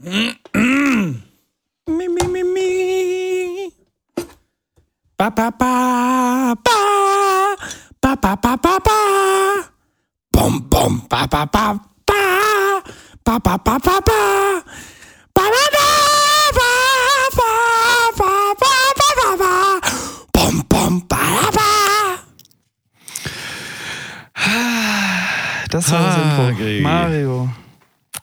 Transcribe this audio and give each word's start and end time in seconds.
mi, 0.00 0.34
mi, 1.86 2.24
mi, 2.32 2.42
mi. 2.44 3.72
Ba, 5.18 5.30
ba, 5.30 5.50
ba, 5.50 6.54
ba. 6.64 6.78
Ba, 8.00 8.14
ba, 8.16 8.36
ba, 8.36 8.56
ba, 8.56 8.78
ba. 8.78 8.98
Bom, 10.32 10.60
bom, 10.70 11.02
ba, 11.10 11.26
ba, 11.26 11.42
ba, 11.46 11.74
ba. 12.06 12.22
Ba, 13.24 13.38
ba, 13.42 13.58
ba, 13.58 13.78
ba, 13.78 13.96
ba. 14.06 14.20
Ba, 15.34 15.44
ba, 15.50 15.70
ba. 15.74 16.18
Das 25.70 25.92
war 25.92 26.00
ah, 26.00 26.52
Mario. 26.80 27.48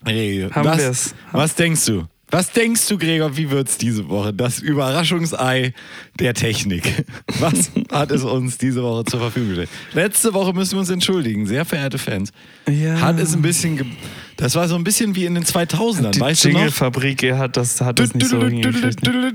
Ey, 0.05 0.50
Haben 0.52 0.64
das, 0.64 0.78
wir's 0.78 1.14
was 1.36 1.55
denkst 1.55 1.86
du? 1.86 2.07
Was 2.31 2.52
denkst 2.52 2.88
du, 2.88 2.97
Gregor, 2.97 3.38
wie 3.38 3.52
wird's 3.52 3.77
diese 3.77 4.09
Woche? 4.09 4.34
Das 4.34 4.59
Überraschungsei 4.59 5.73
der 6.20 6.34
Technik. 6.34 7.05
Was 7.39 7.71
hat 7.91 8.12
es 8.12 8.23
uns 8.23 8.57
diese 8.57 8.81
Woche 8.81 9.05
zur 9.05 9.20
Verfügung 9.20 9.49
gestellt? 9.49 9.70
Letzte 9.93 10.34
Woche 10.34 10.52
müssen 10.52 10.73
wir 10.73 10.79
uns 10.79 10.90
entschuldigen, 10.90 11.45
sehr 11.45 11.66
verehrte 11.66 11.99
Fans. 11.99 12.31
Ja. 12.67 12.99
Hat 12.99 13.20
es 13.20 13.35
ein 13.35 13.43
bisschen, 13.43 13.95
das 14.38 14.55
war 14.55 14.67
so 14.67 14.75
ein 14.75 14.84
bisschen 14.84 15.16
wie 15.16 15.25
in 15.25 15.35
den 15.35 15.44
2000ern, 15.45 16.12
Die 16.12 16.20
weißt 16.20 16.45
du 16.45 16.49
noch? 16.49 16.55
Jingle-Fabrik 16.59 17.23
er 17.23 17.38
hat 17.38 17.55
das, 17.57 17.80
hat 17.81 17.99
das 17.99 18.13
nicht 18.13 18.27
so 18.27 18.38
ne? 18.38 19.34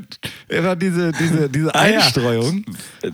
Immer 0.48 0.77
diese, 0.77 1.12
diese, 1.12 1.48
diese. 1.48 1.74
Einstreuung. 1.74 2.64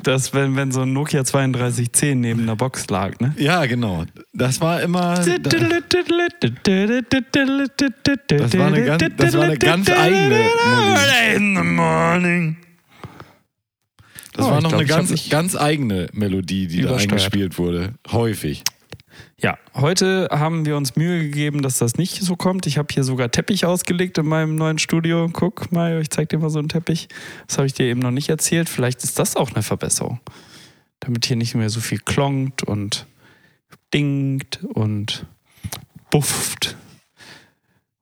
Das, 0.03 0.35
wenn, 0.35 0.57
wenn 0.57 0.73
so 0.73 0.83
ein 0.83 0.93
Nokia 0.93 1.23
3210 1.23 2.21
neben 2.21 2.43
einer 2.43 2.57
Box 2.57 2.89
lag, 2.89 3.19
ne? 3.21 3.35
Ja, 3.39 3.65
genau. 3.67 4.05
Das 4.33 4.61
war 4.61 4.83
immer. 4.83 5.15
Das 5.15 5.27
war 8.59 8.67
eine 8.67 8.85
ganz- 8.85 9.05
das 9.17 9.35
war 9.35 9.45
eine 9.45 9.59
ganz 9.59 9.89
eigene 9.91 10.29
Melodie. 10.29 11.37
In 11.37 11.57
the 11.57 11.63
morning. 11.63 12.57
Das 14.33 14.47
war 14.47 14.61
noch 14.61 14.73
eine 14.73 14.85
ganz, 14.85 15.29
ganz 15.31 15.57
eigene 15.57 16.09
Melodie, 16.13 16.67
die 16.67 16.83
da 16.83 16.97
eingespielt 16.97 17.59
wurde. 17.59 17.95
Häufig. 18.11 18.65
Ja, 19.39 19.59
heute 19.75 20.29
haben 20.31 20.65
wir 20.65 20.79
uns 20.79 20.97
Mühe 20.97 21.21
gegeben, 21.21 21.61
dass 21.61 21.77
das 21.77 21.97
nicht 21.97 22.23
so 22.23 22.37
kommt. 22.37 22.67
Ich 22.67 22.79
habe 22.79 22.89
hier 22.91 23.05
sogar 23.05 23.31
Teppich 23.31 23.67
ausgelegt 23.67 24.17
in 24.17 24.27
meinem 24.27 24.57
neuen 24.57 24.79
Studio. 24.79 25.29
Guck 25.31 25.71
mal, 25.73 26.01
ich 26.01 26.09
zeig 26.09 26.31
dir 26.31 26.39
mal 26.39 26.49
so 26.49 26.59
einen 26.59 26.71
Teppich. 26.71 27.09
Das 27.47 27.59
habe 27.59 27.67
ich 27.67 27.75
dir 27.75 27.85
eben 27.85 28.01
noch 28.01 28.11
nicht 28.13 28.31
erzählt. 28.31 28.71
Vielleicht 28.71 29.05
ist 29.05 29.19
das 29.19 29.37
auch 29.37 29.53
eine 29.53 29.63
Verbesserung. 29.63 30.21
Damit 31.01 31.27
hier 31.27 31.37
nicht 31.37 31.55
mehr 31.55 31.69
so 31.69 31.81
viel 31.81 31.99
klongt 31.99 32.63
und 32.63 33.07
dingt 33.93 34.65
und 34.65 35.27
bufft. 36.11 36.77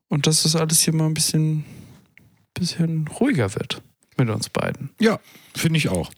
Und 0.08 0.28
dass 0.28 0.44
das 0.44 0.54
alles 0.54 0.82
hier 0.82 0.94
mal 0.94 1.06
ein 1.06 1.14
bisschen, 1.14 1.64
bisschen 2.54 3.08
ruhiger 3.08 3.52
wird 3.56 3.82
mit 4.16 4.30
uns 4.30 4.48
beiden. 4.50 4.90
Ja, 5.00 5.18
finde 5.56 5.78
ich 5.78 5.88
auch. 5.88 6.12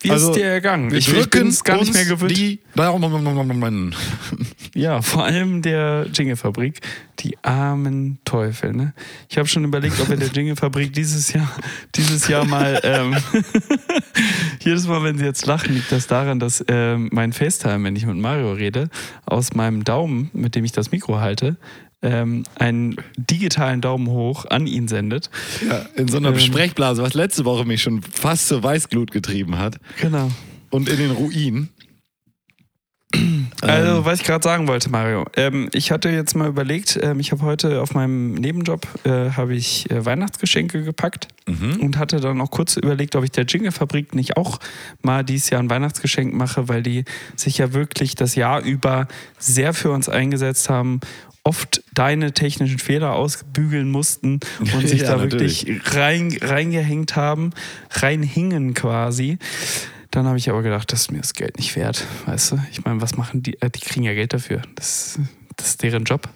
Wie 0.00 0.10
Also, 0.10 0.30
ist 0.30 0.36
dir 0.36 0.44
ergangen? 0.44 0.90
Wir 0.90 0.98
Ich, 0.98 1.08
ich 1.08 1.14
drücken 1.14 1.48
es 1.48 1.64
gar 1.64 1.78
nicht 1.78 1.92
mehr 1.92 2.04
gewöhnt. 2.04 2.36
Die. 2.36 2.60
Ja, 4.74 5.02
vor 5.02 5.24
allem 5.24 5.60
der 5.62 6.06
Jingle-Fabrik. 6.12 6.80
Die 7.18 7.36
armen 7.42 8.20
Teufel, 8.24 8.72
ne? 8.72 8.94
Ich 9.28 9.36
habe 9.36 9.48
schon 9.48 9.64
überlegt, 9.64 9.98
ob 10.00 10.08
wir 10.08 10.16
der 10.16 10.28
Jingle-Fabrik 10.28 10.92
dieses 10.92 11.32
Jahr, 11.32 11.50
dieses 11.96 12.28
Jahr 12.28 12.44
mal, 12.44 12.78
ähm, 12.84 13.16
jedes 14.60 14.86
Mal, 14.86 15.02
wenn 15.02 15.18
sie 15.18 15.24
jetzt 15.24 15.46
lachen, 15.46 15.74
liegt 15.74 15.90
das 15.90 16.06
daran, 16.06 16.38
dass 16.38 16.64
ähm, 16.68 17.08
mein 17.10 17.32
FaceTime, 17.32 17.82
wenn 17.82 17.96
ich 17.96 18.06
mit 18.06 18.16
Mario 18.18 18.52
rede, 18.52 18.88
aus 19.26 19.54
meinem 19.54 19.82
Daumen, 19.82 20.30
mit 20.32 20.54
dem 20.54 20.64
ich 20.64 20.70
das 20.70 20.92
Mikro 20.92 21.18
halte, 21.18 21.56
ähm, 22.02 22.44
einen 22.54 22.96
digitalen 23.16 23.80
Daumen 23.80 24.08
hoch 24.08 24.44
an 24.46 24.66
ihn 24.66 24.88
sendet. 24.88 25.30
Ja, 25.68 25.86
in 25.96 26.08
so 26.08 26.16
einer 26.18 26.28
Ähm. 26.28 26.34
Besprechblase, 26.34 27.02
was 27.02 27.14
letzte 27.14 27.44
Woche 27.44 27.64
mich 27.64 27.82
schon 27.82 28.02
fast 28.02 28.48
zur 28.48 28.62
Weißglut 28.62 29.10
getrieben 29.10 29.58
hat. 29.58 29.76
Genau. 30.00 30.30
Und 30.70 30.88
in 30.88 30.98
den 30.98 31.10
Ruin. 31.10 31.68
Also, 33.60 33.98
Ähm, 33.98 34.04
was 34.04 34.20
ich 34.20 34.26
gerade 34.26 34.44
sagen 34.44 34.68
wollte, 34.68 34.88
Mario. 34.90 35.24
Ähm, 35.34 35.68
ich 35.72 35.90
hatte 35.90 36.10
jetzt 36.10 36.36
mal 36.36 36.48
überlegt, 36.48 36.98
ähm, 37.02 37.18
ich 37.18 37.32
habe 37.32 37.42
heute 37.42 37.80
auf 37.80 37.94
meinem 37.94 38.34
Nebenjob 38.34 38.86
äh, 39.04 39.30
habe 39.30 39.56
ich 39.56 39.90
äh, 39.90 40.04
Weihnachtsgeschenke 40.04 40.84
gepackt 40.84 41.26
mhm. 41.46 41.80
und 41.80 41.98
hatte 41.98 42.20
dann 42.20 42.40
auch 42.40 42.50
kurz 42.50 42.76
überlegt, 42.76 43.16
ob 43.16 43.24
ich 43.24 43.32
der 43.32 43.46
Jingle-Fabrik 43.46 44.14
nicht 44.14 44.36
auch 44.36 44.60
mal 45.02 45.24
dieses 45.24 45.50
Jahr 45.50 45.60
ein 45.60 45.70
Weihnachtsgeschenk 45.70 46.34
mache, 46.34 46.68
weil 46.68 46.82
die 46.82 47.04
sich 47.34 47.58
ja 47.58 47.72
wirklich 47.72 48.14
das 48.14 48.36
Jahr 48.36 48.62
über 48.62 49.08
sehr 49.38 49.74
für 49.74 49.90
uns 49.90 50.08
eingesetzt 50.08 50.68
haben, 50.70 51.00
oft 51.48 51.82
deine 51.94 52.32
technischen 52.32 52.78
Fehler 52.78 53.14
ausbügeln 53.14 53.90
mussten 53.90 54.40
und 54.74 54.86
sich 54.88 55.00
Ja, 55.02 55.16
da 55.16 55.24
natürlich. 55.24 55.66
wirklich 55.66 55.96
rein, 55.96 56.36
reingehängt 56.40 57.16
haben, 57.16 57.50
reinhingen 57.90 58.74
quasi. 58.74 59.38
Dann 60.10 60.26
habe 60.26 60.38
ich 60.38 60.48
aber 60.50 60.62
gedacht, 60.62 60.92
das 60.92 61.02
ist 61.02 61.10
mir 61.12 61.18
das 61.18 61.32
Geld 61.34 61.58
nicht 61.58 61.74
wert, 61.76 62.04
weißt 62.26 62.52
du? 62.52 62.58
Ich 62.70 62.84
meine, 62.84 63.00
was 63.00 63.16
machen 63.16 63.42
die? 63.42 63.60
Äh, 63.60 63.70
die 63.70 63.80
kriegen 63.80 64.04
ja 64.04 64.14
Geld 64.14 64.32
dafür. 64.32 64.62
Das, 64.74 65.18
das 65.56 65.68
ist 65.70 65.82
deren 65.82 66.04
Job. 66.04 66.28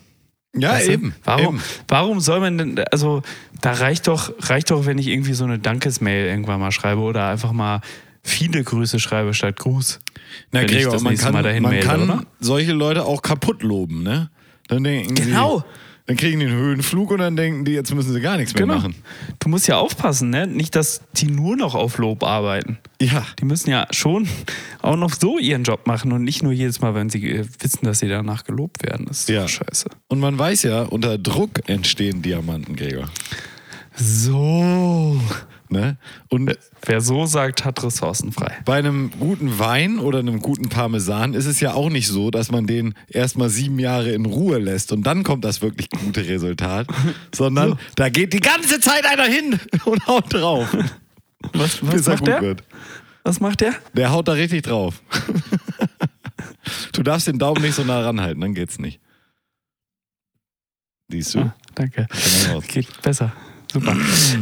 ja, 0.57 0.73
Weißt 0.73 0.89
du? 0.89 0.93
eben. 0.93 1.15
Warum, 1.25 1.57
eben. 1.57 1.63
warum 1.89 2.21
soll 2.21 2.41
man 2.41 2.59
denn, 2.59 2.79
also 2.91 3.23
da 3.61 3.73
reicht 3.73 4.09
doch, 4.09 4.33
reicht 4.41 4.71
doch, 4.71 4.87
wenn 4.87 4.99
ich 4.99 5.09
irgendwie 5.09 5.35
so 5.35 5.45
eine 5.45 5.59
Dankesmail 5.59 6.27
irgendwann 6.27 6.61
mal 6.61 6.73
schreibe 6.73 7.01
oder 7.03 7.29
einfach 7.29 7.53
mal 7.53 7.81
viele 8.23 8.63
Grüße 8.63 8.99
schreibe 9.01 9.35
statt 9.35 9.57
Gruß. 9.59 10.01
Na, 10.53 10.65
Gregor, 10.65 11.01
man 11.01 11.17
kann, 11.17 11.33
Mal 11.33 11.43
dahin 11.43 11.63
man 11.63 11.81
kann 11.81 12.27
solche 12.41 12.73
Leute 12.73 13.05
auch 13.05 13.21
kaputt 13.23 13.63
loben, 13.63 14.03
ne? 14.03 14.31
Dann 14.75 14.85
denken 14.85 15.15
Genau. 15.15 15.59
sie, 15.59 15.65
dann 16.07 16.17
kriegen 16.17 16.41
die 16.41 16.47
einen 16.47 16.57
Höhenflug 16.57 17.13
und 17.13 17.19
dann 17.19 17.37
denken 17.37 17.65
die, 17.65 17.73
jetzt 17.73 17.95
müssen 17.95 18.13
sie 18.13 18.21
gar 18.21 18.37
nichts 18.37 18.55
mehr 18.55 18.63
Genau. 18.63 18.75
machen. 18.77 18.95
Du 19.39 19.49
musst 19.49 19.69
ja 19.69 19.77
aufpassen, 19.79 20.31
ne? 20.31 20.47
Nicht, 20.49 20.75
dass 20.75 21.01
die 21.17 21.27
nur 21.27 21.57
noch 21.57 21.75
auf 21.77 21.99
Lob 21.99 22.25
arbeiten. 22.25 22.79
Ja, 23.01 23.25
Die 23.39 23.45
müssen 23.45 23.71
ja 23.71 23.87
schon 23.93 24.29
auch 24.83 24.97
noch 24.97 25.13
so 25.15 25.39
ihren 25.39 25.63
Job 25.63 25.87
machen 25.87 26.11
und 26.13 26.25
nicht 26.25 26.43
nur 26.43 26.53
jedes 26.53 26.81
Mal, 26.81 26.95
wenn 26.97 27.09
sie 27.09 27.25
äh, 27.31 27.45
wissen, 27.61 27.85
dass 27.85 28.01
sie 28.01 28.09
danach 28.09 28.43
gelobt 28.45 28.83
werden. 28.85 29.07
Das 29.07 29.21
ist 29.21 29.29
Ja. 29.29 29.47
scheiße. 29.47 29.91
und 30.09 30.19
man 30.21 30.37
weiß 30.39 30.65
ja, 30.65 30.83
unter 30.83 31.19
Druck 31.19 31.69
entstehen 31.69 32.21
Diamanten, 32.23 32.75
Gregor. 32.75 33.09
So. 33.95 35.21
Ne? 35.73 35.97
Und 36.29 36.57
Wer 36.85 37.01
so 37.01 37.25
sagt, 37.27 37.65
hat 37.65 37.83
Ressourcen 37.83 38.31
frei. 38.31 38.59
bei 38.65 38.77
einem 38.77 39.11
guten 39.19 39.59
Wein 39.59 39.99
oder 39.99 40.19
einem 40.19 40.41
guten 40.41 40.69
Parmesan 40.69 41.33
ist 41.35 41.47
es 41.47 41.61
ja 41.61 41.73
auch 41.73 41.89
nicht 41.89 42.07
so, 42.09 42.31
dass 42.31 42.51
man 42.51 42.67
den 42.67 42.95
erstmal 43.09 43.49
sieben 43.49 43.79
Jahre 43.79 44.13
in 44.13 44.27
Ruhe 44.27 44.59
lässt 44.59 44.93
und 44.93 45.03
dann 45.05 45.23
kommt 45.23 45.45
das 45.45 45.63
wirklich 45.63 45.89
gute 45.89 46.29
Resultat, 46.29 46.87
sondern 47.35 47.79
da 47.97 48.11
geht 48.11 48.33
die 48.35 48.41
ganze 48.41 48.81
Zeit 48.81 49.07
einer 49.07 49.25
hin 49.25 49.59
und 49.87 50.07
haut 50.07 50.33
drauf, 50.33 50.77
Was, 51.55 51.79
bis 51.79 52.07
was 52.07 52.07
er 52.07 52.11
macht 52.13 52.19
gut 52.21 52.29
der? 52.29 52.43
wird. 52.43 52.65
Was 53.25 53.41
macht 53.41 53.61
der? 53.63 53.75
Der 53.95 54.11
haut 54.11 54.29
da 54.29 54.33
richtig 54.33 54.63
drauf. 54.65 55.01
du 56.93 57.03
darfst 57.03 57.27
den 57.29 57.39
Daumen 57.39 57.63
nicht 57.63 57.75
so 57.75 57.85
nah 57.85 58.01
ranhalten, 58.01 58.41
dann 58.41 58.53
geht's 58.55 58.79
nicht. 58.79 59.01
Siehst 61.09 61.35
du? 61.35 61.41
Ah, 61.41 61.55
danke. 61.75 62.07
Geht 62.69 63.01
besser. 63.03 63.33
Super. 63.73 63.97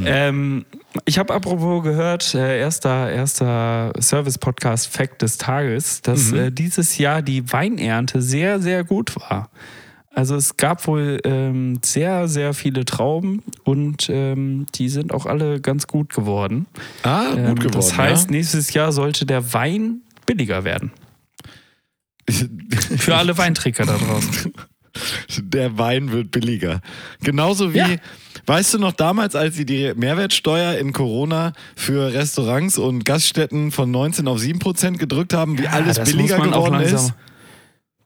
ähm, 0.05 0.65
ich 1.05 1.19
habe 1.19 1.33
apropos 1.35 1.85
gehört, 1.85 2.35
äh, 2.35 2.59
erster, 2.59 3.11
erster 3.11 3.93
Service-Podcast-Fact 4.01 5.23
des 5.23 5.39
Tages, 5.39 6.03
dass 6.03 6.33
Mhm. 6.33 6.39
äh, 6.39 6.51
dieses 6.51 6.99
Jahr 6.99 7.23
die 7.23 7.53
Weinernte 7.53 8.21
sehr, 8.23 8.61
sehr 8.61 8.83
gut 8.85 9.15
war. 9.17 9.51
Also 10.13 10.35
es 10.35 10.57
gab 10.57 10.89
wohl 10.89 11.21
ähm, 11.25 11.79
sehr, 11.85 12.27
sehr 12.27 12.53
viele 12.55 12.85
Trauben 12.85 13.45
und 13.63 14.09
ähm, 14.11 14.67
die 14.75 14.89
sind 14.89 15.15
auch 15.15 15.25
alle 15.27 15.61
ganz 15.61 15.87
gut 15.87 16.13
geworden. 16.13 16.67
Ah, 17.05 17.27
gut 17.31 17.39
Ähm, 17.39 17.55
geworden. 17.55 17.71
das 17.73 17.97
heißt, 17.97 18.25
ja? 18.27 18.31
nächstes 18.37 18.73
Jahr 18.73 18.91
sollte 18.91 19.25
der 19.27 19.53
Wein 19.55 20.01
billiger 20.27 20.65
werden. 20.65 20.91
Für 22.99 23.17
alle 23.17 23.37
Weintrinker 23.39 23.87
da 23.87 23.97
draußen. 23.97 24.53
Der 25.39 25.79
Wein 25.79 26.11
wird 26.11 26.33
billiger. 26.33 26.81
Genauso 27.23 27.73
wie, 27.73 27.79
Ja. 27.79 27.89
Weißt 28.47 28.75
du 28.75 28.79
noch 28.79 28.93
damals, 28.93 29.35
als 29.35 29.57
sie 29.57 29.65
die 29.67 29.93
Mehrwertsteuer 29.95 30.79
in 30.79 30.93
Corona 30.93 31.53
für 31.77 32.13
Restaurants 32.13 32.79
und 32.79 33.05
Gaststätten 33.05 33.73
von 33.73 33.91
19 33.91 34.29
auf 34.29 34.39
7 34.39 34.59
Prozent 34.59 34.99
gedrückt 34.99 35.33
haben, 35.33 35.59
wie 35.59 35.69
alles 35.69 35.97
das 35.97 36.11
billiger 36.11 36.39
man 36.39 36.51
geworden 36.51 36.81
ist? 36.81 37.15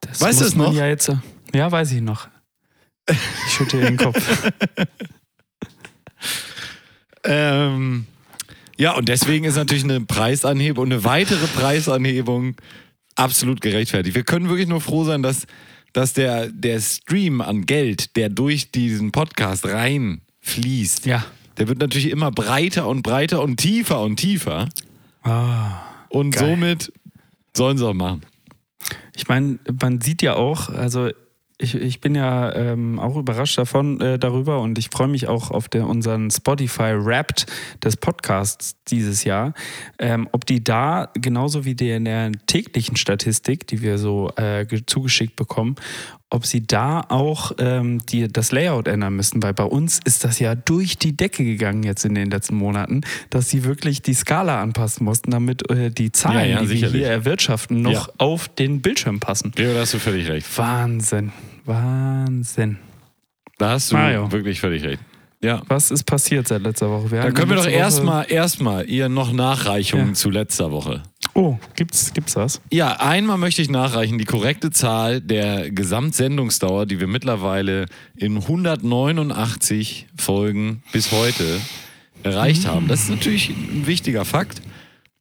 Das 0.00 0.20
Weißt 0.20 0.40
du 0.40 0.44
es 0.44 0.54
noch? 0.54 0.72
Ja, 0.74 0.86
jetzt, 0.86 1.10
ja, 1.54 1.70
weiß 1.70 1.92
ich 1.92 2.00
noch. 2.00 2.28
Ich 3.08 3.52
schütte 3.52 3.80
den 3.80 3.96
Kopf. 3.96 4.18
Ähm, 7.24 8.06
ja, 8.76 8.92
und 8.92 9.08
deswegen 9.08 9.44
ist 9.44 9.56
natürlich 9.56 9.84
eine 9.84 10.00
Preisanhebung 10.00 10.84
und 10.84 10.92
eine 10.92 11.04
weitere 11.04 11.46
Preisanhebung 11.46 12.56
absolut 13.14 13.60
gerechtfertigt. 13.60 14.14
Wir 14.14 14.24
können 14.24 14.48
wirklich 14.48 14.68
nur 14.68 14.80
froh 14.80 15.04
sein, 15.04 15.22
dass, 15.22 15.46
dass 15.94 16.12
der, 16.12 16.48
der 16.48 16.80
Stream 16.80 17.40
an 17.40 17.64
Geld, 17.64 18.16
der 18.16 18.28
durch 18.28 18.70
diesen 18.70 19.10
Podcast 19.12 19.64
reinfließt, 19.64 21.06
Ja. 21.06 21.24
der 21.56 21.68
wird 21.68 21.78
natürlich 21.78 22.10
immer 22.10 22.30
breiter 22.30 22.86
und 22.86 23.02
breiter 23.02 23.40
und 23.42 23.56
tiefer 23.56 24.00
und 24.02 24.16
tiefer. 24.16 24.68
Ah. 25.22 25.80
Und 26.10 26.32
Geil. 26.32 26.50
somit 26.50 26.92
sollen 27.56 27.78
sie 27.78 27.86
auch 27.86 27.94
machen. 27.94 28.22
Ich 29.16 29.26
meine, 29.28 29.58
man 29.80 30.00
sieht 30.00 30.20
ja 30.20 30.34
auch, 30.34 30.68
also 30.68 31.10
ich, 31.64 31.74
ich 31.74 32.00
bin 32.00 32.14
ja 32.14 32.54
ähm, 32.54 33.00
auch 33.00 33.16
überrascht 33.16 33.58
davon 33.58 34.00
äh, 34.00 34.18
darüber 34.18 34.60
und 34.60 34.78
ich 34.78 34.90
freue 34.90 35.08
mich 35.08 35.26
auch 35.26 35.50
auf 35.50 35.68
der, 35.68 35.86
unseren 35.88 36.30
Spotify 36.30 36.94
Wrapped 36.96 37.46
des 37.82 37.96
Podcasts 37.96 38.76
dieses 38.86 39.24
Jahr, 39.24 39.54
ähm, 39.98 40.28
ob 40.32 40.46
die 40.46 40.62
da 40.62 41.10
genauso 41.14 41.64
wie 41.64 41.74
die 41.74 41.90
in 41.90 42.04
der 42.04 42.30
täglichen 42.46 42.96
Statistik, 42.96 43.66
die 43.66 43.82
wir 43.82 43.98
so 43.98 44.30
äh, 44.36 44.64
ge- 44.66 44.84
zugeschickt 44.86 45.34
bekommen, 45.34 45.74
ob 46.30 46.46
sie 46.46 46.66
da 46.66 47.00
auch 47.08 47.52
ähm, 47.58 48.04
die, 48.06 48.26
das 48.26 48.50
Layout 48.50 48.88
ändern 48.88 49.14
müssen, 49.14 49.42
weil 49.42 49.54
bei 49.54 49.64
uns 49.64 50.00
ist 50.04 50.24
das 50.24 50.40
ja 50.40 50.54
durch 50.56 50.98
die 50.98 51.16
Decke 51.16 51.44
gegangen 51.44 51.84
jetzt 51.84 52.04
in 52.04 52.14
den 52.16 52.28
letzten 52.30 52.56
Monaten, 52.56 53.02
dass 53.30 53.50
sie 53.50 53.62
wirklich 53.64 54.02
die 54.02 54.14
Skala 54.14 54.60
anpassen 54.60 55.04
mussten, 55.04 55.30
damit 55.30 55.70
äh, 55.70 55.90
die 55.90 56.10
Zahlen, 56.10 56.38
Ja, 56.40 56.44
ja, 56.46 56.56
die 56.56 56.62
wir 56.62 56.68
sicherlich. 56.76 56.96
hier 57.02 57.08
erwirtschaften, 57.10 57.82
noch 57.82 58.08
Ja. 58.08 58.14
auf 58.18 58.48
den 58.48 58.80
Bildschirm 58.82 59.20
passen. 59.20 59.52
Gregor, 59.54 59.74
da 59.74 59.80
hast 59.80 59.94
du 59.94 59.98
völlig 60.00 60.28
recht. 60.28 60.46
Wahnsinn, 60.58 61.30
Wahnsinn. 61.64 62.78
Da 63.58 63.70
hast 63.70 63.92
du 63.92 63.96
Mario. 63.96 64.32
wirklich 64.32 64.60
völlig 64.60 64.82
recht. 64.82 65.00
Ja. 65.42 65.62
Was 65.68 65.90
ist 65.90 66.04
passiert 66.04 66.48
seit 66.48 66.62
letzter 66.62 66.88
Woche? 66.90 67.10
Wir 67.10 67.20
Da 67.22 67.30
können 67.30 67.50
wir 67.50 67.56
doch 67.56 67.66
erstmal 67.68 68.24
erstmal 68.30 68.88
ihr 68.88 69.08
noch 69.10 69.32
Nachreichungen 69.32 70.08
Ja. 70.08 70.14
zu 70.14 70.30
letzter 70.30 70.72
Woche. 70.72 71.02
Oh, 71.34 71.58
gibt's, 71.74 72.14
gibt's 72.14 72.34
das? 72.34 72.60
Ja, 72.70 73.00
einmal 73.00 73.38
möchte 73.38 73.60
ich 73.60 73.68
nachreichen, 73.68 74.18
die 74.18 74.24
korrekte 74.24 74.70
Zahl 74.70 75.20
der 75.20 75.70
Gesamtsendungsdauer, 75.70 76.86
die 76.86 77.00
wir 77.00 77.08
mittlerweile 77.08 77.86
in 78.16 78.36
189 78.36 80.06
Folgen 80.16 80.82
bis 80.92 81.10
heute 81.10 81.60
erreicht 82.22 82.66
haben. 82.66 82.86
Das 82.86 83.02
ist 83.02 83.10
natürlich 83.10 83.50
ein 83.50 83.86
wichtiger 83.86 84.24
Fakt, 84.24 84.62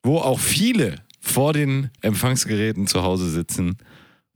wo 0.04 0.20
auch 0.20 0.40
viele 0.40 0.98
vor 1.20 1.52
den 1.52 1.90
Empfangsgeräten 2.02 2.86
zu 2.86 3.02
Hause 3.02 3.30
sitzen 3.30 3.78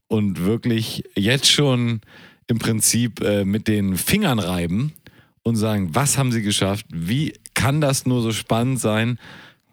und 0.08 0.46
wirklich 0.46 1.04
jetzt 1.16 1.52
schon 1.52 2.02
im 2.48 2.58
Prinzip 2.58 3.22
äh, 3.22 3.46
mit 3.46 3.68
den 3.68 3.98
Fingern 3.98 4.40
reiben 4.40 4.94
und 5.44 5.58
sagen, 5.58 5.90
was 5.94 6.18
haben 6.18 6.32
sie 6.32 6.42
geschafft? 6.42 6.86
Wie 6.90 7.34
kann 7.54 7.82
das 7.82 8.06
nur 8.06 8.22
so 8.22 8.32
spannend 8.32 8.80
sein? 8.80 9.20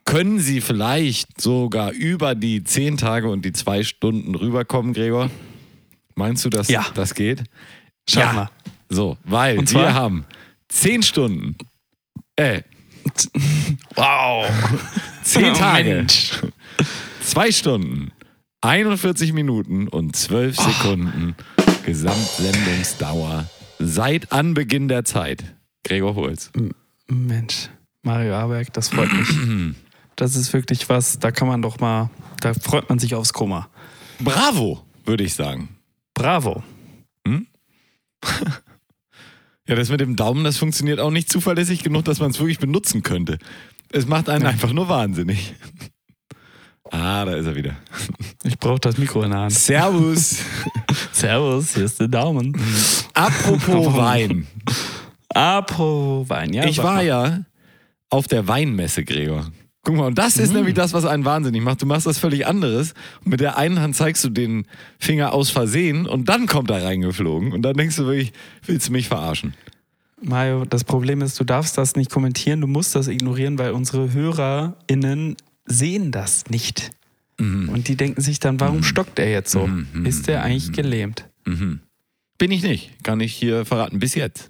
Können 0.04 0.38
sie 0.38 0.60
vielleicht 0.60 1.40
sogar 1.40 1.92
über 1.92 2.34
die 2.34 2.62
zehn 2.62 2.96
Tage 2.98 3.28
und 3.30 3.44
die 3.44 3.52
zwei 3.52 3.82
Stunden 3.84 4.34
rüberkommen, 4.34 4.92
Gregor? 4.92 5.30
Meinst 6.14 6.44
du, 6.44 6.50
dass 6.50 6.68
Ja. 6.68 6.84
das 6.94 7.14
geht? 7.14 7.44
Schau 8.08 8.20
Ja. 8.20 8.32
mal. 8.32 8.50
So, 8.90 9.16
weil 9.24 9.58
Und 9.58 9.72
wir 9.72 9.94
haben 9.94 10.26
zehn 10.68 11.02
Stunden, 11.02 11.56
äh, 12.36 12.62
Wow. 13.96 14.46
zehn 15.22 15.52
Oh, 15.52 15.54
Tage, 15.54 15.94
Mensch. 15.96 16.32
zwei 17.22 17.50
Stunden, 17.50 18.12
41 18.60 19.32
Minuten 19.32 19.88
und 19.88 20.14
12 20.16 20.56
Sekunden 20.56 21.34
Gesamtsendungsdauer 21.84 23.48
seit 23.78 24.32
Anbeginn 24.32 24.88
der 24.88 25.04
Zeit. 25.04 25.44
Gregor 25.82 26.14
Holz. 26.14 26.50
Mensch, 27.08 27.68
Mario 28.02 28.34
Aberg, 28.34 28.72
das 28.72 28.88
freut 28.88 29.12
mich. 29.12 29.28
Das 30.16 30.36
ist 30.36 30.52
wirklich 30.52 30.88
was, 30.88 31.18
da 31.18 31.30
kann 31.30 31.48
man 31.48 31.62
doch 31.62 31.80
mal, 31.80 32.10
da 32.40 32.54
freut 32.54 32.88
man 32.88 32.98
sich 32.98 33.14
aufs 33.14 33.32
Koma. 33.32 33.68
Bravo, 34.20 34.84
würde 35.04 35.24
ich 35.24 35.34
sagen. 35.34 35.68
Bravo. 36.14 36.62
Ja, 39.66 39.74
das 39.76 39.88
mit 39.88 40.00
dem 40.00 40.14
Daumen, 40.14 40.44
das 40.44 40.58
funktioniert 40.58 41.00
auch 41.00 41.10
nicht 41.10 41.30
zuverlässig 41.30 41.82
genug, 41.82 42.04
dass 42.04 42.20
man 42.20 42.30
es 42.30 42.38
wirklich 42.38 42.58
benutzen 42.58 43.02
könnte. 43.02 43.38
Es 43.90 44.06
macht 44.06 44.28
einen 44.28 44.46
einfach 44.46 44.72
nur 44.72 44.88
wahnsinnig. 44.88 45.54
Ah, 46.90 47.24
da 47.24 47.34
ist 47.34 47.46
er 47.46 47.56
wieder. 47.56 47.74
Ich 48.44 48.58
brauche 48.58 48.78
das 48.78 48.98
Mikro 48.98 49.22
in 49.22 49.30
der 49.30 49.40
Hand. 49.40 49.52
Servus. 49.52 50.42
Servus, 51.12 51.74
hier 51.74 51.86
ist 51.86 51.98
der 51.98 52.08
Daumen. 52.08 52.54
Apropos 53.14 53.96
Wein. 53.96 54.46
Apro 55.30 56.28
Wein, 56.28 56.52
ja. 56.52 56.66
Ich 56.66 56.78
war 56.78 56.96
mal. 56.96 57.06
ja 57.06 57.40
auf 58.10 58.28
der 58.28 58.46
Weinmesse, 58.46 59.02
Gregor. 59.02 59.50
Guck 59.84 59.96
mal, 59.96 60.06
und 60.06 60.16
das 60.18 60.38
ist 60.38 60.52
nämlich 60.54 60.72
das, 60.74 60.94
was 60.94 61.04
einen 61.04 61.24
wahnsinnig 61.26 61.62
macht. 61.62 61.82
Du 61.82 61.86
machst 61.86 62.06
was 62.06 62.16
völlig 62.18 62.46
anderes. 62.46 62.94
Und 63.24 63.32
mit 63.32 63.40
der 63.40 63.58
einen 63.58 63.80
Hand 63.80 63.94
zeigst 63.94 64.24
du 64.24 64.30
den 64.30 64.66
Finger 64.98 65.32
aus 65.34 65.50
Versehen 65.50 66.06
und 66.06 66.28
dann 66.30 66.46
kommt 66.46 66.70
er 66.70 66.82
reingeflogen. 66.82 67.52
Und 67.52 67.60
dann 67.62 67.74
denkst 67.76 67.96
du 67.96 68.06
wirklich, 68.06 68.32
willst 68.64 68.88
du 68.88 68.92
mich 68.92 69.08
verarschen? 69.08 69.52
Mario, 70.22 70.64
das 70.64 70.84
Problem 70.84 71.20
ist, 71.20 71.38
du 71.38 71.44
darfst 71.44 71.76
das 71.76 71.96
nicht 71.96 72.10
kommentieren, 72.10 72.62
du 72.62 72.66
musst 72.66 72.94
das 72.94 73.08
ignorieren, 73.08 73.58
weil 73.58 73.72
unsere 73.72 74.14
HörerInnen 74.14 75.36
sehen 75.66 76.12
das 76.12 76.46
nicht. 76.48 76.90
Mhm. 77.38 77.68
Und 77.68 77.88
die 77.88 77.96
denken 77.96 78.22
sich 78.22 78.40
dann, 78.40 78.58
warum 78.60 78.82
stockt 78.84 79.18
er 79.18 79.30
jetzt 79.30 79.50
so? 79.50 79.68
Ist 80.04 80.28
der 80.28 80.42
eigentlich 80.42 80.72
gelähmt? 80.72 81.26
Mhm. 81.44 81.80
Bin 82.38 82.50
ich 82.52 82.62
nicht, 82.62 83.04
kann 83.04 83.20
ich 83.20 83.34
hier 83.34 83.66
verraten, 83.66 83.98
bis 83.98 84.14
jetzt. 84.14 84.48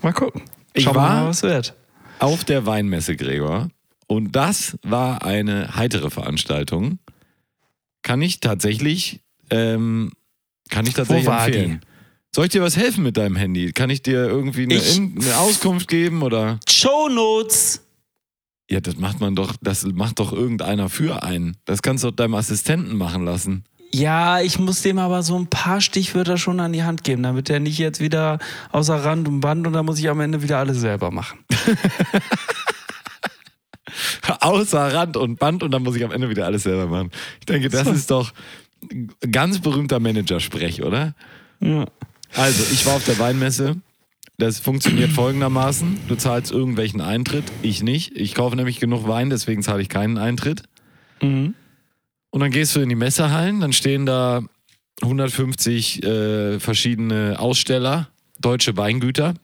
Mal 0.00 0.12
gucken. 0.12 0.42
Ich 0.72 0.84
Schauen 0.84 0.94
wir 0.94 1.00
war- 1.02 1.20
mal, 1.24 1.28
was 1.28 1.42
wird. 1.42 1.74
Auf 2.18 2.44
der 2.44 2.66
Weinmesse, 2.66 3.16
Gregor. 3.16 3.68
Und 4.06 4.32
das 4.34 4.78
war 4.82 5.22
eine 5.24 5.74
heitere 5.76 6.10
Veranstaltung. 6.10 6.98
Kann 8.02 8.22
ich 8.22 8.40
tatsächlich, 8.40 9.20
ähm, 9.50 10.12
kann 10.70 10.86
ich 10.86 10.94
tatsächlich 10.94 11.26
Wo 11.26 11.30
war 11.30 11.50
die? 11.50 11.58
empfehlen. 11.58 11.80
Soll 12.34 12.46
ich 12.46 12.50
dir 12.52 12.62
was 12.62 12.76
helfen 12.76 13.04
mit 13.04 13.16
deinem 13.16 13.36
Handy? 13.36 13.72
Kann 13.72 13.90
ich 13.90 14.02
dir 14.02 14.26
irgendwie 14.26 14.62
eine, 14.64 14.74
In- 14.76 15.20
eine 15.20 15.36
Auskunft 15.38 15.88
geben 15.88 16.22
oder? 16.22 16.60
Show 16.68 17.08
Notes. 17.08 17.82
Ja, 18.70 18.80
das 18.80 18.96
macht 18.98 19.20
man 19.20 19.34
doch, 19.34 19.56
das 19.62 19.84
macht 19.84 20.18
doch 20.18 20.32
irgendeiner 20.32 20.88
für 20.90 21.22
einen. 21.22 21.56
Das 21.64 21.80
kannst 21.80 22.04
du 22.04 22.08
doch 22.10 22.16
deinem 22.16 22.34
Assistenten 22.34 22.96
machen 22.96 23.24
lassen. 23.24 23.64
Ja, 23.90 24.40
ich 24.40 24.58
muss 24.58 24.82
dem 24.82 24.98
aber 24.98 25.22
so 25.22 25.36
ein 25.38 25.46
paar 25.46 25.80
Stichwörter 25.80 26.36
schon 26.36 26.60
an 26.60 26.72
die 26.72 26.82
Hand 26.84 27.04
geben, 27.04 27.22
damit 27.22 27.48
er 27.48 27.58
nicht 27.60 27.78
jetzt 27.78 28.00
wieder 28.00 28.38
außer 28.70 29.02
Rand 29.04 29.26
und 29.28 29.40
Band 29.40 29.66
und 29.66 29.72
dann 29.72 29.86
muss 29.86 29.98
ich 29.98 30.08
am 30.10 30.20
Ende 30.20 30.42
wieder 30.42 30.58
alles 30.58 30.78
selber 30.78 31.10
machen. 31.10 31.38
Außer 34.40 34.92
Rand 34.94 35.16
und 35.16 35.38
Band 35.38 35.62
und 35.62 35.70
dann 35.70 35.82
muss 35.82 35.96
ich 35.96 36.04
am 36.04 36.12
Ende 36.12 36.28
wieder 36.28 36.44
alles 36.46 36.62
selber 36.64 36.86
machen. 36.86 37.10
Ich 37.40 37.46
denke, 37.46 37.68
das 37.70 37.86
So. 37.86 37.92
ist 37.92 38.10
doch 38.10 38.32
ganz 39.30 39.60
berühmter 39.60 39.98
Managersprech, 40.00 40.82
oder? 40.82 41.14
Ja. 41.60 41.86
Also, 42.34 42.62
ich 42.70 42.84
war 42.86 42.94
auf 42.94 43.04
der 43.04 43.18
Weinmesse. 43.18 43.76
Das 44.36 44.60
funktioniert 44.60 45.10
folgendermaßen. 45.14 45.98
Du 46.08 46.14
zahlst 46.16 46.52
irgendwelchen 46.52 47.00
Eintritt, 47.00 47.44
ich 47.62 47.82
nicht. 47.82 48.14
Ich 48.16 48.34
kaufe 48.34 48.54
nämlich 48.54 48.78
genug 48.80 49.08
Wein, 49.08 49.30
deswegen 49.30 49.62
zahle 49.62 49.82
ich 49.82 49.88
keinen 49.88 50.18
Eintritt. 50.18 50.62
Mhm. 51.22 51.54
Und 52.30 52.40
dann 52.40 52.50
gehst 52.50 52.76
du 52.76 52.80
in 52.80 52.88
die 52.88 52.94
Messehallen, 52.94 53.60
dann 53.60 53.72
stehen 53.72 54.06
da 54.06 54.42
150 55.02 56.02
äh, 56.02 56.60
verschiedene 56.60 57.38
Aussteller, 57.38 58.08
deutsche 58.40 58.76
Weingüter. 58.76 59.34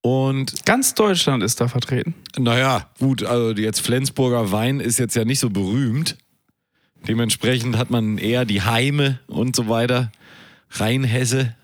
Und 0.00 0.64
Ganz 0.64 0.94
Deutschland 0.94 1.42
ist 1.42 1.60
da 1.60 1.68
vertreten. 1.68 2.14
naja, 2.38 2.88
gut, 2.98 3.24
also 3.24 3.60
jetzt 3.60 3.80
Flensburger 3.80 4.52
Wein 4.52 4.80
ist 4.80 4.98
jetzt 4.98 5.16
ja 5.16 5.24
nicht 5.24 5.40
so 5.40 5.50
berühmt. 5.50 6.16
Dementsprechend 7.06 7.76
hat 7.76 7.90
man 7.90 8.18
eher 8.18 8.44
die 8.44 8.62
Heime 8.62 9.20
und 9.26 9.54
so 9.56 9.68
weiter. 9.68 10.10
Rheinhesse, 10.70 11.54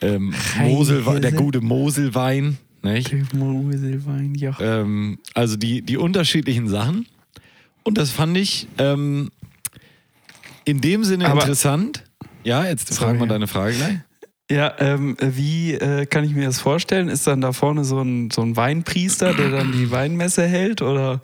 ähm, 0.00 0.34
Mosel, 0.60 1.20
der 1.20 1.32
gute 1.32 1.60
Moselwein. 1.60 2.58
Nicht? 2.82 3.12
Moselwein, 3.34 4.34
ja. 4.34 4.56
Ähm, 4.60 5.18
also 5.34 5.56
die, 5.56 5.82
die 5.82 5.96
unterschiedlichen 5.96 6.68
Sachen. 6.68 7.06
Und 7.88 7.96
das 7.98 8.10
fand 8.10 8.36
ich 8.36 8.68
ähm, 8.78 9.30
in 10.66 10.80
dem 10.82 11.04
Sinne 11.04 11.26
Aber- 11.26 11.40
interessant. 11.40 12.04
Ja, 12.44 12.64
jetzt 12.66 12.88
Sorry, 12.92 13.06
fragen 13.06 13.18
wir 13.20 13.26
deine 13.26 13.46
Frage 13.46 13.74
gleich. 13.74 13.98
Ja, 14.50 14.74
ähm, 14.78 15.16
wie 15.20 15.74
äh, 15.74 16.06
kann 16.06 16.24
ich 16.24 16.32
mir 16.34 16.46
das 16.46 16.60
vorstellen? 16.60 17.08
Ist 17.08 17.26
dann 17.26 17.40
da 17.40 17.52
vorne 17.52 17.84
so 17.84 18.00
ein, 18.00 18.30
so 18.30 18.42
ein 18.42 18.56
Weinpriester, 18.56 19.34
der 19.34 19.50
dann 19.50 19.72
die 19.72 19.90
Weinmesse 19.90 20.46
hält 20.46 20.80
oder 20.82 21.20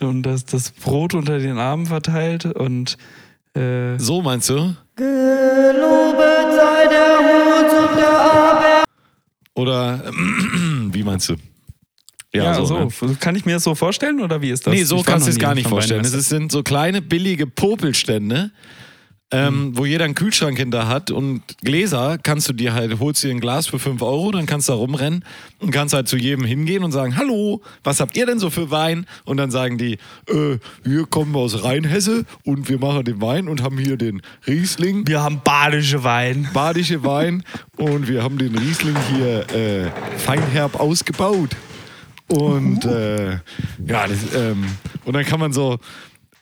und 0.00 0.22
das, 0.22 0.44
das 0.44 0.70
Brot 0.70 1.14
unter 1.14 1.38
den 1.38 1.58
Armen 1.58 1.86
verteilt 1.86 2.46
und 2.46 2.96
äh, 3.54 3.96
So 3.98 4.22
meinst 4.22 4.50
du? 4.50 4.74
Gelobet 4.96 6.52
sei 6.56 6.86
der 6.88 7.18
Hut 7.18 7.90
und 7.90 7.96
der 7.98 8.20
Aber. 8.20 8.84
Oder 9.54 10.04
wie 10.92 11.02
meinst 11.04 11.28
du? 11.28 11.34
Ja, 12.34 12.64
so, 12.64 12.78
ne? 12.78 13.16
kann 13.20 13.36
ich 13.36 13.44
mir 13.44 13.54
das 13.54 13.64
so 13.64 13.74
vorstellen 13.74 14.20
oder 14.20 14.42
wie 14.42 14.50
ist 14.50 14.66
das? 14.66 14.74
Nee, 14.74 14.84
so 14.84 14.98
Ich 14.98 15.04
kannst 15.04 15.26
du 15.26 15.30
es 15.30 15.38
gar 15.38 15.54
nicht 15.54 15.68
vorstellen. 15.68 16.04
Es 16.04 16.12
sind 16.28 16.50
so 16.50 16.62
kleine, 16.62 17.00
billige 17.00 17.46
Popelstände, 17.46 18.50
ähm, 19.30 19.72
wo 19.74 19.84
jeder 19.84 20.04
einen 20.04 20.14
Kühlschrank 20.14 20.56
hinter 20.58 20.86
hat 20.88 21.10
und 21.10 21.42
Gläser 21.62 22.18
kannst 22.22 22.48
du 22.48 22.52
dir 22.52 22.74
halt, 22.74 22.98
holst 23.00 23.24
dir 23.24 23.30
ein 23.30 23.40
Glas 23.40 23.66
für 23.66 23.78
5 23.78 24.00
Euro, 24.02 24.30
dann 24.30 24.46
kannst 24.46 24.68
du 24.68 24.72
da 24.72 24.78
rumrennen 24.78 25.24
und 25.60 25.70
kannst 25.70 25.94
halt 25.94 26.08
zu 26.08 26.16
jedem 26.16 26.44
hingehen 26.44 26.84
und 26.84 26.92
sagen, 26.92 27.16
hallo, 27.16 27.60
was 27.82 28.00
habt 28.00 28.16
ihr 28.16 28.26
denn 28.26 28.38
so 28.38 28.50
für 28.50 28.70
Wein? 28.70 29.06
Und 29.24 29.38
dann 29.38 29.50
sagen 29.50 29.78
die, 29.78 29.94
äh, 30.28 30.58
wir 30.82 31.06
kommen 31.06 31.34
aus 31.34 31.64
Rheinhesse 31.64 32.24
und 32.44 32.68
wir 32.68 32.78
machen 32.78 33.04
den 33.04 33.20
Wein 33.20 33.48
und 33.48 33.62
haben 33.62 33.78
hier 33.78 33.96
den 33.96 34.22
Riesling. 34.46 35.06
Wir 35.06 35.22
haben 35.22 35.40
badische 35.42 36.04
Wein. 36.04 36.48
badische 36.52 37.02
Wein 37.04 37.42
und 37.76 38.08
wir 38.08 38.22
haben 38.22 38.38
den 38.38 38.56
Riesling 38.56 38.96
hier 39.16 39.50
äh, 39.54 39.90
feinherb 40.18 40.78
ausgebaut. 40.78 41.56
Und 42.28 42.84
äh, 42.84 43.32
ja, 43.86 44.06
das, 44.06 44.34
ähm, 44.34 44.64
und 45.04 45.14
dann 45.14 45.24
kann 45.24 45.40
man 45.40 45.52
so 45.52 45.78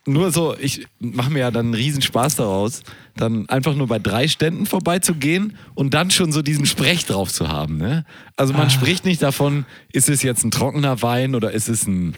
nur 0.07 0.33
so, 0.33 0.57
ich 0.59 0.87
mache 0.99 1.31
mir 1.31 1.41
ja 1.41 1.51
dann 1.51 1.67
einen 1.67 1.75
riesen 1.75 2.03
Spaß 2.03 2.37
daraus, 2.37 2.83
dann 3.17 3.49
einfach 3.49 3.75
nur 3.75 3.87
bei 3.87 3.99
drei 3.99 4.27
Ständen 4.27 4.67
vorbeizugehen 4.67 5.57
und 5.75 5.95
dann 5.95 6.11
schon 6.11 6.33
so 6.33 6.43
diesen 6.43 6.67
Sprech 6.67 7.07
drauf 7.07 7.33
zu 7.33 7.49
haben. 7.49 7.77
Ne? 7.77 8.05
Also 8.37 8.53
man 8.53 8.71
spricht 8.71 9.05
nicht 9.05 9.23
davon, 9.23 9.65
ist 9.93 10.09
es 10.09 10.23
jetzt 10.23 10.45
ein 10.45 10.51
trockener 10.51 11.03
Wein 11.03 11.35
oder 11.35 11.53
ist 11.53 11.69
es 11.69 11.87
ein 11.87 12.15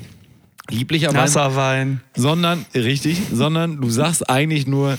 lieblicher 0.71 1.09
Wein, 1.09 1.17
Nasser 1.17 1.57
Wein. 1.57 2.01
sondern, 2.17 2.65
richtig, 2.75 3.21
sondern 3.31 3.81
du 3.81 3.91
sagst 3.91 4.31
eigentlich 4.31 4.67
nur, 4.67 4.99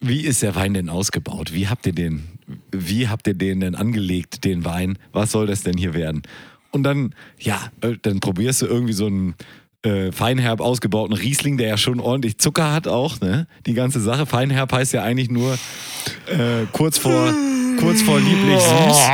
wie 0.00 0.20
ist 0.20 0.42
der 0.42 0.54
Wein 0.54 0.74
denn 0.74 0.88
ausgebaut? 0.88 1.52
Wie 1.52 1.68
habt 1.68 1.86
ihr 1.86 1.94
den, 1.94 2.24
wie 2.70 3.08
habt 3.08 3.26
ihr 3.26 3.34
den 3.34 3.60
denn 3.60 3.74
angelegt, 3.74 4.44
den 4.44 4.64
Wein? 4.64 4.98
Was 5.12 5.32
soll 5.32 5.46
das 5.46 5.62
denn 5.62 5.76
hier 5.76 5.94
werden? 5.94 6.22
Und 6.74 6.82
dann, 6.82 7.14
ja, 7.38 7.58
äh, 7.82 7.94
dann 8.02 8.18
probierst 8.20 8.62
du 8.62 8.66
irgendwie 8.66 8.92
so 8.94 9.06
einen 9.06 9.34
äh, 9.82 10.10
feinherb 10.10 10.60
ausgebauten 10.60 11.14
Riesling, 11.16 11.56
der 11.56 11.68
ja 11.68 11.76
schon 11.76 12.00
ordentlich 12.00 12.38
Zucker 12.38 12.72
hat 12.72 12.88
auch, 12.88 13.20
ne? 13.20 13.46
Die 13.66 13.74
ganze 13.74 14.00
Sache. 14.00 14.26
Feinherb 14.26 14.72
heißt 14.72 14.92
ja 14.92 15.02
eigentlich 15.04 15.30
nur 15.30 15.54
äh, 16.26 16.66
kurz 16.72 16.98
vor 16.98 17.32
kurz 17.78 18.02
vor 18.02 18.18
lieblich 18.20 18.60
süß. 18.60 19.06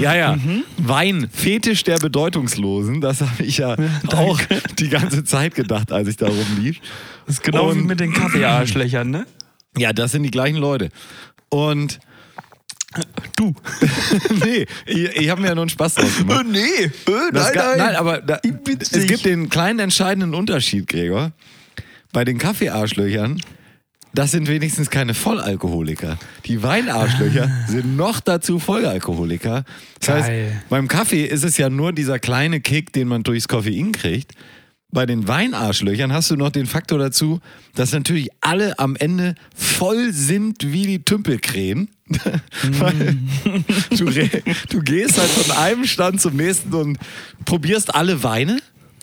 Ja, 0.00 0.14
ja. 0.14 0.36
Wein, 0.78 1.28
Fetisch 1.32 1.82
der 1.82 1.96
Bedeutungslosen, 1.98 3.00
das 3.00 3.20
habe 3.22 3.42
ich 3.42 3.58
ja 3.58 3.74
auch 4.08 4.38
die 4.78 4.88
ganze 4.90 5.24
Zeit 5.24 5.54
gedacht, 5.54 5.92
als 5.92 6.08
ich 6.08 6.16
da 6.16 6.26
rumlief. 6.28 6.78
Das 7.26 7.36
ist 7.36 7.42
genau 7.42 7.68
wie 7.74 7.78
Und- 7.80 7.86
mit 7.86 8.00
den 8.00 8.12
Kaffeearschlöchern, 8.12 9.10
ne? 9.10 9.26
Ja, 9.78 9.92
das 9.92 10.12
sind 10.12 10.22
die 10.22 10.30
gleichen 10.30 10.56
Leute. 10.58 10.90
Und 11.48 11.98
Du. 13.36 13.52
nee, 14.44 14.64
ich, 14.86 15.04
ich 15.16 15.28
habe 15.28 15.40
mir 15.42 15.48
ja 15.48 15.54
nur 15.54 15.62
einen 15.64 15.68
Spaß 15.70 15.94
draus 15.96 16.16
gemacht. 16.18 16.46
nee, 16.50 16.58
äh, 16.84 16.90
Das 17.32 17.52
ga- 17.52 17.76
nein, 17.76 17.96
aber 17.96 18.20
da, 18.22 18.38
es 18.80 18.92
nicht. 18.92 19.08
gibt 19.08 19.24
den 19.26 19.48
kleinen 19.48 19.80
entscheidenden 19.80 20.34
Unterschied, 20.34 20.86
Gregor. 20.86 21.32
Bei 22.12 22.24
den 22.24 22.38
Kaffeearschlöchern, 22.38 23.42
das 24.14 24.30
sind 24.30 24.48
wenigstens 24.48 24.88
keine 24.88 25.12
Vollalkoholiker. 25.12 26.16
Die 26.46 26.62
Weinarschlöcher 26.62 27.50
sind 27.68 27.96
noch 27.96 28.20
dazu 28.20 28.58
Vollalkoholiker. 28.58 29.64
Das 30.00 30.08
heißt, 30.08 30.28
Geil. 30.28 30.62
beim 30.70 30.88
Kaffee 30.88 31.24
ist 31.26 31.44
es 31.44 31.58
ja 31.58 31.68
nur 31.68 31.92
dieser 31.92 32.18
kleine 32.18 32.60
Kick, 32.60 32.92
den 32.94 33.08
man 33.08 33.22
durchs 33.24 33.48
Koffein 33.48 33.92
kriegt. 33.92 34.32
Bei 34.96 35.04
den 35.04 35.28
Weinarschlöchern 35.28 36.10
hast 36.10 36.30
du 36.30 36.36
noch 36.36 36.48
den 36.48 36.64
Faktor 36.64 36.98
dazu, 36.98 37.40
dass 37.74 37.92
natürlich 37.92 38.30
alle 38.40 38.78
am 38.78 38.96
Ende 38.96 39.34
voll 39.54 40.10
sind 40.14 40.72
wie 40.72 40.86
die 40.86 41.04
Tümpelkrähen. 41.04 41.90
Du, 43.90 44.06
du 44.06 44.80
gehst 44.80 45.18
halt 45.18 45.28
von 45.28 45.54
einem 45.54 45.84
Stand 45.84 46.22
zum 46.22 46.36
nächsten 46.36 46.72
und 46.72 46.98
probierst 47.44 47.94
alle 47.94 48.22
Weine. 48.22 48.58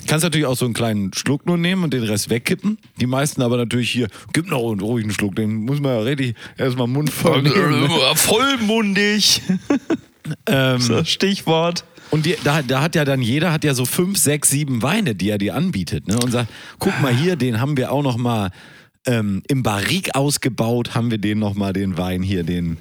Kannst 0.07 0.23
natürlich 0.23 0.47
auch 0.47 0.57
so 0.57 0.65
einen 0.65 0.73
kleinen 0.73 1.13
Schluck 1.13 1.45
nur 1.45 1.57
nehmen 1.57 1.83
und 1.83 1.93
den 1.93 2.03
Rest 2.03 2.31
wegkippen. 2.31 2.79
Die 2.99 3.05
meisten 3.05 3.43
aber 3.43 3.57
natürlich 3.57 3.91
hier, 3.91 4.07
gib 4.33 4.49
noch 4.49 4.67
einen 4.71 4.79
ruhigen 4.79 5.11
Schluck, 5.13 5.35
den 5.35 5.53
muss 5.65 5.79
man 5.79 5.91
ja 5.91 5.99
richtig 5.99 6.35
erstmal 6.57 6.87
Mund 6.87 7.11
voll 7.11 7.43
nehmen. 7.43 7.81
ne? 7.81 7.89
Vollmundig. 8.15 9.43
Ähm, 10.47 10.81
Das 10.87 11.09
Stichwort. 11.09 11.85
Und 12.11 12.25
die, 12.25 12.35
da, 12.43 12.61
da 12.61 12.81
hat 12.81 12.95
ja 12.95 13.05
dann 13.05 13.21
jeder 13.21 13.51
hat 13.51 13.63
ja 13.63 13.73
so 13.73 13.85
fünf, 13.85 14.17
sechs, 14.17 14.49
sieben 14.49 14.81
Weine, 14.81 15.15
die 15.15 15.29
er 15.29 15.37
dir 15.37 15.55
anbietet. 15.55 16.07
Ne? 16.07 16.17
Und 16.23 16.31
sagt, 16.31 16.49
guck 16.79 16.99
mal 17.01 17.13
hier, 17.13 17.35
den 17.35 17.59
haben 17.59 17.75
wir 17.75 17.91
auch 17.91 18.03
noch 18.03 18.17
mal 18.17 18.51
ähm, 19.05 19.41
im 19.47 19.63
Barrik 19.63 20.15
ausgebaut, 20.15 20.95
haben 20.95 21.11
wir 21.11 21.17
den 21.17 21.39
noch 21.39 21.55
mal, 21.55 21.73
den 21.73 21.97
Wein 21.97 22.21
hier, 22.21 22.43
den, 22.43 22.77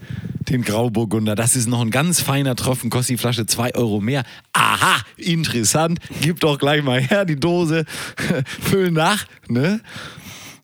den 0.48 0.62
Grauburgunder. 0.62 1.34
Das 1.34 1.56
ist 1.56 1.68
noch 1.68 1.80
ein 1.80 1.90
ganz 1.90 2.20
feiner 2.20 2.54
Tropfen, 2.56 2.90
kostet 2.90 3.14
die 3.14 3.18
Flasche 3.18 3.46
zwei 3.46 3.74
Euro 3.74 4.00
mehr. 4.00 4.24
Aha, 4.52 5.02
interessant. 5.16 5.98
Gib 6.20 6.40
doch 6.40 6.58
gleich 6.58 6.82
mal 6.82 7.00
her 7.00 7.24
die 7.24 7.40
Dose, 7.40 7.84
füll 8.60 8.90
nach. 8.90 9.24
Ne? 9.48 9.80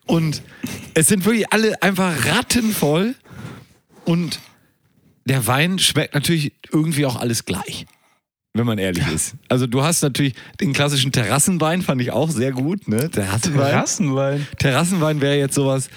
Und 0.06 0.42
es 0.94 1.08
sind 1.08 1.24
wirklich 1.24 1.52
alle 1.52 1.82
einfach 1.82 2.26
rattenvoll. 2.26 3.14
Und 4.04 4.40
der 5.28 5.46
Wein 5.46 5.78
schmeckt 5.78 6.14
natürlich 6.14 6.52
irgendwie 6.72 7.06
auch 7.06 7.16
alles 7.16 7.44
gleich. 7.44 7.86
Wenn 8.54 8.66
man 8.66 8.78
ehrlich 8.78 9.06
ist. 9.06 9.36
Also 9.48 9.66
du 9.66 9.82
hast 9.82 10.02
natürlich 10.02 10.34
den 10.60 10.72
klassischen 10.72 11.12
Terrassenwein, 11.12 11.82
fand 11.82 12.00
ich 12.00 12.10
auch 12.10 12.30
sehr 12.30 12.50
gut. 12.50 12.88
Ne? 12.88 13.08
Terrassenwein. 13.10 13.70
Terrassenwein. 13.70 14.46
Terrassenwein 14.58 15.20
wäre 15.20 15.36
jetzt 15.36 15.54
sowas 15.54 15.88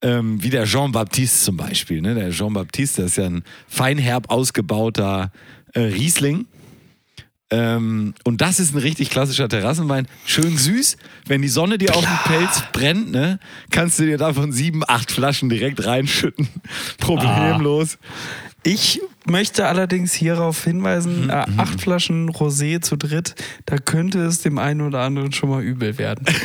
ähm, 0.00 0.42
wie 0.42 0.50
der 0.50 0.64
Jean 0.64 0.92
Baptiste 0.92 1.44
zum 1.44 1.56
Beispiel. 1.56 2.00
Ne? 2.00 2.14
Der 2.14 2.30
Jean 2.30 2.52
Baptiste, 2.52 3.02
das 3.02 3.12
ist 3.12 3.16
ja 3.18 3.26
ein 3.26 3.42
feinherb 3.66 4.30
ausgebauter 4.30 5.32
äh, 5.74 5.80
Riesling. 5.80 6.46
Ähm, 7.50 8.14
und 8.24 8.40
das 8.42 8.60
ist 8.60 8.74
ein 8.74 8.78
richtig 8.78 9.08
klassischer 9.10 9.48
Terrassenwein. 9.48 10.06
Schön 10.26 10.56
süß. 10.56 10.98
Wenn 11.26 11.40
die 11.40 11.48
Sonne 11.48 11.78
dir 11.78 11.96
auf 11.96 12.04
den 12.04 12.18
Pelz 12.24 12.62
brennt, 12.72 13.10
ne, 13.10 13.38
kannst 13.70 13.98
du 13.98 14.04
dir 14.04 14.18
davon 14.18 14.52
sieben, 14.52 14.82
acht 14.86 15.10
Flaschen 15.10 15.48
direkt 15.48 15.84
reinschütten. 15.84 16.48
Problemlos. 16.98 17.96
Ich 18.64 19.00
möchte 19.24 19.66
allerdings 19.66 20.12
hierauf 20.12 20.62
hinweisen, 20.62 21.30
äh, 21.30 21.46
acht 21.56 21.80
Flaschen 21.80 22.28
Rosé 22.30 22.82
zu 22.82 22.96
dritt, 22.96 23.34
da 23.64 23.78
könnte 23.78 24.18
es 24.24 24.42
dem 24.42 24.58
einen 24.58 24.82
oder 24.82 25.00
anderen 25.00 25.32
schon 25.32 25.48
mal 25.48 25.62
übel 25.62 25.96
werden. 25.96 26.26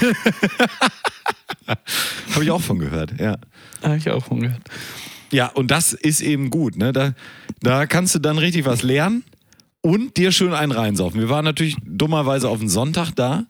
Habe 1.68 2.44
ich 2.44 2.52
auch 2.52 2.62
von 2.62 2.80
gehört, 2.80 3.20
ja. 3.20 3.38
Habe 3.82 3.98
ich 3.98 4.10
auch 4.10 4.24
von 4.24 4.40
gehört. 4.42 4.62
Ja, 5.32 5.48
und 5.48 5.72
das 5.72 5.94
ist 5.94 6.22
eben 6.22 6.50
gut. 6.50 6.78
Ne? 6.78 6.94
Da, 6.94 7.14
da 7.62 7.88
kannst 7.88 8.16
du 8.16 8.20
dann 8.20 8.38
richtig 8.38 8.66
was 8.66 8.84
lernen 8.84 9.24
und 9.84 10.18
dir 10.18 10.32
schön 10.32 10.54
einen 10.54 10.72
reinsaufen. 10.72 11.20
Wir 11.20 11.30
waren 11.30 11.46
natürlich 11.46 11.76
dummerweise 11.86 12.50
auf 12.50 12.60
den 12.60 12.70
Sonntag 12.70 13.12
da. 13.12 13.46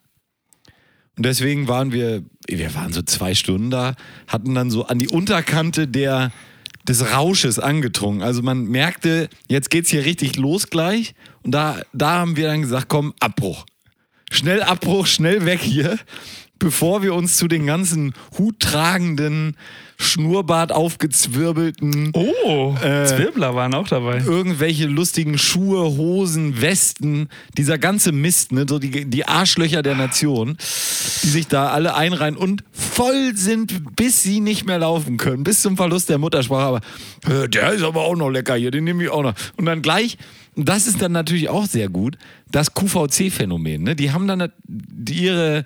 Und 1.16 1.26
deswegen 1.26 1.68
waren 1.68 1.92
wir, 1.92 2.24
wir 2.48 2.74
waren 2.74 2.92
so 2.92 3.04
zwei 3.04 3.36
Stunden 3.36 3.70
da, 3.70 3.94
hatten 4.28 4.56
dann 4.56 4.72
so 4.72 4.88
an 4.88 4.98
die 4.98 5.08
Unterkante 5.08 5.88
der, 5.88 6.32
des 6.88 7.14
Rausches 7.14 7.60
angetrunken. 7.60 8.24
Also 8.24 8.42
man 8.42 8.66
merkte, 8.66 9.30
jetzt 9.48 9.70
geht's 9.70 9.92
hier 9.92 10.06
richtig 10.06 10.36
los 10.36 10.72
gleich. 10.72 11.14
Und 11.44 11.52
da, 11.52 11.80
da 11.94 12.20
haben 12.20 12.36
wir 12.36 12.48
dann 12.48 12.62
gesagt, 12.62 12.90
komm, 12.90 13.14
Abbruch. 13.20 13.66
Schnell 14.32 14.64
Abbruch, 14.64 15.06
schnell 15.06 15.46
weg 15.46 15.60
hier, 15.62 16.00
bevor 16.58 17.04
wir 17.04 17.14
uns 17.14 17.38
zu 17.38 17.48
den 17.48 17.68
ganzen 17.68 18.16
huttragenden, 18.40 19.56
Schnurrbart 20.04 20.72
aufgezwirbelten, 20.72 22.12
Oh, 22.14 22.76
Äh, 22.84 23.06
Zwirbler 23.06 23.56
waren 23.56 23.74
auch 23.74 23.88
dabei. 23.88 24.18
irgendwelche 24.20 24.86
lustigen 24.88 25.38
Schuhe, 25.38 25.82
Hosen, 25.98 26.62
Westen, 26.62 27.30
dieser 27.58 27.78
ganze 27.78 28.12
Mist, 28.12 28.52
ne, 28.52 28.66
so 28.68 28.80
die, 28.80 29.06
die 29.06 29.26
Arschlöcher 29.28 29.82
der 29.82 29.96
Nation, 29.96 30.58
die 31.24 31.28
sich 31.30 31.48
da 31.48 31.70
alle 31.70 31.96
einreihen 31.96 32.36
und 32.38 32.64
voll 32.72 33.32
sind, 33.36 33.96
bis 33.96 34.22
sie 34.24 34.40
nicht 34.40 34.66
mehr 34.66 34.80
laufen 34.80 35.18
können, 35.18 35.44
bis 35.44 35.62
zum 35.62 35.78
Verlust 35.78 36.10
der 36.10 36.18
Muttersprache. 36.18 36.66
Aber 36.66 36.82
äh, 37.44 37.50
der 37.50 37.72
ist 37.74 37.84
aber 37.84 38.02
auch 38.02 38.16
noch 38.16 38.30
lecker 38.30 38.56
hier, 38.56 38.72
den 38.72 38.84
nehme 38.84 39.04
ich 39.04 39.10
auch 39.10 39.24
noch. 39.24 39.34
Und 39.58 39.66
dann 39.66 39.82
gleich, 39.82 40.18
das 40.56 40.86
ist 40.88 41.02
dann 41.02 41.12
natürlich 41.14 41.50
auch 41.50 41.66
sehr 41.66 41.90
gut, 41.90 42.18
das 42.52 42.74
QVC-Phänomen. 42.74 43.84
Ne? 43.84 43.96
Die 43.96 44.12
haben 44.12 44.28
dann 44.28 44.52
ihre 45.10 45.66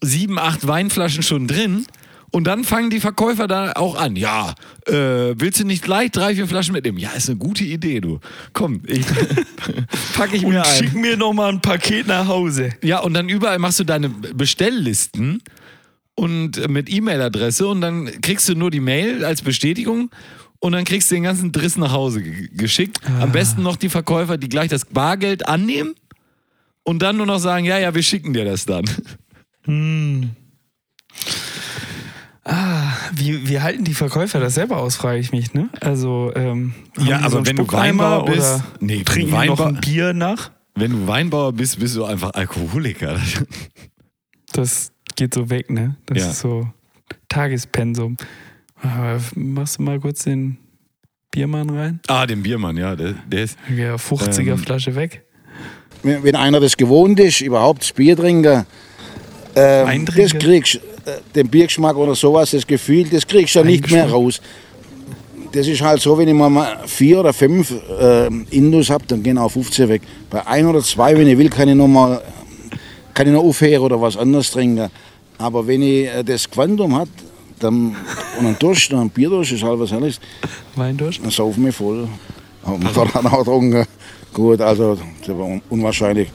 sieben, 0.00 0.38
acht 0.38 0.66
Weinflaschen 0.66 1.22
schon 1.22 1.46
drin. 1.48 1.86
Und 2.34 2.44
dann 2.44 2.64
fangen 2.64 2.88
die 2.88 2.98
Verkäufer 2.98 3.46
da 3.46 3.72
auch 3.72 3.94
an. 3.94 4.16
Ja, 4.16 4.54
äh, 4.86 4.92
willst 5.38 5.60
du 5.60 5.64
nicht 5.66 5.84
gleich 5.84 6.10
drei, 6.10 6.34
vier 6.34 6.48
Flaschen 6.48 6.72
mitnehmen? 6.72 6.96
Ja, 6.98 7.10
ist 7.10 7.28
eine 7.28 7.38
gute 7.38 7.62
Idee, 7.62 8.00
du. 8.00 8.20
Komm, 8.54 8.80
ich, 8.86 9.04
pack 10.16 10.32
ich 10.32 10.42
Und 10.44 10.52
mir 10.52 10.64
ein. 10.64 10.74
schick 10.78 10.94
mir 10.94 11.16
noch 11.18 11.34
mal 11.34 11.50
ein 11.50 11.60
Paket 11.60 12.06
nach 12.06 12.26
Hause. 12.26 12.70
Ja, 12.82 13.00
und 13.00 13.12
dann 13.12 13.28
überall 13.28 13.58
machst 13.58 13.80
du 13.80 13.84
deine 13.84 14.08
Bestelllisten 14.08 15.42
und 16.14 16.56
äh, 16.56 16.68
mit 16.68 16.90
E-Mail-Adresse 16.90 17.68
und 17.68 17.82
dann 17.82 18.10
kriegst 18.22 18.48
du 18.48 18.54
nur 18.54 18.70
die 18.70 18.80
Mail 18.80 19.24
als 19.26 19.42
Bestätigung 19.42 20.10
und 20.58 20.72
dann 20.72 20.84
kriegst 20.84 21.10
du 21.10 21.16
den 21.16 21.24
ganzen 21.24 21.52
Driss 21.52 21.76
nach 21.76 21.92
Hause 21.92 22.22
ge- 22.22 22.48
geschickt. 22.54 22.98
Am 23.20 23.30
besten 23.32 23.62
noch 23.62 23.76
die 23.76 23.90
Verkäufer, 23.90 24.38
die 24.38 24.48
gleich 24.48 24.70
das 24.70 24.86
Bargeld 24.86 25.46
annehmen 25.48 25.94
und 26.82 27.02
dann 27.02 27.18
nur 27.18 27.26
noch 27.26 27.40
sagen, 27.40 27.66
ja, 27.66 27.78
ja, 27.78 27.94
wir 27.94 28.02
schicken 28.02 28.32
dir 28.32 28.46
das 28.46 28.64
dann. 28.64 28.84
Wie, 33.14 33.48
wie 33.48 33.60
halten 33.60 33.84
die 33.84 33.94
Verkäufer 33.94 34.40
das 34.40 34.54
selber 34.54 34.78
aus, 34.78 34.96
frage 34.96 35.18
ich 35.20 35.30
mich, 35.32 35.54
ne? 35.54 35.68
Also, 35.80 36.32
ähm, 36.34 36.74
Ja, 36.98 37.20
aber 37.20 37.36
einen 37.38 37.46
wenn 37.46 37.56
du 37.56 37.72
Weinbauer 37.72 38.24
bist- 38.24 38.38
oder 38.40 38.64
Nee, 38.80 38.92
wenn 38.92 38.98
du 38.98 39.04
trinken 39.04 39.26
die 39.26 39.32
noch 39.46 39.58
Weinbauer- 39.58 39.66
ein 39.68 39.80
Bier 39.80 40.12
nach? 40.12 40.50
Wenn 40.74 40.90
du 40.90 41.06
Weinbauer 41.06 41.52
bist, 41.52 41.78
bist 41.78 41.94
du 41.96 42.04
einfach 42.04 42.32
Alkoholiker. 42.34 43.18
Das 44.54 44.92
geht 45.16 45.32
so 45.32 45.48
weg, 45.48 45.70
ne? 45.70 45.96
Das 46.04 46.18
Ja. 46.18 46.28
ist 46.30 46.40
so 46.40 46.68
Tagespensum. 47.30 48.18
Aber 48.82 49.18
machst 49.34 49.78
du 49.78 49.82
mal 49.82 49.98
kurz 49.98 50.24
den 50.24 50.58
Biermann 51.30 51.70
rein? 51.70 52.00
Ah, 52.06 52.26
den 52.26 52.42
Biermann, 52.42 52.76
ja, 52.76 52.94
der, 52.94 53.14
der 53.26 53.44
ist. 53.44 53.56
Ja, 53.74 53.94
50er 53.96 54.52
Ähm, 54.52 54.58
Flasche 54.58 54.94
weg. 54.94 55.24
Wenn 56.02 56.36
einer 56.36 56.60
das 56.60 56.76
gewohnt 56.76 57.18
ist, 57.18 57.40
überhaupt 57.40 57.94
Bier 57.94 58.14
trinken, 58.14 58.66
ähm, 59.56 60.04
das 60.04 60.32
kriegst 60.34 60.74
äh, 60.74 60.80
den 61.34 61.48
Biergeschmack 61.48 61.96
oder 61.96 62.14
sowas, 62.14 62.50
das 62.52 62.66
Gefühl, 62.66 63.04
das 63.08 63.26
kriegst 63.26 63.54
du 63.54 63.60
ja 63.60 63.64
nicht 63.64 63.90
mehr 63.90 64.08
raus. 64.10 64.40
Das 65.52 65.66
ist 65.66 65.82
halt 65.82 66.00
so, 66.00 66.16
wenn 66.16 66.28
ich 66.28 66.34
mal 66.34 66.78
vier 66.86 67.20
oder 67.20 67.32
fünf 67.32 67.72
äh, 68.00 68.26
Indus 68.50 68.88
habe, 68.88 69.04
dann 69.06 69.22
gehen 69.22 69.36
auch 69.36 69.50
15 69.50 69.88
weg. 69.88 70.02
Bei 70.30 70.46
ein 70.46 70.66
oder 70.66 70.80
zwei, 70.80 71.16
wenn 71.16 71.26
ich 71.26 71.36
will, 71.36 71.50
kann 71.50 71.68
ich 71.68 71.74
noch 71.74 71.88
mal 71.88 72.22
kann 73.14 73.26
ich 73.26 73.32
noch 73.34 73.42
aufhören 73.42 73.82
oder 73.82 74.00
was 74.00 74.16
anderes 74.16 74.50
trinken. 74.50 74.88
Aber 75.36 75.66
wenn 75.66 75.82
ich 75.82 76.06
äh, 76.06 76.22
das 76.24 76.48
Quantum 76.50 76.96
hat, 76.96 77.08
dann, 77.58 77.94
und 78.38 78.46
ein 78.46 78.56
Durst, 78.58 78.92
ein 78.94 79.10
Bierdurst 79.10 79.52
ist 79.52 79.62
halt 79.62 79.78
was 79.78 79.92
anderes, 79.92 80.18
Weindurst? 80.74 81.20
dann 81.22 81.30
saufen 81.30 81.64
wir 81.66 81.72
voll. 81.72 82.08
Man 82.64 82.84
hat 82.96 83.14
dann 83.14 83.26
auch 83.26 83.38
getrunken. 83.40 83.84
Gut, 84.32 84.60
also 84.62 84.96
das 85.20 85.28
war 85.36 85.44
un- 85.46 85.60
unwahrscheinlich. 85.68 86.28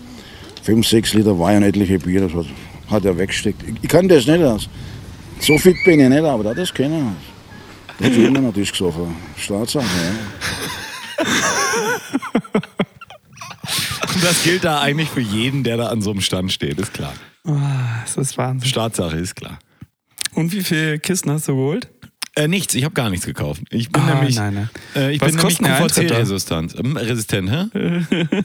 Fünf, 0.61 0.87
sechs 0.87 1.13
Liter 1.13 1.37
Wein 1.39 1.57
und 1.57 1.63
etliche 1.63 1.97
Bier, 1.97 2.21
das 2.21 2.33
hat, 2.33 2.45
hat 2.89 3.05
er 3.05 3.17
weggesteckt. 3.17 3.61
Ich, 3.63 3.75
ich 3.83 3.89
kann 3.89 4.07
das 4.07 4.25
nicht. 4.27 4.41
Also. 4.41 4.67
So 5.39 5.57
fit 5.57 5.77
bin 5.85 5.99
ich 5.99 6.09
nicht, 6.09 6.23
aber 6.23 6.43
das 6.43 6.55
das 6.55 6.73
können. 6.73 7.15
Das 7.99 8.09
hat 8.09 8.15
immer 8.17 8.41
natürlich 8.41 8.71
gesoffen. 8.71 9.15
Staatssache, 9.37 9.85
ja. 9.85 10.11
Und 14.13 14.23
das 14.23 14.43
gilt 14.43 14.63
da 14.63 14.81
eigentlich 14.81 15.09
für 15.09 15.21
jeden, 15.21 15.63
der 15.63 15.77
da 15.77 15.87
an 15.87 16.01
so 16.01 16.11
einem 16.11 16.21
Stand 16.21 16.51
steht, 16.51 16.79
ist 16.79 16.93
klar. 16.93 17.13
Ah, 17.45 18.01
das 18.03 18.17
ist 18.17 18.37
Wahnsinn. 18.37 18.67
Staatssache 18.69 19.17
ist 19.17 19.35
klar. 19.35 19.59
Und 20.33 20.51
wie 20.53 20.63
viele 20.63 20.99
Kisten 20.99 21.31
hast 21.31 21.47
du 21.47 21.55
geholt? 21.55 21.87
Äh, 22.35 22.47
nichts, 22.47 22.75
ich 22.75 22.83
habe 22.83 22.93
gar 22.93 23.09
nichts 23.09 23.25
gekauft. 23.25 23.61
Ich 23.71 23.91
bin 23.91 24.01
Ah, 24.03 24.15
nämlich, 24.15 24.35
nein, 24.35 24.53
nein. 24.53 24.69
Äh, 24.95 25.13
ich 25.15 25.21
Was 25.21 25.31
bin 25.35 25.37
nämlich 25.37 25.57
der? 25.57 26.05
QVC-resistent. 26.07 26.75
Ähm, 26.77 26.95
resistent, 26.97 27.49
hä? 27.49 27.65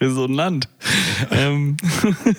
Resonant. 0.00 0.68
ähm, 1.30 1.76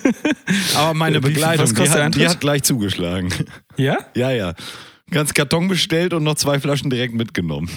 Aber 0.76 0.94
meine 0.94 1.22
viel- 1.22 1.32
Begleitung, 1.34 1.74
die 1.74 1.90
hat, 1.90 2.16
die 2.16 2.28
hat 2.28 2.40
gleich 2.40 2.64
zugeschlagen. 2.64 3.34
ja? 3.78 3.98
ja, 4.16 4.32
ja. 4.32 4.54
Ganz 5.10 5.34
Karton 5.34 5.68
bestellt 5.70 6.14
und 6.14 6.24
noch 6.24 6.36
zwei 6.36 6.60
Flaschen 6.60 6.90
direkt 6.90 7.14
mitgenommen. 7.14 7.70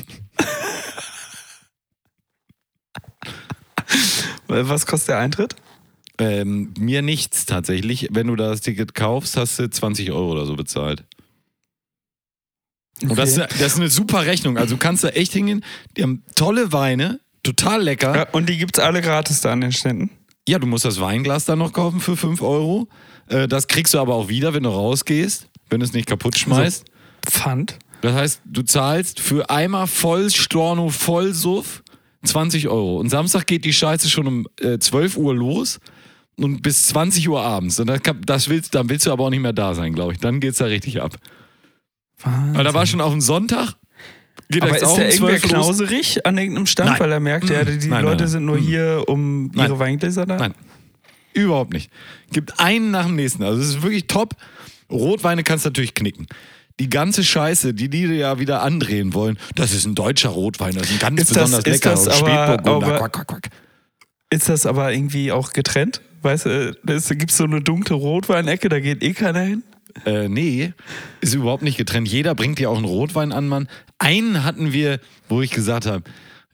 Was 4.48 4.86
kostet 4.86 5.10
der 5.10 5.18
Eintritt? 5.18 5.54
Ähm, 6.18 6.74
mir 6.78 7.02
nichts 7.02 7.46
tatsächlich. 7.46 8.08
Wenn 8.10 8.26
du 8.26 8.36
das 8.36 8.60
Ticket 8.60 8.94
kaufst, 8.94 9.36
hast 9.36 9.58
du 9.58 9.70
20 9.70 10.10
Euro 10.10 10.32
oder 10.32 10.44
so 10.46 10.56
bezahlt. 10.56 11.04
Und 13.02 13.16
das, 13.16 13.30
ist- 13.30 13.38
das 13.38 13.60
ist 13.72 13.76
eine 13.78 13.88
super 13.88 14.26
Rechnung. 14.26 14.58
Also 14.58 14.74
du 14.74 14.78
kannst 14.78 15.04
da 15.04 15.08
echt 15.10 15.32
hingehen. 15.32 15.64
Die 15.96 16.02
haben 16.02 16.22
tolle 16.34 16.72
Weine, 16.72 17.20
total 17.42 17.82
lecker. 17.82 18.14
Ja, 18.16 18.26
und 18.32 18.48
die 18.48 18.56
gibt's 18.58 18.78
alle 18.78 19.00
gratis 19.00 19.40
da 19.40 19.52
an 19.52 19.60
den 19.60 19.72
Ständen. 19.72 20.10
Ja, 20.48 20.58
du 20.58 20.66
musst 20.66 20.84
das 20.84 21.00
Weinglas 21.00 21.44
dann 21.44 21.58
noch 21.58 21.72
kaufen 21.72 22.00
für 22.00 22.16
5 22.16 22.42
Euro. 22.42 22.88
Äh, 23.28 23.46
Das 23.48 23.66
kriegst 23.68 23.94
du 23.94 23.98
aber 24.00 24.14
auch 24.14 24.28
wieder, 24.28 24.54
wenn 24.54 24.62
du 24.64 24.70
rausgehst, 24.70 25.48
wenn 25.68 25.80
du 25.80 25.86
es 25.86 25.92
nicht 25.92 26.06
kaputt 26.06 26.36
schmeißt. 26.38 26.84
Pfand. 27.26 27.78
Das 28.00 28.14
heißt, 28.14 28.40
du 28.46 28.62
zahlst 28.62 29.20
für 29.20 29.50
einmal 29.50 29.86
voll 29.86 30.30
Storno, 30.30 30.88
voll 30.88 31.34
Suff 31.34 31.82
20 32.24 32.68
Euro. 32.68 32.98
Und 32.98 33.10
Samstag 33.10 33.46
geht 33.46 33.64
die 33.64 33.72
Scheiße 33.72 34.08
schon 34.08 34.26
um 34.26 34.46
äh, 34.60 34.78
12 34.78 35.16
Uhr 35.16 35.34
los 35.34 35.78
und 36.36 36.62
bis 36.62 36.88
20 36.88 37.28
Uhr 37.28 37.42
abends. 37.42 37.78
Und 37.78 37.88
das, 37.88 38.00
das 38.24 38.48
willst, 38.48 38.74
dann 38.74 38.88
willst 38.88 39.06
du 39.06 39.12
aber 39.12 39.24
auch 39.24 39.30
nicht 39.30 39.40
mehr 39.40 39.52
da 39.52 39.74
sein, 39.74 39.92
glaube 39.92 40.12
ich. 40.14 40.18
Dann 40.18 40.40
geht's 40.40 40.58
da 40.58 40.64
richtig 40.64 41.02
ab. 41.02 41.16
Weil 42.22 42.64
da 42.64 42.74
war 42.74 42.86
schon 42.86 43.00
auf 43.00 43.12
dem 43.12 43.20
Sonntag. 43.20 43.74
Geht 44.50 44.62
Aber 44.62 44.76
ist 44.76 44.84
auch 44.84 44.96
der 44.96 45.06
irgendwer 45.12 45.38
12 45.38 45.42
los. 45.44 45.50
knauserig 45.52 46.26
an 46.26 46.36
irgendeinem 46.38 46.66
Stand, 46.66 46.90
Nein. 46.90 47.00
weil 47.00 47.12
er 47.12 47.20
merkt, 47.20 47.48
ja, 47.50 47.64
die 47.64 47.86
Nein, 47.88 48.04
Leute 48.04 48.24
nein. 48.24 48.28
sind 48.28 48.44
nur 48.44 48.58
hier, 48.58 49.04
um 49.06 49.50
ihre 49.54 49.78
Weingläser 49.78 50.26
da? 50.26 50.36
Nein. 50.36 50.54
Überhaupt 51.32 51.72
nicht. 51.72 51.90
Gibt 52.32 52.58
einen 52.58 52.90
nach 52.90 53.06
dem 53.06 53.14
nächsten. 53.16 53.44
Also 53.44 53.60
es 53.60 53.68
ist 53.68 53.82
wirklich 53.82 54.08
top. 54.08 54.34
Rotweine 54.90 55.44
kannst 55.44 55.64
du 55.64 55.68
natürlich 55.68 55.94
knicken. 55.94 56.26
Die 56.80 56.90
ganze 56.90 57.22
Scheiße, 57.22 57.74
die 57.74 57.88
die 57.88 58.06
ja 58.06 58.38
wieder 58.40 58.62
andrehen 58.62 59.14
wollen, 59.14 59.38
das 59.54 59.72
ist 59.72 59.86
ein 59.86 59.94
deutscher 59.94 60.30
Rotwein, 60.30 60.74
das 60.74 60.84
ist 60.90 60.94
ein 60.94 60.98
ganz 60.98 61.20
Ist 61.20 61.28
besonders 61.34 61.62
das 61.80 62.08
aber- 62.08 62.14
Spätburgunder. 62.56 62.98
Quack, 62.98 63.12
quack, 63.12 63.26
quack. 63.28 63.48
Ist 64.30 64.48
das 64.48 64.66
aber 64.66 64.92
irgendwie 64.92 65.30
auch 65.30 65.52
getrennt? 65.52 66.00
Weißt 66.22 66.46
du, 66.46 66.76
da 66.82 66.94
gibt 67.14 67.30
es 67.30 67.36
so 67.36 67.44
eine 67.44 67.60
dunkle 67.60 67.96
Rotweinecke, 67.96 68.68
da 68.68 68.80
geht 68.80 69.02
eh 69.02 69.12
keiner 69.12 69.40
hin. 69.42 69.62
Äh, 70.04 70.28
nee, 70.28 70.72
ist 71.20 71.34
überhaupt 71.34 71.62
nicht 71.62 71.76
getrennt. 71.76 72.08
Jeder 72.08 72.34
bringt 72.34 72.58
dir 72.58 72.70
auch 72.70 72.76
einen 72.76 72.84
Rotwein 72.84 73.32
an, 73.32 73.48
Mann. 73.48 73.68
Einen 73.98 74.44
hatten 74.44 74.72
wir, 74.72 75.00
wo 75.28 75.42
ich 75.42 75.50
gesagt 75.50 75.86
habe, 75.86 76.04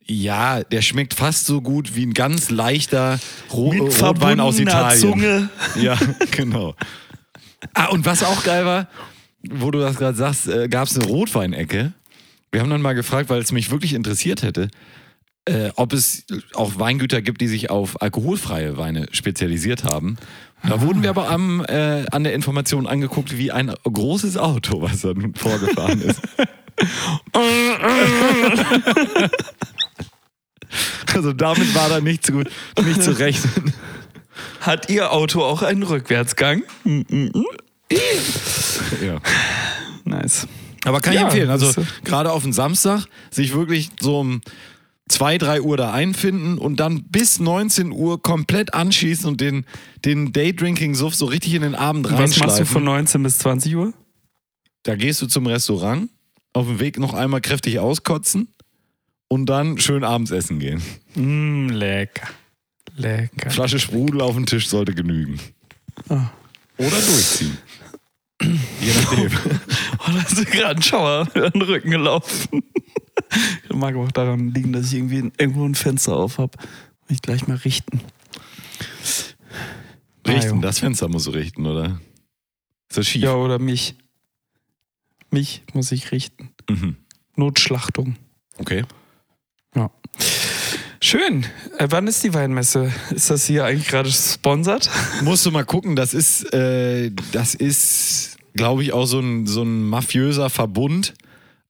ja, 0.05 0.63
der 0.63 0.83
schmeckt 0.83 1.15
fast 1.15 1.47
so 1.47 1.61
gut 1.61 1.97
wie 1.97 2.07
ein 2.07 2.15
ganz 2.15 2.51
leichter 2.51 3.19
Ro 3.53 3.73
Mit 3.73 4.03
Rotwein 4.03 4.41
aus 4.41 4.59
Italien. 4.59 5.01
Zunge. 5.01 5.49
Ja, 5.77 5.99
genau. 6.31 6.75
Ah, 7.75 7.87
und 7.87 8.07
was 8.07 8.23
auch 8.23 8.45
geil 8.45 8.65
war, 8.65 8.89
wo 9.51 9.71
du 9.71 9.81
das 9.81 9.97
gerade 9.97 10.17
sagst, 10.17 10.49
äh, 10.49 10.69
gab 10.69 10.87
es 10.89 10.97
eine 10.97 11.07
Rotweinecke. 11.07 11.93
Wir 12.53 12.61
haben 12.61 12.71
dann 12.71 12.83
mal 12.83 12.95
gefragt, 12.95 13.29
weil 13.31 13.41
es 13.41 13.53
mich 13.53 13.71
wirklich 13.71 13.95
interessiert 13.95 14.43
hätte, 14.43 14.69
äh, 15.47 15.71
ob 15.77 15.93
es 15.93 16.25
auch 16.55 16.79
Weingüter 16.79 17.23
gibt, 17.23 17.41
die 17.41 17.49
sich 17.49 17.71
auf 17.71 18.03
alkoholfreie 18.03 18.77
Weine 18.77 19.07
spezialisiert 19.13 19.85
haben. 19.85 20.17
Da 20.69 20.81
wurden 20.81 21.03
wir 21.03 21.11
aber 21.11 21.29
am, 21.31 21.65
äh, 21.65 22.05
an 22.11 22.25
der 22.25 22.35
Information 22.35 22.87
angeguckt, 22.87 23.39
wie 23.39 23.53
ein 23.53 23.73
großes 23.85 24.37
Auto, 24.37 24.83
was 24.83 25.03
dann 25.03 25.35
vorgefahren 25.35 26.01
ist. 26.01 26.21
also 31.15 31.33
damit 31.33 31.75
war 31.75 31.89
da 31.89 32.01
nicht 32.01 32.27
zu, 32.27 32.43
nicht 32.85 33.03
zu 33.03 33.19
rechnen. 33.19 33.73
Hat 34.61 34.91
Ihr 34.91 35.13
Auto 35.13 35.43
auch 35.43 35.63
einen 35.63 35.83
Rückwärtsgang? 35.85 36.63
Ja. 39.01 39.21
Nice. 40.05 40.47
Aber 40.85 41.01
kann 41.01 41.15
ich 41.15 41.21
Ja, 41.21 41.27
empfehlen. 41.27 41.51
Also 41.51 41.73
gerade 42.05 42.31
auf 42.33 42.43
den 42.43 42.53
Samstag 42.53 43.05
sich 43.31 43.55
wirklich 43.55 43.91
so 44.01 44.21
um 44.21 44.41
2, 45.09 45.39
3 45.39 45.61
Uhr 45.63 45.77
da 45.77 45.93
einfinden 45.93 46.59
und 46.59 46.81
dann 46.81 47.05
bis 47.05 47.39
19 47.39 47.93
Uhr 47.93 48.21
komplett 48.21 48.75
anschießen 48.75 49.29
und 49.29 49.41
den, 49.41 49.65
den 50.05 50.33
Daydrinking-Suff 50.33 51.15
so 51.15 51.27
richtig 51.27 51.55
in 51.55 51.63
den 51.63 51.75
Abend 51.77 52.07
Was 52.07 52.13
machst 52.13 52.37
du 52.37 52.41
reinschleifen. 52.41 52.67
von 52.67 52.85
19 52.85 53.23
bis 53.23 53.39
20 53.39 53.77
Uhr? 53.77 53.93
Da 54.83 54.97
gehst 54.97 55.23
du 55.23 55.27
zum 55.27 55.47
Restaurant, 55.47 56.09
auf 56.53 56.67
dem 56.67 56.81
Weg 56.81 56.99
noch 56.99 57.15
einmal 57.15 57.41
kräftig 57.41 57.79
auskotzen 57.79 58.49
und 59.29 59.47
dann 59.47 59.79
schön 59.79 60.03
abends 60.05 60.31
essen 60.31 60.59
gehen. 60.59 60.83
Mm, 61.15 61.69
lecker. 61.69 62.29
Lecker. 62.97 63.51
Flasche 63.51 63.79
Sprudel 63.79 64.21
auf 64.21 64.35
den 64.35 64.47
Tisch 64.47 64.69
sollte 64.69 64.95
genügen. 64.95 65.39
Ah. 66.09 66.31
Oder 66.79 66.91
durchziehen. 66.91 67.59
Je 68.43 68.93
nachdem. 68.95 69.31
Oh, 69.99 70.13
da 70.13 70.21
ist 70.21 70.47
gerade 70.53 70.77
ein 70.77 70.83
Schauer 70.83 71.27
an 71.35 71.51
den 71.51 71.63
Rücken 71.63 71.91
gelaufen. 71.91 72.63
Mag 73.77 73.95
auch 73.97 74.11
daran 74.13 74.53
liegen, 74.55 74.73
dass 74.73 74.87
ich 74.87 74.95
irgendwie 74.95 75.31
irgendwo 75.39 75.65
ein 75.65 75.75
Fenster 75.75 76.17
auf 76.17 76.39
habe. 76.39 76.57
Muss 76.59 77.11
ich 77.11 77.23
gleich 77.23 77.47
mal 77.47 77.57
richten. 77.59 78.01
Richten, 80.27 80.59
Ah, 80.59 80.63
das 80.63 80.81
Fenster 80.81 81.09
musst 81.09 81.27
du 81.27 81.31
richten, 81.31 81.67
oder? 81.67 82.01
Ist 82.89 82.99
das 82.99 83.07
schief? 83.07 83.23
Ja, 83.23 83.35
oder 83.35 83.59
mich. 83.59 83.95
Mich 85.31 85.63
muss 85.73 85.93
ich 85.93 86.11
richten. 86.13 86.51
Mhm. 86.69 86.97
Notschlachtung. 87.37 88.17
Okay. 88.59 88.85
Ja. 89.75 89.91
Schön. 91.01 91.45
Äh, 91.79 91.89
wann 91.91 92.07
ist 92.07 92.25
die 92.25 92.35
Weinmesse? 92.35 92.93
Ist 93.11 93.31
das 93.31 93.47
hier 93.47 93.65
eigentlich 93.65 93.89
gerade 93.89 94.11
sponsert? 94.11 94.91
Musst 95.23 95.45
du 95.47 95.51
mal 95.51 95.65
gucken, 95.65 95.95
das 95.95 96.15
ist, 96.15 96.53
äh, 96.53 97.13
das 97.33 97.55
ist, 97.55 98.39
glaube 98.55 98.83
ich, 98.83 98.93
auch 98.93 99.07
so 99.07 99.21
ein, 99.21 99.47
so 99.47 99.63
ein 99.63 99.83
mafiöser 99.85 100.51
Verbund 100.51 101.15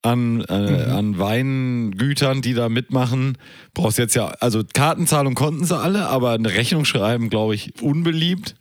an, 0.03 0.43
äh, 0.49 0.53
an 0.91 1.19
Weingütern, 1.19 2.43
die 2.43 2.55
da 2.55 2.69
mitmachen. 2.69 3.39
Brauchst 3.75 3.99
jetzt 3.99 4.15
ja, 4.15 4.27
also 4.41 4.63
Kartenzahlung 4.75 5.35
konnten 5.35 5.65
sie 5.65 5.77
alle, 5.77 6.09
aber 6.09 6.33
eine 6.33 6.51
Rechnung 6.53 6.85
schreiben, 6.85 7.29
glaube 7.31 7.55
ich, 7.55 7.81
unbeliebt. 7.83 8.55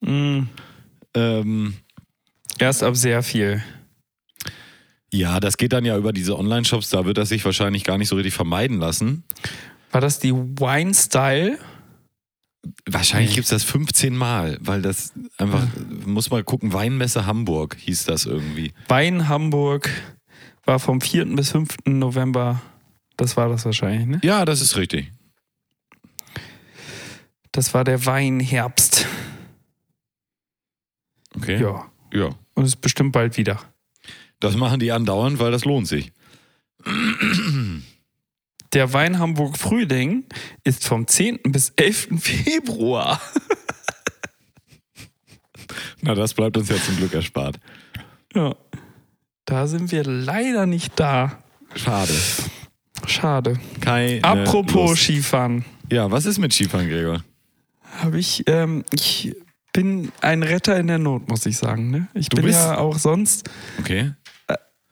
Mm, 0.00 0.42
Ähm, 1.14 1.74
erst 2.58 2.82
ab 2.82 2.96
sehr 2.96 3.22
viel. 3.22 3.62
ja, 5.12 5.40
das 5.40 5.56
geht 5.58 5.72
dann 5.74 5.84
ja 5.84 5.96
über 5.98 6.12
diese 6.12 6.38
Online-Shops, 6.38 6.88
da 6.90 7.04
wird 7.04 7.18
das 7.18 7.28
sich 7.28 7.44
wahrscheinlich 7.44 7.84
gar 7.84 7.98
nicht 7.98 8.08
so 8.08 8.16
richtig 8.16 8.32
vermeiden 8.34 8.78
lassen. 8.78 9.24
War 9.90 10.00
das 10.00 10.18
die 10.18 10.32
Wine 10.32 10.94
Style? 10.94 11.58
Wahrscheinlich 12.88 13.30
Nee. 13.30 13.34
gibt 13.34 13.44
es 13.44 13.50
das 13.50 13.64
15 13.64 14.16
Mal, 14.16 14.56
weil 14.60 14.80
das 14.82 15.12
einfach, 15.36 15.66
muss 16.06 16.30
mal 16.30 16.42
gucken, 16.44 16.72
Weinmesse 16.72 17.26
Hamburg 17.26 17.76
hieß 17.78 18.04
das 18.04 18.24
irgendwie. 18.24 18.72
Wein 18.88 19.28
Hamburg 19.28 19.90
war 20.64 20.78
vom 20.78 21.00
4. 21.00 21.26
bis 21.36 21.50
5. 21.50 21.76
November. 21.86 22.60
Das 23.16 23.36
war 23.36 23.48
das 23.48 23.64
wahrscheinlich, 23.64 24.06
ne? 24.06 24.20
Ja, 24.22 24.44
das 24.44 24.60
ist 24.60 24.76
richtig. 24.76 25.12
Das 27.52 27.74
war 27.74 27.84
der 27.84 28.06
Weinherbst. 28.06 29.06
Okay. 31.36 31.60
Ja. 31.60 31.90
ja. 32.12 32.30
Und 32.54 32.64
ist 32.64 32.80
bestimmt 32.80 33.12
bald 33.12 33.36
wieder. 33.36 33.60
Das 34.40 34.56
machen 34.56 34.80
die 34.80 34.92
andauernd, 34.92 35.38
weil 35.38 35.52
das 35.52 35.64
lohnt 35.64 35.86
sich. 35.86 36.12
Der 38.72 38.92
Wein 38.92 39.18
Hamburg 39.18 39.58
Frühling 39.58 40.24
ist 40.64 40.86
vom 40.86 41.06
10. 41.06 41.40
bis 41.44 41.70
11. 41.76 42.20
Februar. 42.20 43.20
Na, 46.00 46.14
das 46.14 46.34
bleibt 46.34 46.56
uns 46.56 46.68
ja 46.68 46.76
zum 46.76 46.96
Glück 46.96 47.14
erspart. 47.14 47.60
Ja. 48.34 48.56
Da 49.44 49.66
sind 49.66 49.90
wir 49.92 50.04
leider 50.04 50.66
nicht 50.66 50.92
da. 50.98 51.38
Schade. 51.74 52.12
Schade. 53.06 53.58
Keine 53.80 54.22
Apropos 54.22 54.90
Lust. 54.90 55.02
Skifahren. 55.02 55.64
Ja, 55.90 56.10
was 56.10 56.26
ist 56.26 56.38
mit 56.38 56.52
Skifahren, 56.52 56.88
Gregor? 56.88 57.22
Habe 58.00 58.18
ich, 58.18 58.44
ähm, 58.46 58.84
ich 58.92 59.34
bin 59.72 60.12
ein 60.20 60.42
Retter 60.42 60.78
in 60.78 60.86
der 60.86 60.98
Not, 60.98 61.28
muss 61.28 61.44
ich 61.46 61.56
sagen. 61.58 61.90
Ne? 61.90 62.08
Ich 62.14 62.28
Du 62.28 62.36
bin 62.36 62.46
bist- 62.46 62.58
ja 62.60 62.78
auch 62.78 62.98
sonst, 62.98 63.50
Okay. 63.80 64.12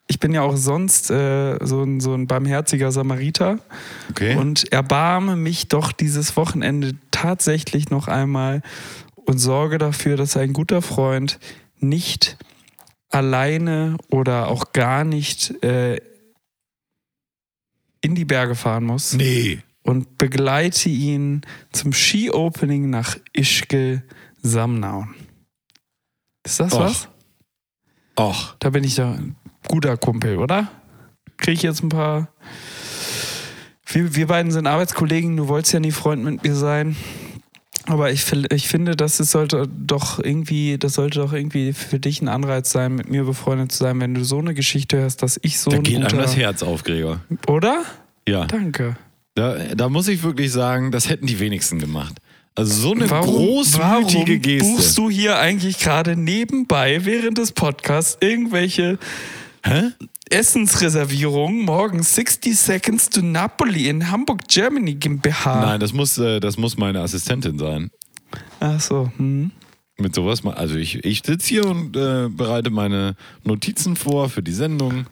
ich 0.08 0.18
bin 0.18 0.32
ja 0.32 0.42
auch 0.42 0.56
sonst 0.56 1.10
äh, 1.10 1.58
so, 1.64 1.82
ein, 1.82 2.00
so 2.00 2.14
ein 2.14 2.26
barmherziger 2.26 2.90
Samariter 2.90 3.58
Okay. 4.10 4.34
und 4.36 4.70
erbarme 4.72 5.36
mich 5.36 5.68
doch 5.68 5.92
dieses 5.92 6.36
Wochenende 6.36 6.94
tatsächlich 7.10 7.90
noch 7.90 8.08
einmal 8.08 8.62
und 9.14 9.38
sorge 9.38 9.78
dafür, 9.78 10.16
dass 10.16 10.36
ein 10.36 10.52
guter 10.52 10.82
Freund 10.82 11.38
nicht 11.78 12.36
alleine 13.10 13.96
oder 14.08 14.48
auch 14.48 14.72
gar 14.72 15.04
nicht 15.04 15.62
äh, 15.62 16.00
in 18.00 18.14
die 18.14 18.24
Berge 18.24 18.54
fahren 18.54 18.84
muss 18.84 19.12
nee. 19.12 19.58
und 19.82 20.16
begleite 20.16 20.88
ihn 20.88 21.42
zum 21.72 21.92
Ski-Opening 21.92 22.88
nach 22.88 23.16
Ischgl 23.32 24.02
Samnaun. 24.42 25.14
Ist 26.44 26.60
das 26.60 26.72
Och. 26.72 26.80
was? 26.80 27.08
Och. 28.18 28.56
Da 28.58 28.70
bin 28.70 28.84
ich 28.84 28.94
da 28.94 29.12
ein 29.12 29.36
guter 29.68 29.96
Kumpel, 29.96 30.38
oder? 30.38 30.70
Kriege 31.36 31.52
ich 31.52 31.62
jetzt 31.62 31.82
ein 31.82 31.90
paar. 31.90 32.32
Wir, 33.86 34.14
wir 34.14 34.26
beiden 34.28 34.52
sind 34.52 34.66
Arbeitskollegen, 34.66 35.36
du 35.36 35.48
wolltest 35.48 35.74
ja 35.74 35.80
nie 35.80 35.90
Freund 35.90 36.24
mit 36.24 36.42
mir 36.42 36.54
sein. 36.54 36.96
Aber 37.86 38.12
ich, 38.12 38.24
ich 38.52 38.68
finde, 38.68 38.94
das 38.94 39.16
sollte 39.16 39.68
doch 39.68 40.18
irgendwie, 40.18 40.78
das 40.78 40.94
sollte 40.94 41.20
doch 41.20 41.32
irgendwie 41.32 41.72
für 41.72 41.98
dich 41.98 42.20
ein 42.20 42.28
Anreiz 42.28 42.70
sein, 42.70 42.94
mit 42.94 43.08
mir 43.10 43.24
befreundet 43.24 43.72
zu 43.72 43.78
sein, 43.78 44.00
wenn 44.00 44.14
du 44.14 44.24
so 44.24 44.38
eine 44.38 44.54
Geschichte 44.54 44.98
hörst, 44.98 45.22
dass 45.22 45.38
ich 45.42 45.58
so 45.58 45.70
Da 45.70 45.78
ein 45.78 45.82
geht 45.82 45.96
einem 45.96 46.04
guter, 46.04 46.22
das 46.22 46.36
Herz 46.36 46.62
auf, 46.62 46.84
Gregor. 46.84 47.20
Oder? 47.46 47.82
Ja. 48.28 48.44
Danke. 48.46 48.96
Da, 49.34 49.56
da 49.74 49.88
muss 49.88 50.08
ich 50.08 50.22
wirklich 50.22 50.52
sagen, 50.52 50.90
das 50.90 51.08
hätten 51.08 51.26
die 51.26 51.40
wenigsten 51.40 51.78
gemacht. 51.78 52.16
Also 52.54 52.74
so 52.74 52.92
eine 52.92 53.08
Warum, 53.08 53.34
großmütige 53.34 53.80
warum 54.26 54.42
Geste. 54.42 54.70
buchst 54.70 54.98
du 54.98 55.08
hier 55.08 55.38
eigentlich 55.38 55.78
gerade 55.78 56.16
nebenbei 56.16 57.04
während 57.04 57.38
des 57.38 57.52
Podcasts 57.52 58.18
irgendwelche 58.20 58.98
Hä? 59.64 59.90
Essensreservierungen 60.30 61.64
morgen 61.64 62.02
60 62.02 62.56
Seconds 62.56 63.10
to 63.10 63.20
Napoli 63.20 63.88
in 63.88 64.10
Hamburg, 64.10 64.46
Germany 64.48 64.94
GmbH? 64.94 65.60
Nein, 65.60 65.80
das 65.80 65.92
muss, 65.92 66.16
äh, 66.18 66.40
das 66.40 66.56
muss 66.56 66.76
meine 66.78 67.00
Assistentin 67.00 67.58
sein. 67.58 67.90
Ach 68.60 68.80
so, 68.80 69.10
hm. 69.16 69.50
Mit 69.98 70.14
sowas, 70.14 70.42
mal- 70.42 70.54
also 70.54 70.76
ich, 70.76 71.04
ich 71.04 71.22
sitze 71.24 71.48
hier 71.48 71.66
und 71.66 71.96
äh, 71.96 72.28
bereite 72.30 72.70
meine 72.70 73.16
Notizen 73.44 73.96
vor 73.96 74.28
für 74.30 74.42
die 74.42 74.52
Sendung. 74.52 75.06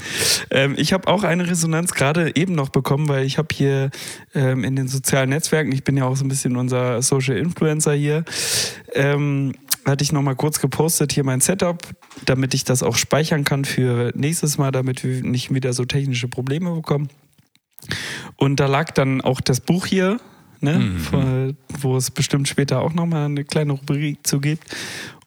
Ähm, 0.50 0.74
ich 0.76 0.92
habe 0.92 1.08
auch 1.08 1.22
eine 1.24 1.48
Resonanz 1.48 1.94
gerade 1.94 2.36
eben 2.36 2.54
noch 2.54 2.68
bekommen, 2.68 3.08
weil 3.08 3.24
ich 3.24 3.38
habe 3.38 3.48
hier 3.50 3.90
ähm, 4.34 4.62
in 4.62 4.76
den 4.76 4.88
sozialen 4.88 5.30
Netzwerken, 5.30 5.72
ich 5.72 5.84
bin 5.84 5.96
ja 5.96 6.04
auch 6.04 6.16
so 6.16 6.24
ein 6.24 6.28
bisschen 6.28 6.56
unser 6.58 7.00
Social 7.00 7.38
Influencer 7.38 7.94
hier, 7.94 8.24
ähm, 8.92 9.54
hatte 9.86 10.04
ich 10.04 10.12
noch 10.12 10.20
mal 10.20 10.36
kurz 10.36 10.60
gepostet 10.60 11.12
hier 11.12 11.24
mein 11.24 11.40
Setup, 11.40 11.78
damit 12.26 12.52
ich 12.52 12.64
das 12.64 12.82
auch 12.82 12.96
speichern 12.96 13.44
kann 13.44 13.64
für 13.64 14.12
nächstes 14.14 14.58
Mal, 14.58 14.70
damit 14.70 15.02
wir 15.02 15.22
nicht 15.22 15.52
wieder 15.54 15.72
so 15.72 15.86
technische 15.86 16.28
Probleme 16.28 16.74
bekommen. 16.74 17.08
Und 18.36 18.60
da 18.60 18.66
lag 18.66 18.90
dann 18.90 19.22
auch 19.22 19.40
das 19.40 19.60
Buch 19.60 19.86
hier, 19.86 20.18
ne, 20.60 20.78
von- 21.10 21.56
wo 21.80 21.96
es 21.96 22.10
bestimmt 22.10 22.48
später 22.48 22.82
auch 22.82 22.92
nochmal 22.92 23.24
eine 23.24 23.44
kleine 23.44 23.72
Rubrik 23.72 24.18
zu 24.26 24.40
gibt. 24.40 24.64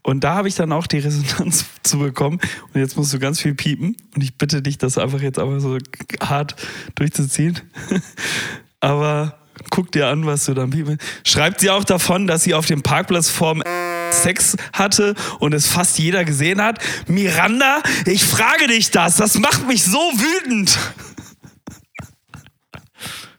Und 0.05 0.23
da 0.23 0.35
habe 0.35 0.47
ich 0.47 0.53
dann 0.53 0.71
auch 0.71 0.85
die 0.85 0.99
Resonanz 0.99 1.65
zu 1.83 1.97
bekommen. 1.97 2.39
Und 2.71 2.79
jetzt 2.79 2.95
musst 2.95 3.11
du 3.11 3.17
ganz 3.17 3.41
viel 3.41 3.55
piepen. 3.55 3.97
Und 4.15 4.23
ich 4.23 4.37
bitte 4.37 4.61
dich, 4.61 4.77
das 4.77 4.99
einfach 4.99 5.19
jetzt 5.19 5.39
einfach 5.39 5.59
so 5.59 5.79
hart 6.21 6.55
durchzuziehen. 6.93 7.59
Aber 8.79 9.39
guck 9.71 9.91
dir 9.91 10.07
an, 10.07 10.27
was 10.27 10.45
du 10.45 10.53
dann 10.53 10.69
piepst. 10.69 10.97
Schreibt 11.23 11.59
sie 11.59 11.71
auch 11.71 11.83
davon, 11.83 12.27
dass 12.27 12.43
sie 12.43 12.53
auf 12.53 12.67
dem 12.67 12.83
Parkplatz 12.83 13.29
vorm 13.29 13.63
Sex 14.11 14.55
hatte 14.73 15.15
und 15.39 15.55
es 15.55 15.65
fast 15.65 15.97
jeder 15.97 16.23
gesehen 16.23 16.61
hat. 16.61 16.77
Miranda, 17.07 17.81
ich 18.05 18.23
frage 18.23 18.67
dich 18.67 18.91
das. 18.91 19.15
Das 19.15 19.39
macht 19.39 19.65
mich 19.65 19.83
so 19.83 19.97
wütend. 19.97 20.77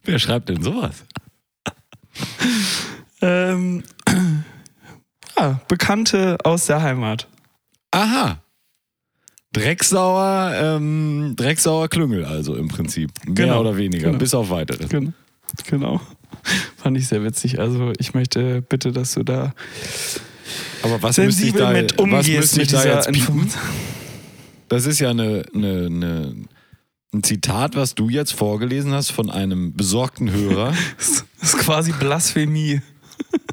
Wer 0.02 0.18
schreibt 0.18 0.48
denn 0.48 0.64
sowas? 0.64 1.04
Ähm, 3.22 3.84
ja, 5.38 5.60
Bekannte 5.68 6.38
aus 6.44 6.66
der 6.66 6.82
Heimat. 6.82 7.28
Aha. 7.90 8.40
Drecksauer, 9.52 10.52
ähm, 10.54 11.34
Drecksauer 11.36 11.88
Klüngel 11.88 12.24
also 12.24 12.54
im 12.56 12.68
Prinzip. 12.68 13.10
Mehr 13.24 13.34
Genau, 13.34 13.60
oder 13.60 13.76
weniger, 13.76 14.08
genau. 14.08 14.18
bis 14.18 14.34
auf 14.34 14.50
weiteres. 14.50 14.88
Gen- 14.88 15.14
Genau. 15.68 16.00
Fand 16.76 16.98
ich 16.98 17.06
sehr 17.08 17.22
witzig. 17.24 17.58
Also 17.60 17.92
ich 17.98 18.12
möchte 18.12 18.60
bitte, 18.62 18.92
dass 18.92 19.14
du 19.14 19.22
da 19.22 19.54
Aber 20.82 21.00
was 21.02 21.16
müsste 21.16 21.22
ich 21.46 21.52
sensibel 21.52 21.60
da, 21.62 21.70
mit 21.70 21.92
was 21.92 21.98
umgehst 21.98 22.28
müsste 22.56 22.62
ich 22.62 22.72
mit 22.72 22.84
da 22.84 22.96
dieser? 22.96 23.08
Information. 23.08 23.50
Das 24.68 24.84
ist 24.86 24.98
ja 24.98 25.10
eine, 25.10 25.44
eine, 25.54 25.86
eine, 25.86 26.34
ein 27.14 27.22
Zitat, 27.22 27.76
was 27.76 27.94
du 27.94 28.08
jetzt 28.10 28.32
vorgelesen 28.32 28.92
hast 28.92 29.12
von 29.12 29.30
einem 29.30 29.72
besorgten 29.74 30.30
Hörer. 30.30 30.74
Das 30.98 31.52
ist 31.54 31.58
quasi 31.58 31.92
Blasphemie. 31.92 32.82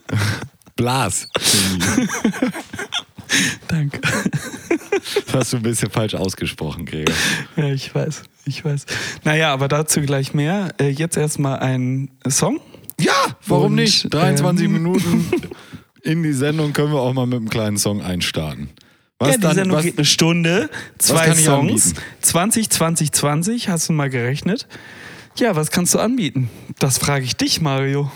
Blas. 0.75 1.27
Danke. 3.67 3.99
Das 5.25 5.33
hast 5.33 5.53
du 5.53 5.57
ein 5.57 5.63
bisschen 5.63 5.89
falsch 5.89 6.13
ausgesprochen, 6.15 6.86
Gregor. 6.86 7.15
Ja, 7.55 7.67
ich 7.67 7.93
weiß, 7.93 8.23
ich 8.45 8.63
weiß. 8.63 8.86
Naja, 9.23 9.51
aber 9.53 9.67
dazu 9.67 10.01
gleich 10.01 10.33
mehr. 10.33 10.73
Äh, 10.79 10.89
jetzt 10.89 11.17
erstmal 11.17 11.59
ein 11.59 12.09
Song. 12.27 12.59
Ja, 12.99 13.38
warum 13.47 13.67
Und, 13.67 13.75
nicht? 13.75 14.13
23 14.13 14.65
ähm, 14.65 14.73
Minuten 14.73 15.31
in 16.03 16.23
die 16.23 16.33
Sendung 16.33 16.73
können 16.73 16.91
wir 16.91 16.99
auch 16.99 17.13
mal 17.13 17.25
mit 17.25 17.38
einem 17.38 17.49
kleinen 17.49 17.77
Song 17.77 18.01
einstarten. 18.01 18.69
Was 19.19 19.29
ja, 19.29 19.36
die 19.36 19.41
dann, 19.41 19.55
Sendung 19.55 19.77
was, 19.77 19.86
geht 19.86 19.97
eine 19.97 20.05
Stunde, 20.05 20.69
zwei 20.97 21.33
Songs, 21.33 21.88
anbieten? 21.88 21.93
20, 22.21 22.69
20, 22.69 23.12
20, 23.12 23.69
hast 23.69 23.89
du 23.89 23.93
mal 23.93 24.09
gerechnet? 24.09 24.67
Ja, 25.38 25.55
was 25.55 25.71
kannst 25.71 25.93
du 25.93 25.99
anbieten? 25.99 26.49
Das 26.79 26.97
frage 26.97 27.25
ich 27.25 27.36
dich, 27.36 27.62
Mario. 27.62 28.12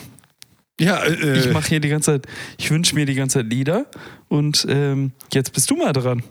Ja, 0.79 1.03
äh, 1.03 1.39
Ich 1.39 1.51
mache 1.51 1.67
hier 1.69 1.79
die 1.79 1.89
ganze 1.89 2.13
Zeit, 2.13 2.27
ich 2.57 2.69
wünsche 2.71 2.95
mir 2.95 3.05
die 3.05 3.15
ganze 3.15 3.39
Zeit 3.39 3.51
Lieder 3.51 3.85
und 4.27 4.65
ähm, 4.69 5.11
jetzt 5.33 5.53
bist 5.53 5.69
du 5.69 5.75
mal 5.75 5.93
dran. 5.93 6.23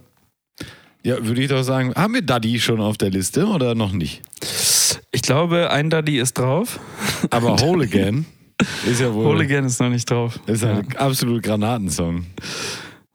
ja, 1.03 1.25
würde 1.25 1.43
ich 1.43 1.49
doch 1.49 1.63
sagen, 1.63 1.93
haben 1.95 2.15
wir 2.15 2.23
Daddy 2.23 2.59
schon 2.61 2.81
auf 2.81 2.97
der 2.99 3.11
Liste 3.11 3.47
oder 3.47 3.75
noch 3.75 3.93
nicht? 3.93 4.23
Ich 5.13 5.23
glaube, 5.23 5.71
ein 5.71 5.91
Daddy 5.91 6.19
ist 6.19 6.35
drauf. 6.39 6.79
Aber 7.31 7.59
Whole 7.61 7.85
Again 7.85 8.27
ist 8.87 9.01
ja 9.01 9.13
wohl 9.13 9.25
Whole 9.25 9.45
Again 9.45 9.65
ist 9.65 9.81
noch 9.81 9.89
nicht 9.89 10.11
drauf. 10.11 10.39
ist 10.47 10.65
ein 10.65 10.97
absolut 10.97 11.43
Granatensong. 11.43 12.27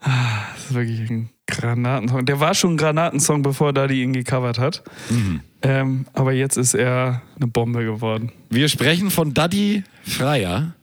Das 0.04 0.66
ist 0.66 0.74
wirklich 0.74 1.10
ein 1.10 1.30
Granatensong. 1.48 2.26
Der 2.26 2.40
war 2.40 2.54
schon 2.56 2.74
ein 2.74 2.78
Granatensong, 2.78 3.42
bevor 3.44 3.72
Daddy 3.74 4.02
ihn 4.02 4.14
gecovert 4.14 4.58
hat. 4.58 4.84
Mhm. 5.10 5.42
Ähm, 5.62 6.06
aber 6.14 6.34
jetzt 6.34 6.58
ist 6.58 6.74
er 6.74 7.22
eine 7.36 7.48
Bombe 7.48 7.84
geworden. 7.84 8.32
Wir 8.50 8.68
sprechen 8.68 9.12
von 9.12 9.34
Daddy 9.34 9.84
Freier 10.04 10.74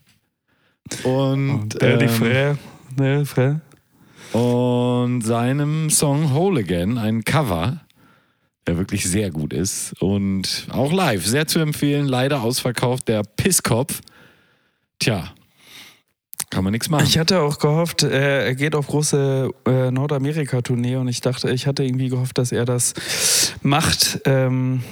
und, 1.05 1.81
Daddy 1.81 2.05
ähm, 2.05 2.11
Frère. 2.11 2.57
Ne, 2.97 3.25
Frère. 3.25 3.61
und 4.33 5.23
seinem 5.23 5.91
Song 5.91 6.35
Whole 6.35 6.61
Again, 6.61 6.99
ein 6.99 7.25
Cover, 7.25 7.81
der 8.67 8.77
wirklich 8.77 9.05
sehr 9.09 9.31
gut 9.31 9.53
ist 9.53 9.95
und 10.01 10.67
auch 10.71 10.93
live 10.93 11.27
sehr 11.27 11.47
zu 11.47 11.59
empfehlen. 11.59 12.07
Leider 12.07 12.43
ausverkauft, 12.43 13.09
der 13.09 13.23
Pisskopf. 13.23 14.01
Tja, 14.99 15.33
kann 16.51 16.65
man 16.65 16.73
nichts 16.73 16.89
machen. 16.89 17.05
Ich 17.07 17.19
hatte 17.19 17.41
auch 17.41 17.59
gehofft, 17.59 18.03
er 18.03 18.55
geht 18.55 18.75
auf 18.75 18.87
große 18.87 19.51
äh, 19.67 19.91
Nordamerika-Tournee 19.91 20.97
und 20.97 21.09
ich 21.09 21.21
dachte, 21.21 21.51
ich 21.51 21.67
hatte 21.67 21.85
irgendwie 21.85 22.09
gehofft, 22.09 22.39
dass 22.39 22.53
er 22.53 22.65
das 22.65 22.95
macht, 23.63 24.21
ähm, 24.25 24.83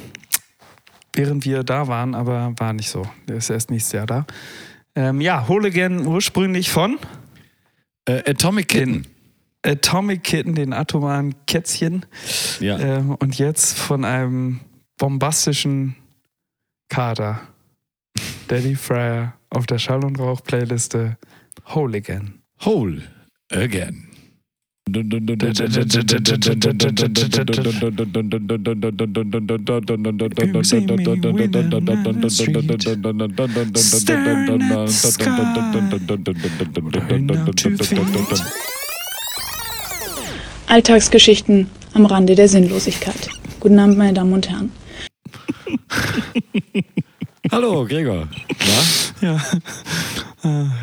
während 1.15 1.45
wir 1.47 1.65
da 1.65 1.89
waren, 1.89 2.15
aber 2.15 2.53
war 2.59 2.73
nicht 2.73 2.91
so. 2.91 3.07
Der 3.27 3.37
ist 3.37 3.49
erst 3.49 3.71
nächstes 3.71 3.93
Jahr 3.93 4.07
da. 4.07 4.27
Ähm, 4.97 5.21
ja, 5.21 5.47
Whole 5.49 5.69
Again 5.69 6.07
ursprünglich 6.07 6.71
von 6.71 6.99
äh, 8.07 8.31
Atomic 8.31 8.69
Kitten. 8.69 9.07
Atomic 9.63 10.25
Kitten, 10.25 10.55
den 10.55 10.73
atomaren 10.73 11.35
Kätzchen. 11.47 12.07
Ja. 12.61 12.79
Ähm, 12.79 13.15
und 13.15 13.39
jetzt 13.39 13.79
von 13.79 14.05
einem 14.05 14.61
bombastischen 14.97 15.97
Kater. 16.89 17.43
Daddy 18.49 18.75
Fryer 18.75 19.35
auf 19.51 19.67
der 19.67 19.79
Schall- 19.79 20.05
und 20.05 20.19
Rauch-Playliste 20.19 21.19
Hooligan. 21.75 22.41
Whole 22.65 23.03
again. 23.51 24.09
Alltagsgeschichten 40.69 41.69
am 41.95 42.07
Rande 42.07 42.37
der 42.37 42.49
Sinnlosigkeit. 42.49 43.29
Guten 43.59 43.81
Abend, 43.81 43.99
meine 43.99 44.13
Damen 44.13 44.35
und 44.35 44.49
Herren. 44.49 44.71
Hallo, 47.51 47.85
Gregor. 47.85 48.29
Na? 49.21 49.29
Ja. 49.29 49.45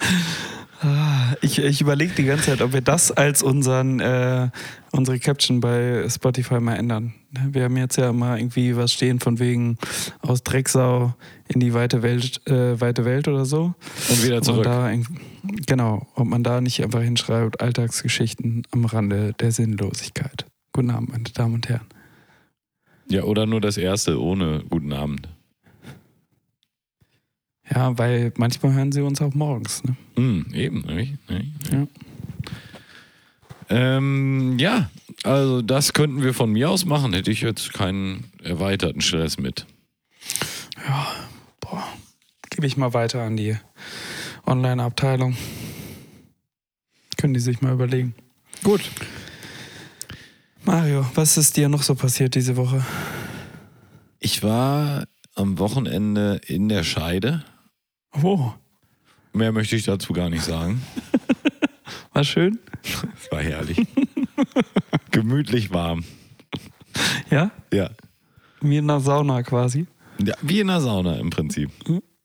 Ah, 0.82 1.34
Ich, 1.42 1.58
ich 1.58 1.80
überlege 1.80 2.12
die 2.14 2.24
ganze 2.24 2.46
Zeit, 2.46 2.62
ob 2.62 2.72
wir 2.72 2.80
das 2.80 3.12
als 3.12 3.42
unseren, 3.42 4.00
äh, 4.00 4.48
unsere 4.92 5.18
Caption 5.18 5.60
bei 5.60 6.06
Spotify 6.08 6.58
mal 6.60 6.74
ändern. 6.76 7.12
Wir 7.50 7.64
haben 7.64 7.76
jetzt 7.76 7.96
ja 7.96 8.10
immer 8.10 8.38
irgendwie 8.38 8.76
was 8.76 8.92
stehen 8.92 9.20
von 9.20 9.38
wegen 9.38 9.76
aus 10.20 10.42
Drecksau 10.42 11.14
in 11.48 11.60
die 11.60 11.74
weite 11.74 12.02
Welt, 12.02 12.40
äh, 12.46 12.80
weite 12.80 13.04
Welt 13.04 13.28
oder 13.28 13.44
so. 13.44 13.74
Und 14.08 14.24
wieder 14.24 14.36
Und 14.38 14.44
zurück. 14.44 14.66
irgendwie- 14.66 15.20
genau, 15.66 16.06
ob 16.14 16.26
man 16.26 16.42
da 16.42 16.60
nicht 16.60 16.82
einfach 16.82 17.02
hinschreibt, 17.02 17.60
Alltagsgeschichten 17.60 18.62
am 18.70 18.84
Rande 18.86 19.34
der 19.38 19.52
Sinnlosigkeit. 19.52 20.46
Guten 20.72 20.90
Abend, 20.90 21.10
meine 21.10 21.24
Damen 21.24 21.54
und 21.54 21.68
Herren. 21.68 21.86
Ja, 23.08 23.24
oder 23.24 23.44
nur 23.44 23.60
das 23.60 23.76
erste 23.76 24.20
ohne 24.20 24.62
guten 24.70 24.92
Abend. 24.92 25.28
Ja, 27.72 27.96
weil 27.98 28.32
manchmal 28.36 28.72
hören 28.74 28.92
sie 28.92 29.02
uns 29.02 29.20
auch 29.22 29.34
morgens. 29.34 29.84
Ne? 29.84 29.96
Hm, 30.16 30.46
eben, 30.52 30.80
nicht? 30.82 31.30
Nicht? 31.30 31.72
Ja. 31.72 31.86
Ähm, 33.68 34.58
ja, 34.58 34.90
also 35.22 35.62
das 35.62 35.92
könnten 35.92 36.22
wir 36.22 36.34
von 36.34 36.50
mir 36.50 36.70
aus 36.70 36.84
machen. 36.84 37.12
Hätte 37.12 37.30
ich 37.30 37.42
jetzt 37.42 37.72
keinen 37.72 38.24
erweiterten 38.42 39.00
Stress 39.00 39.38
mit. 39.38 39.66
Boah, 41.60 41.84
gebe 42.50 42.66
ich 42.66 42.76
mal 42.76 42.92
weiter 42.94 43.22
an 43.22 43.36
die 43.36 43.56
Online-Abteilung. 44.46 45.36
Können 47.16 47.34
die 47.34 47.40
sich 47.40 47.60
mal 47.60 47.72
überlegen. 47.72 48.14
Gut. 48.64 48.80
Mario, 50.64 51.06
was 51.14 51.36
ist 51.36 51.56
dir 51.56 51.68
noch 51.68 51.82
so 51.82 51.94
passiert 51.94 52.34
diese 52.34 52.56
Woche? 52.56 52.84
Ich 54.18 54.42
war 54.42 55.04
am 55.34 55.58
Wochenende 55.58 56.40
in 56.46 56.68
der 56.68 56.82
Scheide. 56.82 57.44
Oh, 58.22 58.52
Mehr 59.32 59.52
möchte 59.52 59.76
ich 59.76 59.84
dazu 59.84 60.12
gar 60.12 60.28
nicht 60.28 60.42
sagen. 60.42 60.82
war 62.12 62.24
schön. 62.24 62.58
Es 62.82 63.30
war 63.30 63.40
herrlich. 63.40 63.86
Gemütlich 65.12 65.72
warm. 65.72 66.04
Ja, 67.30 67.50
Ja. 67.72 67.90
wie 68.60 68.78
in 68.78 68.90
einer 68.90 69.00
Sauna 69.00 69.42
quasi. 69.44 69.86
ja. 70.18 70.34
Wie 70.42 70.60
in 70.60 70.68
einer 70.68 70.80
Sauna 70.80 71.16
im 71.16 71.30
Prinzip. 71.30 71.70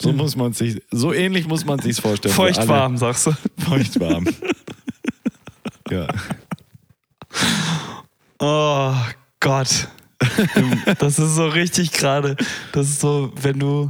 So 0.01 0.11
muss 0.13 0.35
man 0.35 0.53
sich, 0.53 0.81
so 0.91 1.13
ähnlich 1.13 1.47
muss 1.47 1.63
man 1.65 1.79
sich 1.79 2.01
vorstellen. 2.01 2.33
für 2.33 2.41
Feucht 2.41 2.59
alle. 2.59 2.67
warm, 2.69 2.97
sagst 2.97 3.27
du. 3.27 3.31
Feucht 3.59 3.99
warm. 3.99 4.25
ja. 5.91 6.07
Oh 8.39 8.93
Gott. 9.39 9.87
Das 10.99 11.19
ist 11.19 11.35
so 11.35 11.47
richtig 11.47 11.91
gerade. 11.91 12.35
Das 12.71 12.89
ist 12.89 12.99
so, 12.99 13.31
wenn 13.41 13.59
du, 13.59 13.89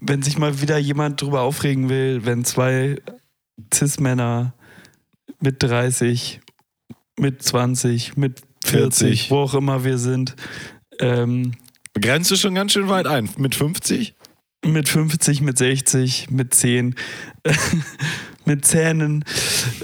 wenn 0.00 0.22
sich 0.22 0.38
mal 0.38 0.60
wieder 0.60 0.78
jemand 0.78 1.20
drüber 1.20 1.42
aufregen 1.42 1.88
will, 1.88 2.24
wenn 2.24 2.44
zwei 2.44 3.00
Cis-Männer 3.72 4.54
mit 5.40 5.62
30, 5.62 6.40
mit 7.18 7.42
20, 7.42 8.16
mit 8.16 8.42
40, 8.64 9.22
40. 9.22 9.30
wo 9.30 9.38
auch 9.38 9.54
immer 9.54 9.84
wir 9.84 9.98
sind, 9.98 10.36
ähm, 11.00 11.52
Grenzt 12.00 12.30
du 12.30 12.36
schon 12.36 12.54
ganz 12.54 12.72
schön 12.72 12.88
weit 12.88 13.06
ein. 13.08 13.28
Mit 13.38 13.56
50? 13.56 14.14
mit 14.64 14.88
50, 14.88 15.40
mit 15.40 15.58
60, 15.58 16.30
mit 16.30 16.54
10, 16.54 16.94
mit 18.44 18.64
Zähnen, 18.64 19.24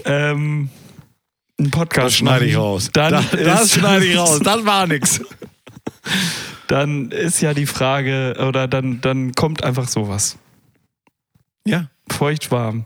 ähm, 0.04 0.68
einen 1.58 1.70
Podcast 1.70 2.06
Das 2.06 2.16
schneide 2.16 2.46
ich 2.46 2.56
raus. 2.56 2.90
Dann 2.92 3.12
das, 3.12 3.30
das 3.30 3.72
schneide 3.74 4.04
ich 4.06 4.18
raus. 4.18 4.40
Das 4.42 4.64
war 4.64 4.86
nix. 4.86 5.20
dann 6.68 7.10
ist 7.10 7.40
ja 7.40 7.54
die 7.54 7.66
Frage, 7.66 8.36
oder 8.48 8.66
dann, 8.68 9.00
dann 9.00 9.32
kommt 9.32 9.62
einfach 9.64 9.88
sowas. 9.88 10.38
Ja. 11.66 11.88
Feuchtwarm. 12.10 12.84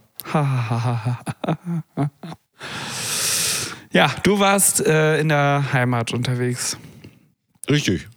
ja, 3.92 4.10
du 4.22 4.38
warst 4.38 4.84
äh, 4.84 5.20
in 5.20 5.28
der 5.28 5.64
Heimat 5.72 6.12
unterwegs. 6.12 6.76
Richtig. 7.68 8.08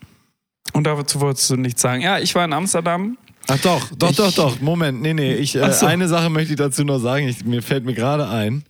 Und 0.73 0.85
dazu 0.85 1.19
wolltest 1.19 1.49
du 1.49 1.57
nichts 1.57 1.81
sagen. 1.81 2.01
Ja, 2.01 2.19
ich 2.19 2.33
war 2.35 2.45
in 2.45 2.53
Amsterdam. 2.53 3.17
Ach 3.47 3.57
doch, 3.59 3.89
doch, 3.97 4.11
Ich- 4.11 4.17
doch, 4.17 4.33
doch. 4.33 4.61
Moment, 4.61 5.01
nee, 5.01 5.13
nee. 5.13 5.33
Ich, 5.35 5.55
äh, 5.55 5.71
so. 5.73 5.85
Eine 5.85 6.07
Sache 6.07 6.29
möchte 6.29 6.53
ich 6.53 6.57
dazu 6.59 6.83
noch 6.83 6.99
sagen. 6.99 7.27
Ich, 7.27 7.43
mir 7.43 7.61
fällt 7.61 7.85
mir 7.85 7.93
gerade 7.93 8.27
ein. 8.29 8.63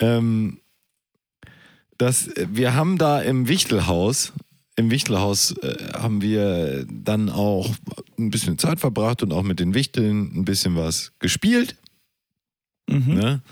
Ähm, 0.00 0.60
dass 1.98 2.30
wir 2.36 2.74
haben 2.74 2.96
da 2.96 3.20
im 3.20 3.48
Wichtelhaus, 3.48 4.32
im 4.78 4.92
Wichtelhaus 4.92 5.56
äh, 5.58 5.92
haben 5.92 6.22
wir 6.22 6.86
dann 6.88 7.30
auch 7.30 7.74
ein 8.16 8.30
bisschen 8.30 8.58
Zeit 8.58 8.78
verbracht 8.78 9.24
und 9.24 9.32
auch 9.32 9.42
mit 9.42 9.58
den 9.58 9.74
Wichteln 9.74 10.30
ein 10.36 10.44
bisschen 10.44 10.76
was 10.76 11.12
gespielt. 11.18 11.74
Mhm. 12.88 13.14
Ne? 13.14 13.42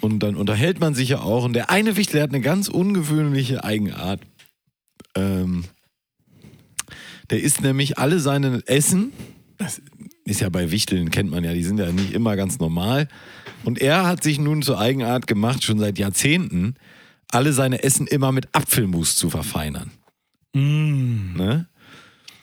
Und 0.00 0.18
dann 0.24 0.34
unterhält 0.34 0.80
man 0.80 0.94
sich 0.94 1.10
ja 1.10 1.20
auch. 1.20 1.44
Und 1.44 1.52
der 1.52 1.70
eine 1.70 1.96
Wichtel 1.96 2.14
der 2.14 2.22
hat 2.24 2.30
eine 2.30 2.40
ganz 2.40 2.68
ungewöhnliche 2.68 3.62
Eigenart. 3.62 4.22
Ähm, 5.14 5.66
der 7.30 7.40
isst 7.40 7.62
nämlich 7.62 7.98
alle 7.98 8.18
seine 8.18 8.60
Essen. 8.66 9.12
Das 9.56 9.80
ist 10.24 10.40
ja 10.40 10.48
bei 10.48 10.72
Wichteln, 10.72 11.12
kennt 11.12 11.30
man 11.30 11.44
ja, 11.44 11.54
die 11.54 11.62
sind 11.62 11.78
ja 11.78 11.92
nicht 11.92 12.12
immer 12.12 12.34
ganz 12.34 12.58
normal. 12.58 13.06
Und 13.62 13.80
er 13.80 14.04
hat 14.04 14.24
sich 14.24 14.40
nun 14.40 14.62
zur 14.62 14.80
Eigenart 14.80 15.28
gemacht, 15.28 15.62
schon 15.62 15.78
seit 15.78 15.96
Jahrzehnten, 15.96 16.74
alle 17.30 17.52
seine 17.52 17.84
Essen 17.84 18.08
immer 18.08 18.32
mit 18.32 18.48
Apfelmus 18.52 19.14
zu 19.14 19.30
verfeinern. 19.30 19.92
Mm, 20.54 21.34
Ne? 21.36 21.66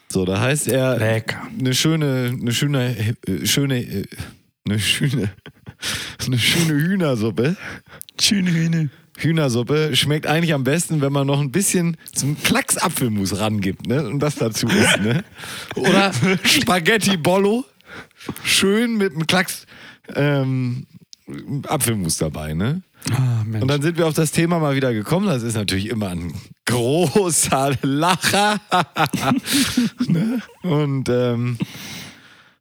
So, 0.09 0.23
da 0.23 0.39
heißt 0.39 0.67
er 0.69 0.97
lecker. 0.97 1.41
eine 1.59 1.73
schöne, 1.73 2.33
eine 2.39 2.53
schöne, 2.53 2.95
äh, 3.27 3.45
schöne, 3.45 3.79
äh, 3.83 4.05
eine 4.65 4.79
schöne, 4.79 5.29
eine 6.25 6.39
schöne 6.39 6.73
Hühnersuppe. 6.73 7.57
Schöne 8.19 8.51
Hühner. 8.51 8.89
Hühnersuppe 9.17 9.95
schmeckt 9.95 10.27
eigentlich 10.27 10.53
am 10.53 10.63
besten, 10.63 11.01
wenn 11.01 11.11
man 11.11 11.27
noch 11.27 11.41
ein 11.41 11.51
bisschen 11.51 11.97
zum 12.13 12.41
Klacks 12.41 12.77
Apfelmus 12.77 13.39
rangibt, 13.39 13.87
ne? 13.87 14.07
Und 14.07 14.19
das 14.19 14.35
dazu 14.35 14.67
isst, 14.67 14.99
ne? 15.01 15.23
Oder 15.75 16.11
Spaghetti 16.43 17.17
Bollo. 17.17 17.65
Schön 18.43 18.97
mit 18.97 19.13
einem 19.13 19.25
Klacks 19.27 19.65
ähm, 20.15 20.85
Apfelmus 21.67 22.17
dabei, 22.17 22.53
ne? 22.53 22.81
Mensch. 23.45 23.61
Und 23.61 23.67
dann 23.67 23.81
sind 23.81 23.97
wir 23.97 24.07
auf 24.07 24.13
das 24.13 24.31
Thema 24.31 24.59
mal 24.59 24.75
wieder 24.75 24.93
gekommen. 24.93 25.27
Das 25.27 25.43
ist 25.43 25.55
natürlich 25.55 25.89
immer 25.89 26.09
ein 26.09 26.33
großer 26.65 27.75
Lacher. 27.81 28.59
ne? 30.07 30.41
Und 30.63 31.09
ähm, 31.09 31.57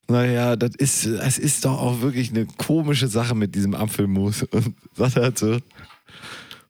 naja, 0.09 0.57
das 0.57 0.73
ist, 0.77 1.07
das 1.07 1.39
ist 1.39 1.65
doch 1.65 1.81
auch 1.81 2.01
wirklich 2.01 2.31
eine 2.31 2.47
komische 2.47 3.09
Sache 3.09 3.35
mit 3.35 3.55
diesem 3.55 3.75
Apfelmus. 3.75 4.43
Und 4.45 4.75
sagt 4.95 5.17
er 5.17 5.33
so, 5.35 5.59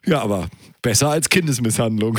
ja, 0.07 0.23
aber 0.23 0.49
besser 0.83 1.11
als 1.11 1.29
Kindesmisshandlung. 1.29 2.19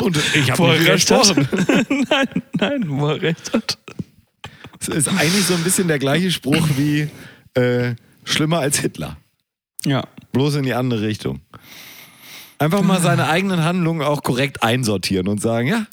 Und 0.00 0.16
ich 0.34 0.50
habe 0.50 0.68
recht 0.68 1.10
hat. 1.10 1.36
widersprochen. 1.36 2.06
nein, 2.08 2.28
nein, 2.54 2.84
wo 2.86 3.08
er 3.08 3.20
recht 3.20 3.52
hat. 3.52 3.78
Ist 4.88 5.08
eigentlich 5.08 5.46
so 5.46 5.54
ein 5.54 5.64
bisschen 5.64 5.88
der 5.88 5.98
gleiche 5.98 6.30
Spruch 6.30 6.66
wie 6.76 7.08
äh, 7.54 7.94
schlimmer 8.24 8.60
als 8.60 8.78
Hitler. 8.78 9.16
Ja. 9.84 10.06
Bloß 10.32 10.56
in 10.56 10.64
die 10.64 10.74
andere 10.74 11.02
Richtung. 11.02 11.40
Einfach 12.58 12.82
mal 12.82 13.00
seine 13.00 13.28
eigenen 13.28 13.62
Handlungen 13.62 14.02
auch 14.02 14.22
korrekt 14.22 14.62
einsortieren 14.62 15.28
und 15.28 15.40
sagen, 15.40 15.68
ja, 15.68 15.86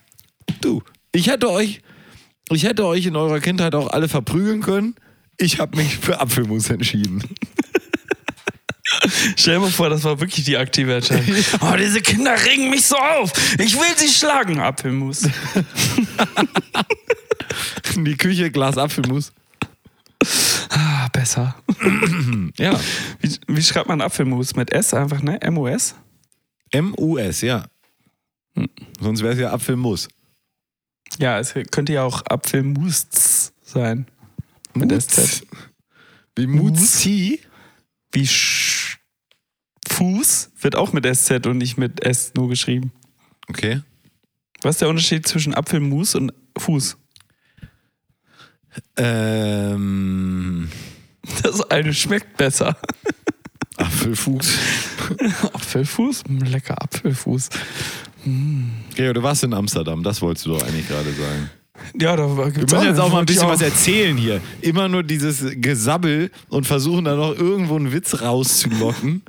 du, 0.61 0.81
ich 1.11 1.27
hätte 1.27 1.51
euch, 1.51 1.81
ich 2.49 2.63
hätte 2.63 2.85
euch 2.85 3.05
in 3.05 3.15
eurer 3.15 3.39
Kindheit 3.39 3.75
auch 3.75 3.87
alle 3.87 4.07
verprügeln 4.07 4.61
können. 4.61 4.95
Ich 5.37 5.59
habe 5.59 5.77
mich 5.77 5.97
für 5.97 6.19
Apfelmus 6.19 6.69
entschieden. 6.69 7.23
Stell 9.35 9.55
dir 9.55 9.61
mal 9.61 9.69
vor, 9.69 9.89
das 9.89 10.03
war 10.03 10.19
wirklich 10.19 10.45
die 10.45 10.57
aktive 10.57 10.95
Entscheidung. 10.95 11.35
Oh, 11.61 11.75
diese 11.77 12.01
Kinder 12.01 12.33
regen 12.45 12.69
mich 12.69 12.85
so 12.85 12.95
auf. 12.95 13.31
Ich 13.59 13.75
will 13.75 13.97
sie 13.97 14.07
schlagen. 14.07 14.59
Apfelmus. 14.59 15.23
In 17.95 18.05
die 18.05 18.17
Küche, 18.17 18.51
Glas 18.51 18.77
Apfelmus. 18.77 19.31
Ah, 20.69 21.07
besser. 21.09 21.55
Ja. 22.57 22.79
Wie, 23.19 23.37
wie 23.47 23.63
schreibt 23.63 23.87
man 23.87 24.01
Apfelmus? 24.01 24.55
Mit 24.55 24.71
S 24.71 24.93
einfach, 24.93 25.21
ne? 25.21 25.41
M-U-S? 25.41 25.95
M-U-S, 26.71 27.41
ja. 27.41 27.65
Hm. 28.55 28.69
Sonst 28.99 29.21
wäre 29.21 29.33
es 29.33 29.39
ja 29.39 29.51
Apfelmus. 29.51 30.07
Ja, 31.19 31.39
es 31.39 31.53
könnte 31.71 31.93
ja 31.93 32.03
auch 32.03 32.23
Apfelmus 32.25 33.51
sein. 33.61 34.07
Mit 34.73 34.91
SZ. 34.91 35.45
Wie 36.35 36.47
Muzi? 36.47 37.39
Wie 38.11 38.27
Sch 38.27 38.99
Fuß 39.87 40.51
wird 40.59 40.75
auch 40.75 40.91
mit 40.91 41.05
SZ 41.05 41.45
und 41.45 41.57
nicht 41.57 41.77
mit 41.77 42.03
S 42.03 42.33
nur 42.35 42.49
geschrieben. 42.49 42.91
Okay. 43.47 43.81
Was 44.61 44.75
ist 44.75 44.81
der 44.81 44.89
Unterschied 44.89 45.25
zwischen 45.27 45.53
Apfelmus 45.53 46.15
und 46.15 46.33
Fuß? 46.57 46.97
Ähm, 48.97 50.69
Das 51.43 51.61
eine 51.71 51.93
schmeckt 51.93 52.37
besser. 52.37 52.77
Apfelfuß. 53.77 54.57
Apfelfuß? 55.53 56.23
Hm, 56.27 56.39
Lecker 56.39 56.81
Apfelfuß. 56.81 57.49
Gregor, 58.95 59.13
du 59.13 59.23
warst 59.23 59.43
in 59.43 59.53
Amsterdam, 59.53 60.01
das 60.01 60.21
wolltest 60.21 60.45
du 60.45 60.51
doch 60.51 60.63
eigentlich 60.67 60.87
gerade 60.87 61.11
sagen. 61.11 61.49
Ja, 61.99 62.15
da 62.15 62.35
Wir 62.37 62.51
gibt's 62.51 62.73
müssen 62.73 62.87
jetzt 62.87 62.99
auch 62.99 63.11
mal 63.11 63.19
ein 63.19 63.25
bisschen 63.25 63.47
was 63.47 63.61
erzählen 63.61 64.15
hier. 64.17 64.41
Immer 64.61 64.87
nur 64.87 65.03
dieses 65.03 65.43
Gesabbel 65.57 66.31
und 66.49 66.65
versuchen 66.65 67.05
da 67.05 67.15
noch 67.15 67.35
irgendwo 67.37 67.75
einen 67.75 67.91
Witz 67.91 68.21
rauszulocken. 68.21 69.21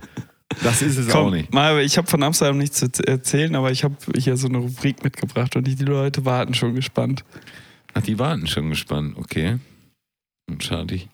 Das 0.63 0.81
ist 0.81 0.97
es 0.97 1.09
auch 1.11 1.25
Komm, 1.25 1.33
nicht. 1.33 1.53
mal, 1.53 1.81
ich 1.81 1.99
habe 1.99 2.07
von 2.07 2.23
Amsterdam 2.23 2.57
nichts 2.57 2.79
zu 2.79 3.07
erzählen, 3.07 3.55
aber 3.57 3.73
ich 3.73 3.83
habe 3.85 3.97
hier 4.17 4.37
so 4.37 4.47
eine 4.47 4.59
Rubrik 4.59 5.03
mitgebracht 5.03 5.57
und 5.57 5.65
die 5.67 5.75
Leute 5.85 6.25
warten 6.25 6.55
schon 6.55 6.75
gespannt. 6.75 7.25
Ach, 7.97 8.03
die 8.03 8.19
warten 8.19 8.47
schon 8.47 8.69
gespannt, 8.69 9.17
okay. 9.17 9.59
Dann 10.47 10.61
starte 10.61 10.97
ich, 10.97 11.09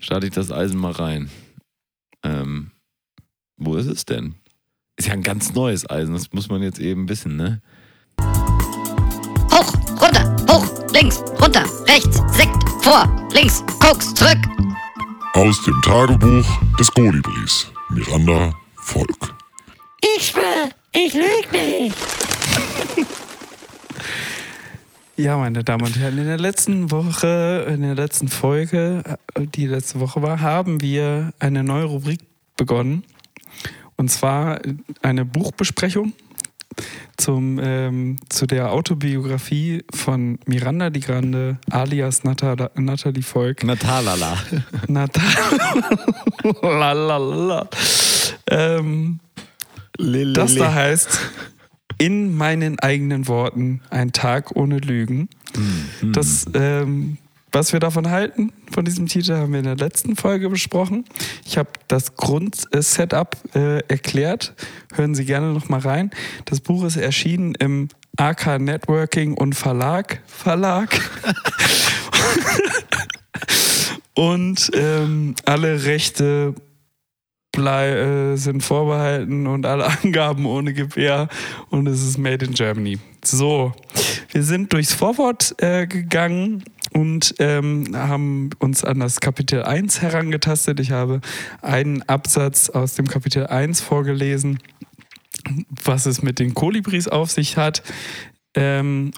starte 0.00 0.26
ich 0.26 0.34
das 0.34 0.52
Eisen 0.52 0.78
mal 0.78 0.92
rein. 0.92 1.30
Ähm, 2.22 2.72
wo 3.56 3.76
ist 3.76 3.86
es 3.86 4.04
denn? 4.04 4.34
Ist 4.98 5.08
ja 5.08 5.14
ein 5.14 5.22
ganz 5.22 5.54
neues 5.54 5.88
Eisen, 5.88 6.12
das 6.12 6.30
muss 6.34 6.50
man 6.50 6.62
jetzt 6.62 6.78
eben 6.78 7.08
wissen, 7.08 7.36
ne? 7.36 7.62
Hoch, 9.50 9.72
runter, 9.98 10.36
hoch, 10.46 10.92
links, 10.92 11.20
runter, 11.40 11.64
rechts, 11.88 12.20
Sekt, 12.36 12.68
vor, 12.82 13.08
links, 13.32 13.64
Koks, 13.80 14.12
zurück. 14.12 14.44
Aus 15.32 15.64
dem 15.64 15.80
Tagebuch 15.80 16.76
des 16.78 16.90
Kolibris. 16.90 17.72
Miranda 17.88 18.54
Volk. 18.74 19.34
Ich 20.16 20.26
schwör, 20.26 20.68
ich 20.92 21.14
lüg 21.14 21.50
nicht. 21.50 21.96
Ja, 25.20 25.36
meine 25.36 25.62
Damen 25.62 25.84
und 25.84 25.98
Herren, 25.98 26.16
in 26.16 26.24
der 26.24 26.38
letzten 26.38 26.90
Woche, 26.90 27.66
in 27.68 27.82
der 27.82 27.94
letzten 27.94 28.28
Folge, 28.28 29.02
äh, 29.34 29.46
die 29.46 29.66
letzte 29.66 30.00
Woche 30.00 30.22
war, 30.22 30.40
haben 30.40 30.80
wir 30.80 31.34
eine 31.38 31.62
neue 31.62 31.84
Rubrik 31.84 32.20
begonnen. 32.56 33.04
Und 33.96 34.10
zwar 34.10 34.60
eine 35.02 35.26
Buchbesprechung 35.26 36.14
zum, 37.18 37.60
ähm, 37.62 38.16
zu 38.30 38.46
der 38.46 38.72
Autobiografie 38.72 39.84
von 39.94 40.38
Miranda 40.46 40.88
Di 40.88 41.00
Grande 41.00 41.58
alias 41.70 42.24
Nata 42.24 42.70
Natalie 42.76 43.22
Volk. 43.22 43.62
Natalala. 43.62 44.38
Natal. 44.88 45.22
ähm, 48.50 49.20
das 50.32 50.54
da 50.54 50.72
heißt, 50.72 51.20
in 52.00 52.34
meinen 52.34 52.78
eigenen 52.78 53.28
Worten, 53.28 53.82
ein 53.90 54.12
Tag 54.12 54.56
ohne 54.56 54.78
Lügen. 54.78 55.28
Das, 56.02 56.46
ähm, 56.54 57.18
was 57.52 57.74
wir 57.74 57.80
davon 57.80 58.08
halten, 58.08 58.52
von 58.72 58.86
diesem 58.86 59.06
Titel, 59.06 59.34
haben 59.34 59.52
wir 59.52 59.58
in 59.58 59.66
der 59.66 59.76
letzten 59.76 60.16
Folge 60.16 60.48
besprochen. 60.48 61.04
Ich 61.44 61.58
habe 61.58 61.68
das 61.88 62.16
Grundsetup 62.16 63.36
äh, 63.54 63.80
erklärt. 63.88 64.54
Hören 64.94 65.14
Sie 65.14 65.26
gerne 65.26 65.52
noch 65.52 65.68
mal 65.68 65.80
rein. 65.80 66.10
Das 66.46 66.60
Buch 66.60 66.84
ist 66.84 66.96
erschienen 66.96 67.54
im 67.56 67.88
AK 68.16 68.60
Networking 68.60 69.34
und 69.34 69.54
Verlag. 69.54 70.22
Verlag. 70.26 70.98
und 74.14 74.70
ähm, 74.74 75.34
alle 75.44 75.84
Rechte 75.84 76.54
blei 77.60 77.90
äh, 77.90 78.36
sind 78.36 78.62
vorbehalten 78.62 79.46
und 79.46 79.66
alle 79.66 79.86
Angaben 80.02 80.46
ohne 80.46 80.72
Gewähr 80.72 81.28
und 81.68 81.86
es 81.86 82.02
ist 82.02 82.16
made 82.16 82.46
in 82.46 82.54
Germany. 82.54 82.98
So, 83.22 83.74
wir 84.32 84.42
sind 84.42 84.72
durchs 84.72 84.94
Vorwort 84.94 85.54
äh, 85.58 85.86
gegangen 85.86 86.64
und 86.92 87.34
ähm, 87.38 87.94
haben 87.94 88.50
uns 88.60 88.82
an 88.82 89.00
das 89.00 89.20
Kapitel 89.20 89.62
1 89.62 90.00
herangetastet. 90.00 90.80
Ich 90.80 90.90
habe 90.90 91.20
einen 91.60 92.02
Absatz 92.08 92.70
aus 92.70 92.94
dem 92.94 93.06
Kapitel 93.06 93.46
1 93.46 93.82
vorgelesen, 93.82 94.58
was 95.84 96.06
es 96.06 96.22
mit 96.22 96.38
den 96.38 96.54
Kolibris 96.54 97.08
auf 97.08 97.30
sich 97.30 97.58
hat. 97.58 97.82
Ähm, 98.54 99.10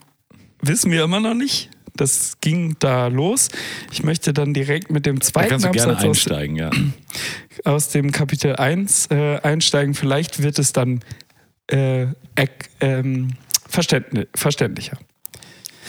wissen 0.60 0.90
wir 0.90 1.04
immer 1.04 1.20
noch 1.20 1.34
nicht. 1.34 1.70
Das 1.96 2.40
ging 2.40 2.76
da 2.78 3.08
los. 3.08 3.48
Ich 3.90 4.02
möchte 4.02 4.32
dann 4.32 4.54
direkt 4.54 4.90
mit 4.90 5.04
dem 5.04 5.18
Da 5.18 5.26
zweiten 5.26 5.50
kannst 5.50 5.66
du 5.66 5.70
gerne 5.72 5.92
Absatz 5.92 6.08
aus, 6.08 6.16
einsteigen, 6.16 6.56
ja. 6.56 6.70
aus 7.64 7.88
dem 7.90 8.12
Kapitel 8.12 8.56
1 8.56 9.08
äh, 9.10 9.40
einsteigen. 9.40 9.94
Vielleicht 9.94 10.42
wird 10.42 10.58
es 10.58 10.72
dann 10.72 11.00
äh, 11.66 12.06
ähm, 12.80 13.34
verständli 13.68 14.26
verständlicher. 14.34 14.98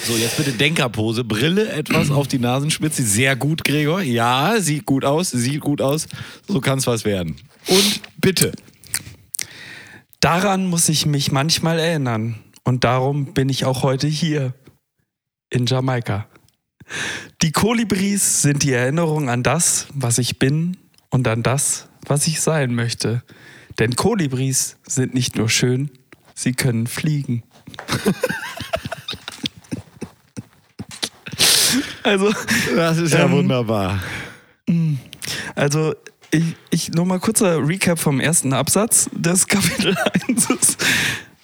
So, 0.06 0.18
jetzt 0.18 0.38
bitte 0.38 0.52
Denkerpose. 0.52 1.24
Brille 1.24 1.72
etwas 1.72 2.12
auf 2.12 2.28
die 2.28 2.39
Nasenspitze. 2.39 3.04
Sehr 3.04 3.36
gut, 3.36 3.63
Gregor. 3.63 4.02
Ja, 4.02 4.60
sieht 4.60 4.86
gut 4.86 5.06
aus, 5.06 5.32
sieht 5.32 5.62
gut 5.62 5.82
aus. 5.82 6.08
So 6.48 6.60
kann 6.60 6.80
es 6.80 6.88
was 6.88 7.06
werden. 7.06 7.38
Und 7.68 8.02
bitte. 8.18 8.52
Daran 10.20 10.68
muss 10.68 10.89
ich 10.89 11.06
mich 11.06 11.32
manchmal 11.32 11.80
erinnern. 11.80 12.36
Und 12.63 12.84
darum 12.84 13.34
bin 13.34 13.50
ich 13.50 13.66
auch 13.66 13.84
heute 13.84 14.08
hier 14.08 14.54
in 15.54 15.66
Jamaika. 15.66 16.28
Die 17.42 17.52
Kolibris 17.52 18.42
sind 18.42 18.63
die 18.63 18.74
Erinnerung 18.74 19.30
an 19.30 19.44
das, 19.44 19.88
was 19.94 20.18
ich 20.18 20.39
bin 20.39 20.78
und 21.10 21.28
an 21.28 21.44
das, 21.44 21.88
was 22.06 22.28
ich 22.28 22.42
sein 22.42 22.74
möchte. 22.76 23.24
Denn 23.80 23.96
Kolibris 23.96 24.78
sind 24.86 25.13
nicht 25.13 25.38
nur 25.38 25.50
schön, 25.50 25.89
sie 26.34 26.54
können 26.54 26.88
fliegen. 26.88 27.44
also, 32.04 32.34
Das 32.76 32.98
ist 32.98 33.13
ja 33.13 33.26
Ähm, 33.26 33.32
wunderbar. 33.32 34.02
Also, 35.56 35.96
ich, 36.32 36.56
ich 36.72 36.92
nur 36.92 37.06
mal 37.06 37.20
kurzer 37.20 37.66
Recap 37.68 38.00
vom 38.00 38.20
ersten 38.20 38.54
Absatz 38.54 39.10
des 39.13 39.48
Kapitel 39.54 39.96
1. 40.28 40.78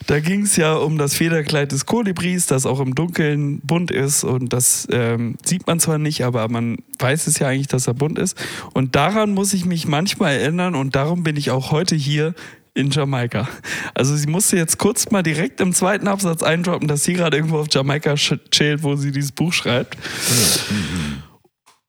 Da 0.09 0.19
ging 0.19 0.41
es 0.41 0.55
ja 0.55 0.73
um 0.73 0.97
das 0.97 1.13
Federkleid 1.13 1.71
des 1.71 1.85
Kolibris, 1.85 2.47
das 2.47 2.65
auch 2.65 2.79
im 2.79 2.95
Dunkeln 2.95 3.59
bunt 3.59 3.91
ist 3.91 4.23
und 4.23 4.51
das 4.51 4.87
ähm, 4.91 5.35
sieht 5.45 5.67
man 5.67 5.79
zwar 5.79 5.99
nicht, 5.99 6.25
aber 6.25 6.49
man 6.49 6.77
weiß 6.97 7.27
es 7.27 7.37
ja 7.37 7.47
eigentlich, 7.47 7.67
dass 7.67 7.85
er 7.85 7.93
bunt 7.93 8.17
ist. 8.17 8.35
Und 8.73 8.95
daran 8.95 9.35
muss 9.35 9.53
ich 9.53 9.65
mich 9.65 9.85
manchmal 9.85 10.33
erinnern 10.37 10.73
und 10.73 10.95
darum 10.95 11.21
bin 11.21 11.35
ich 11.37 11.51
auch 11.51 11.69
heute 11.69 11.95
hier 11.95 12.33
in 12.73 12.89
Jamaika. 12.89 13.47
Also 13.93 14.15
sie 14.15 14.25
musste 14.25 14.57
jetzt 14.57 14.79
kurz 14.79 15.11
mal 15.11 15.21
direkt 15.21 15.61
im 15.61 15.73
zweiten 15.73 16.07
Absatz 16.07 16.41
eindroppen, 16.41 16.87
dass 16.87 17.03
sie 17.03 17.13
gerade 17.13 17.37
irgendwo 17.37 17.59
auf 17.59 17.67
Jamaika 17.69 18.15
chillt, 18.15 18.81
wo 18.81 18.95
sie 18.95 19.11
dieses 19.11 19.31
Buch 19.31 19.53
schreibt. 19.53 19.95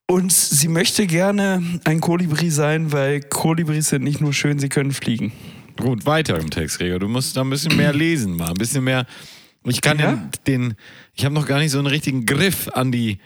Und 0.07 0.31
sie 0.31 0.69
möchte 0.69 1.07
gerne 1.07 1.63
ein 1.85 2.03
Kolibri 2.03 2.51
sein, 2.51 2.93
weil 2.93 3.23
Kolibris 3.23 3.89
sind 3.89 4.05
nicht 4.05 4.21
nur 4.21 4.35
schön, 4.35 4.59
sie 4.59 4.69
können 4.69 4.93
fliegen. 4.93 5.33
Gut, 5.81 6.07
weiter 6.07 6.39
im 6.39 6.51
Text, 6.51 6.79
Gregor. 6.79 6.99
Du 6.99 7.09
musst 7.09 7.37
da 7.37 7.41
ein 7.43 7.51
bisschen 7.51 7.77
mehr 7.77 7.93
lesen, 7.93 8.37
mal. 8.37 8.49
Ein 8.49 8.55
bisschen 8.55 8.85
mehr. 8.85 9.07
Ich 9.65 9.81
kann 9.81 9.99
Ja? 9.99 10.13
den, 10.47 10.71
den 10.71 10.75
ich 11.15 11.25
habe 11.25 11.35
noch 11.35 11.47
gar 11.47 11.59
nicht 11.59 11.71
so 11.71 11.79
einen 11.79 11.87
richtigen 11.87 12.25
Griff 12.27 12.69
an 12.69 12.93
die, 12.93 13.19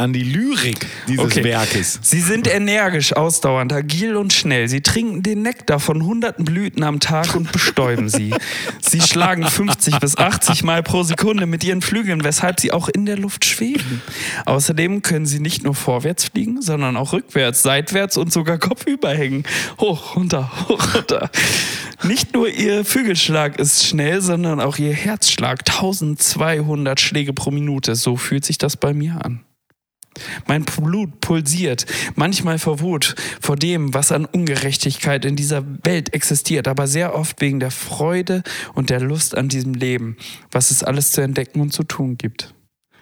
an 0.00 0.12
die 0.12 0.22
Lyrik 0.24 0.86
dieses 1.06 1.24
Okay. 1.26 1.44
Werkes. 1.44 2.00
Sie 2.02 2.20
sind 2.20 2.52
energisch, 2.52 3.12
ausdauernd, 3.14 3.72
agil 3.72 4.16
und 4.16 4.32
schnell. 4.32 4.68
Sie 4.68 4.80
trinken 4.80 5.22
den 5.22 5.42
Nektar 5.42 5.78
von 5.78 6.04
hunderten 6.04 6.44
Blüten 6.44 6.82
am 6.82 6.98
Tag 7.00 7.36
und 7.36 7.52
bestäuben 7.52 8.08
sie. 8.08 8.34
Sie 8.80 9.00
schlagen 9.00 9.46
50 9.46 9.98
bis 10.00 10.16
80 10.16 10.64
Mal 10.64 10.82
pro 10.82 11.02
Sekunde 11.02 11.46
mit 11.46 11.62
ihren 11.64 11.82
Flügeln, 11.82 12.24
weshalb 12.24 12.60
sie 12.60 12.72
auch 12.72 12.88
in 12.88 13.06
der 13.06 13.16
Luft 13.18 13.44
schweben. 13.44 14.02
Außerdem 14.46 15.02
können 15.02 15.26
sie 15.26 15.40
nicht 15.40 15.64
nur 15.64 15.74
vorwärts 15.74 16.24
fliegen, 16.24 16.62
sondern 16.62 16.96
auch 16.96 17.12
rückwärts, 17.12 17.62
seitwärts 17.62 18.16
und 18.16 18.32
sogar 18.32 18.58
kopfüber 18.58 19.10
hängen. 19.10 19.44
Hoch, 19.78 20.16
runter, 20.16 20.50
hoch, 20.68 20.94
runter. 20.94 21.30
Nicht 22.02 22.32
nur 22.32 22.48
ihr 22.48 22.84
Flügelschlag 22.84 23.58
ist 23.58 23.84
schnell, 23.86 24.22
sondern 24.22 24.60
auch 24.60 24.78
ihr 24.78 24.94
Herzschlag. 24.94 25.60
1200 25.68 26.98
Schläge 27.00 27.32
pro 27.34 27.50
Minute. 27.50 27.94
So 27.94 28.16
fühlt 28.16 28.44
sich 28.44 28.56
das 28.56 28.76
bei 28.76 28.94
mir 28.94 29.24
an. 29.24 29.40
Mein 30.46 30.64
Blut 30.64 31.20
pulsiert, 31.20 31.86
manchmal 32.14 32.58
vor 32.58 32.80
Wut, 32.80 33.14
vor 33.40 33.56
dem, 33.56 33.94
was 33.94 34.12
an 34.12 34.26
Ungerechtigkeit 34.26 35.24
in 35.24 35.36
dieser 35.36 35.64
Welt 35.84 36.12
existiert, 36.14 36.68
aber 36.68 36.86
sehr 36.86 37.14
oft 37.14 37.40
wegen 37.40 37.60
der 37.60 37.70
Freude 37.70 38.42
und 38.74 38.90
der 38.90 39.00
Lust 39.00 39.36
an 39.36 39.48
diesem 39.48 39.74
Leben, 39.74 40.16
was 40.50 40.70
es 40.70 40.82
alles 40.82 41.12
zu 41.12 41.20
entdecken 41.20 41.60
und 41.60 41.72
zu 41.72 41.84
tun 41.84 42.18
gibt. 42.18 42.54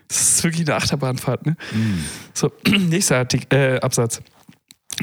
Das 0.09 0.21
ist 0.21 0.45
wirklich 0.45 0.67
eine 0.67 0.77
Achterbahnfahrt, 0.77 1.47
ne? 1.47 1.57
So, 2.35 2.53
nächster 2.69 3.19
Artik 3.19 3.53
äh, 3.53 3.79
Absatz. 3.81 4.23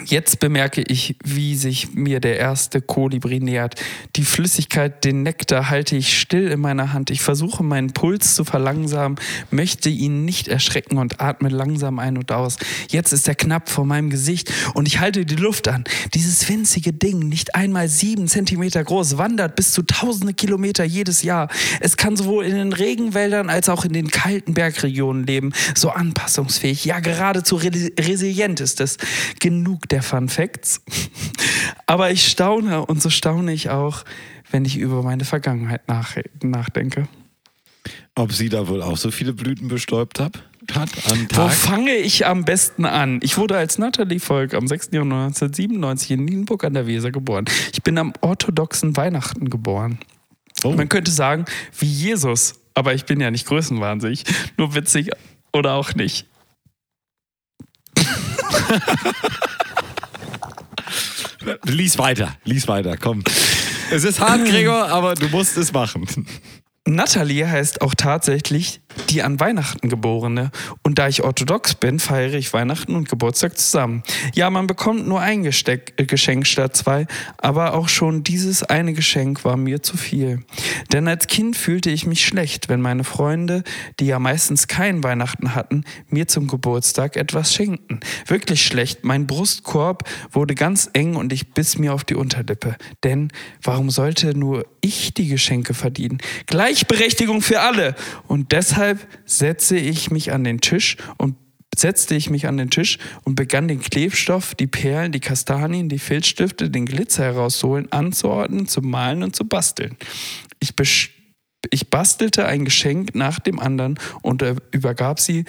Jetzt 0.04 0.40
bemerke 0.42 0.84
ich, 0.86 1.16
wie 1.24 1.56
sich 1.56 1.94
mir 1.94 2.20
der 2.20 2.38
erste 2.38 2.82
Kolibri 2.82 3.40
nähert. 3.40 3.82
Die 4.18 4.26
Flüssigkeit, 4.26 5.06
den 5.06 5.24
Nektar 5.24 5.70
halte 5.70 5.96
ich 5.96 6.20
still 6.20 6.52
in 6.52 6.60
meiner 6.60 6.92
Hand. 6.92 7.12
Ich 7.12 7.22
versuche 7.22 7.64
meinen 7.64 7.94
Puls 7.94 8.36
zu 8.36 8.44
verlangsamen, 8.44 9.18
möchte 9.52 9.90
ihn 9.90 10.26
nicht 10.26 10.50
erschrecken 10.50 10.98
und 10.98 11.22
atme 11.22 11.48
langsam 11.48 12.00
ein 12.00 12.18
und 12.18 12.32
aus. 12.34 12.58
Jetzt 12.90 13.14
ist 13.14 13.28
er 13.30 13.36
knapp 13.36 13.70
vor 13.70 13.86
meinem 13.86 14.10
Gesicht 14.10 14.52
und 14.74 14.86
ich 14.86 15.00
halte 15.00 15.26
die 15.26 15.36
Luft 15.36 15.70
an. 15.70 15.86
Dieses 16.14 16.48
winzige 16.50 16.92
Ding, 16.92 17.20
nicht 17.20 17.56
einmal 17.56 17.88
sieben 17.88 18.28
Zentimeter 18.28 18.84
groß, 18.84 19.18
wandert 19.18 19.56
bis 19.56 19.72
zu 19.72 19.82
tausende 19.82 20.34
Kilometer 20.34 20.84
jedes 20.84 21.24
Jahr. 21.24 21.48
Es 21.80 21.96
kann 21.96 22.18
sowohl 22.18 22.46
in 22.46 22.56
den 22.56 22.74
Regenwäldern 22.74 23.50
als 23.50 23.70
auch 23.70 23.86
in 23.86 23.94
den 23.94 24.10
kalten 24.10 24.54
Bergregionen 24.54 25.26
leben. 25.26 25.54
So 25.74 25.90
anpassungsfähig, 25.90 26.84
ja 26.84 27.00
geradezu 27.00 27.56
re 27.56 27.72
resilient 27.98 28.60
ist 28.60 28.82
es. 28.82 28.98
Genug 29.40 29.85
der 29.92 30.04
Fun 30.04 30.30
Facts. 30.30 30.82
Aber 31.86 32.12
ich 32.12 32.28
staune 32.28 32.86
und 32.86 33.02
so 33.02 33.10
staune 33.10 33.54
ich 33.54 33.70
auch, 33.70 34.04
wenn 34.52 34.66
ich 34.66 34.78
über 34.78 35.04
meine 35.04 35.26
Vergangenheit 35.26 35.88
nach 35.88 36.16
nachdenke. 36.42 37.08
Ob 38.16 38.32
sie 38.32 38.50
da 38.50 38.68
wohl 38.68 38.82
auch 38.82 38.98
so 38.98 39.12
viele 39.12 39.34
Blüten 39.34 39.68
bestäubt 39.68 40.20
hat? 40.20 40.44
hat 40.74 40.90
am 41.12 41.24
Wo 41.24 41.36
Tag? 41.36 41.54
fange 41.54 41.94
ich 41.96 42.26
am 42.26 42.46
besten 42.46 42.86
an? 42.86 43.20
Ich 43.22 43.38
wurde 43.38 43.58
als 43.58 43.78
Natalie 43.78 44.20
Volk 44.20 44.54
am 44.54 44.68
6. 44.68 44.90
Januar 44.92 45.28
1997 45.28 46.12
in 46.12 46.26
Nienburg 46.26 46.64
an 46.64 46.74
der 46.74 46.88
Weser 46.88 47.12
geboren. 47.12 47.46
Ich 47.72 47.84
bin 47.84 47.98
am 47.98 48.14
orthodoxen 48.22 48.98
Weihnachten 48.98 49.50
geboren. 49.50 50.00
Oh. 50.64 50.72
Man 50.72 50.90
könnte 50.90 51.12
sagen, 51.12 51.46
wie 51.78 51.86
Jesus. 51.86 52.56
Aber 52.74 52.94
ich 52.94 53.06
bin 53.06 53.22
ja 53.22 53.32
nicht 53.32 53.46
größenwahnsinnig. 53.48 54.24
Nur 54.58 54.74
witzig 54.76 55.12
oder 55.54 55.74
auch 55.74 55.94
nicht. 55.94 56.26
Lies 61.66 61.98
weiter, 61.98 62.36
lies 62.44 62.68
weiter, 62.68 62.98
komm. 62.98 63.24
Es 63.92 64.04
ist 64.04 64.20
hart, 64.20 64.46
Gregor, 64.50 64.88
aber 64.90 65.16
du 65.16 65.28
musst 65.30 65.58
es 65.58 65.72
machen. 65.74 66.06
Natalie 66.88 67.48
heißt 67.48 67.82
auch 67.82 67.96
tatsächlich 67.96 68.82
die 69.10 69.24
an 69.24 69.40
Weihnachten 69.40 69.90
geborene. 69.90 70.52
Und 70.84 71.00
da 71.00 71.08
ich 71.08 71.24
orthodox 71.24 71.76
bin, 71.76 72.00
feiere 72.00 72.34
ich 72.34 72.54
Weihnachten 72.54 72.96
und 72.96 73.10
Geburtstag 73.10 73.58
zusammen. 73.58 74.04
Ja, 74.34 74.50
man 74.50 74.68
bekommt 74.68 75.08
nur 75.08 75.22
ein 75.22 75.44
Gesteck, 75.44 75.94
äh, 75.98 76.06
Geschenk 76.06 76.48
statt 76.48 76.76
zwei, 76.76 77.08
aber 77.38 77.74
auch 77.74 77.90
schon 77.90 78.24
dieses 78.24 78.64
eine 78.64 78.94
Geschenk 78.94 79.46
war 79.46 79.58
mir 79.58 79.82
zu 79.82 79.98
viel. 79.98 80.44
Denn 80.92 81.08
als 81.08 81.28
Kind 81.28 81.56
fühlte 81.56 81.90
ich 81.90 82.06
mich 82.06 82.26
schlecht, 82.26 82.70
wenn 82.70 82.82
meine 82.82 83.04
Freunde, 83.04 83.64
die 84.00 84.06
ja 84.06 84.20
meistens 84.20 84.68
kein 84.68 85.04
Weihnachten 85.04 85.56
hatten, 85.56 85.84
mir 86.10 86.28
zum 86.28 86.48
Geburtstag 86.48 87.18
etwas 87.18 87.54
schenkten. 87.54 88.00
Wirklich 88.28 88.66
schlecht. 88.66 89.04
Mein 89.04 89.28
Brustkorb 89.28 90.08
wurde 90.32 90.56
ganz 90.56 90.90
eng 90.94 91.16
und 91.16 91.34
ich 91.34 91.54
biss 91.54 91.78
mir 91.78 91.94
auf 91.94 92.04
die 92.04 92.16
Unterlippe. 92.16 92.76
Denn 93.04 93.32
warum 93.62 93.90
sollte 93.90 94.38
nur 94.38 94.66
ich 94.82 95.14
die 95.14 95.28
Geschenke 95.28 95.74
verdienen? 95.74 96.20
Gleichberechtigung 96.46 97.42
für 97.42 97.62
alle. 97.62 97.96
Und 98.28 98.52
deshalb 98.52 98.85
setze 99.26 99.78
ich 99.78 100.12
mich 100.12 100.32
an 100.32 100.44
den 100.44 100.62
Tisch 100.62 100.98
und 101.18 101.36
setzte 101.76 102.16
ich 102.16 102.30
mich 102.30 102.48
an 102.48 102.58
den 102.58 102.70
Tisch 102.70 102.98
und 103.24 103.36
begann 103.36 103.68
den 103.68 103.82
Klebstoff, 103.82 104.56
die 104.56 104.68
Perlen, 104.68 105.12
die 105.12 105.20
Kastanien, 105.20 105.90
die 105.90 106.00
Filzstifte, 106.00 106.70
den 106.70 106.86
Glitzer 106.86 107.24
herauszuholen, 107.24 107.92
anzuordnen, 107.92 108.68
zu 108.68 108.82
malen 108.82 109.24
und 109.24 109.36
zu 109.36 109.46
basteln. 109.46 109.98
Ich, 110.60 110.74
ich 111.70 111.90
bastelte 111.90 112.46
ein 112.46 112.66
Geschenk 112.66 113.16
nach 113.16 113.40
dem 113.40 113.60
anderen 113.60 114.00
und 114.22 114.44
übergab 114.72 115.20
sie 115.20 115.46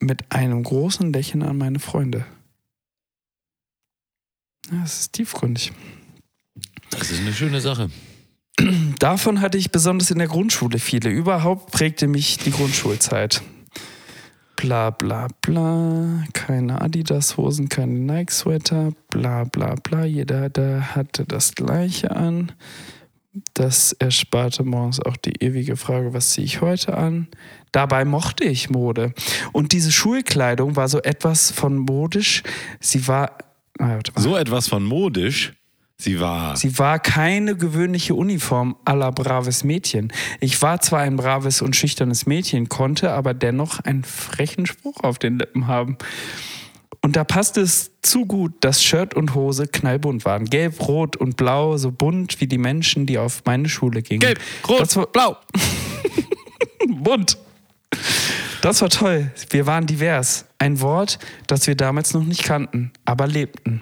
mit 0.00 0.30
einem 0.32 0.62
großen 0.62 1.12
Lächeln 1.12 1.42
an 1.42 1.58
meine 1.58 1.78
Freunde. 1.78 2.24
Das 4.70 5.00
ist 5.00 5.12
tiefgründig. 5.14 5.72
Das 6.90 7.10
ist 7.10 7.20
eine 7.20 7.32
schöne 7.32 7.60
Sache. 7.60 7.90
Davon 8.98 9.40
hatte 9.40 9.58
ich 9.58 9.70
besonders 9.70 10.10
in 10.10 10.18
der 10.18 10.28
Grundschule 10.28 10.78
viele. 10.78 11.10
Überhaupt 11.10 11.72
prägte 11.72 12.06
mich 12.06 12.38
die 12.38 12.50
Grundschulzeit. 12.50 13.42
Bla 14.56 14.90
bla 14.90 15.28
bla, 15.40 16.24
keine 16.34 16.82
Adidas-Hosen, 16.82 17.70
keine 17.70 17.94
Nike-Sweater, 17.94 18.92
bla 19.08 19.44
bla 19.44 19.74
bla. 19.76 20.04
Jeder 20.04 20.50
da 20.50 20.80
hatte 20.94 21.24
das 21.24 21.54
Gleiche 21.54 22.14
an. 22.14 22.52
Das 23.54 23.92
ersparte 23.92 24.64
morgens 24.64 25.00
auch 25.00 25.16
die 25.16 25.42
ewige 25.42 25.76
Frage, 25.76 26.12
was 26.12 26.30
ziehe 26.30 26.44
ich 26.44 26.60
heute 26.60 26.96
an? 26.96 27.28
Dabei 27.72 28.04
mochte 28.04 28.44
ich 28.44 28.70
Mode. 28.70 29.14
Und 29.52 29.72
diese 29.72 29.92
Schulkleidung 29.92 30.76
war 30.76 30.88
so 30.88 31.00
etwas 31.00 31.50
von 31.50 31.78
modisch. 31.78 32.42
Sie 32.80 33.06
war. 33.06 33.38
So 34.16 34.36
etwas 34.36 34.68
von 34.68 34.84
modisch. 34.84 35.54
Sie 36.00 36.18
war. 36.18 36.56
Sie 36.56 36.78
war 36.78 36.98
keine 36.98 37.56
gewöhnliche 37.56 38.14
Uniform 38.14 38.74
aller 38.84 39.12
braves 39.12 39.64
Mädchen. 39.64 40.12
Ich 40.40 40.60
war 40.62 40.80
zwar 40.80 41.00
ein 41.00 41.16
braves 41.16 41.60
und 41.60 41.76
schüchternes 41.76 42.24
Mädchen, 42.26 42.68
konnte 42.70 43.12
aber 43.12 43.34
dennoch 43.34 43.80
einen 43.80 44.02
frechen 44.04 44.64
Spruch 44.66 45.02
auf 45.02 45.18
den 45.18 45.38
Lippen 45.38 45.66
haben. 45.66 45.98
Und 47.02 47.16
da 47.16 47.24
passte 47.24 47.60
es 47.60 47.92
zu 48.02 48.26
gut, 48.26 48.52
dass 48.60 48.82
Shirt 48.82 49.14
und 49.14 49.34
Hose 49.34 49.66
knallbunt 49.66 50.24
waren. 50.24 50.44
Gelb, 50.46 50.80
rot 50.86 51.16
und 51.16 51.36
blau, 51.36 51.76
so 51.76 51.90
bunt 51.90 52.40
wie 52.40 52.46
die 52.46 52.58
Menschen, 52.58 53.06
die 53.06 53.18
auf 53.18 53.42
meine 53.46 53.68
Schule 53.68 54.02
gingen. 54.02 54.20
Gelb, 54.20 54.38
rot, 54.68 54.96
war- 54.96 55.06
blau. 55.06 55.36
bunt. 56.88 57.38
Das 58.62 58.82
war 58.82 58.90
toll. 58.90 59.30
Wir 59.50 59.66
waren 59.66 59.86
divers. 59.86 60.44
Ein 60.58 60.80
Wort, 60.80 61.18
das 61.46 61.66
wir 61.66 61.74
damals 61.74 62.12
noch 62.12 62.24
nicht 62.24 62.42
kannten, 62.44 62.92
aber 63.06 63.26
lebten. 63.26 63.80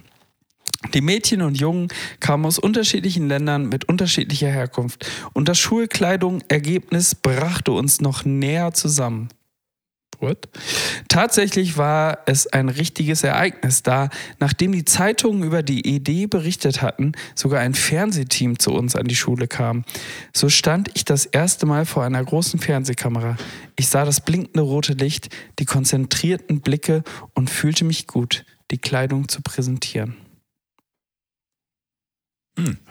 Die 0.95 1.01
Mädchen 1.01 1.43
und 1.43 1.59
Jungen 1.59 1.89
kamen 2.21 2.47
aus 2.47 2.59
unterschiedlichen 2.59 3.27
Ländern 3.29 3.69
mit 3.69 3.89
unterschiedlicher 3.89 4.49
Herkunft 4.49 5.11
und 5.33 5.49
das 5.49 5.59
Schulkleidung-Ergebnis 5.59 7.17
brachte 7.17 7.73
uns 7.73 8.01
noch 8.01 8.25
näher 8.25 8.73
zusammen. 8.73 9.29
What? 10.21 10.49
Tatsächlich 11.09 11.77
war 11.77 12.19
es 12.27 12.49
ein 12.49 12.69
richtiges 12.69 13.23
Ereignis, 13.23 13.83
da, 13.83 14.09
nachdem 14.41 14.73
die 14.73 14.85
Zeitungen 14.85 15.45
über 15.45 15.63
die 15.63 15.87
Idee 15.87 16.27
berichtet 16.27 16.83
hatten, 16.83 17.13
sogar 17.37 17.61
ein 17.61 17.75
Fernsehteam 17.75 18.59
zu 18.59 18.73
uns 18.73 18.97
an 18.97 19.07
die 19.07 19.15
Schule 19.15 19.47
kam. 19.47 19.85
So 20.35 20.49
stand 20.49 20.91
ich 20.95 21.05
das 21.05 21.25
erste 21.25 21.67
Mal 21.67 21.87
vor 21.87 22.03
einer 22.03 22.25
großen 22.25 22.59
Fernsehkamera. 22.59 23.37
Ich 23.77 23.89
sah 23.89 24.05
das 24.05 24.21
blinkende 24.21 24.63
rote 24.63 24.95
Licht, 24.95 25.29
die 25.61 25.67
konzentrierten 25.67 26.61
Blicke 26.63 27.05
und 27.35 27.49
fühlte 27.49 27.85
mich 27.85 28.09
gut, 28.09 28.45
die 28.73 28.79
Kleidung 28.79 29.29
zu 29.29 29.41
präsentieren. 29.43 30.28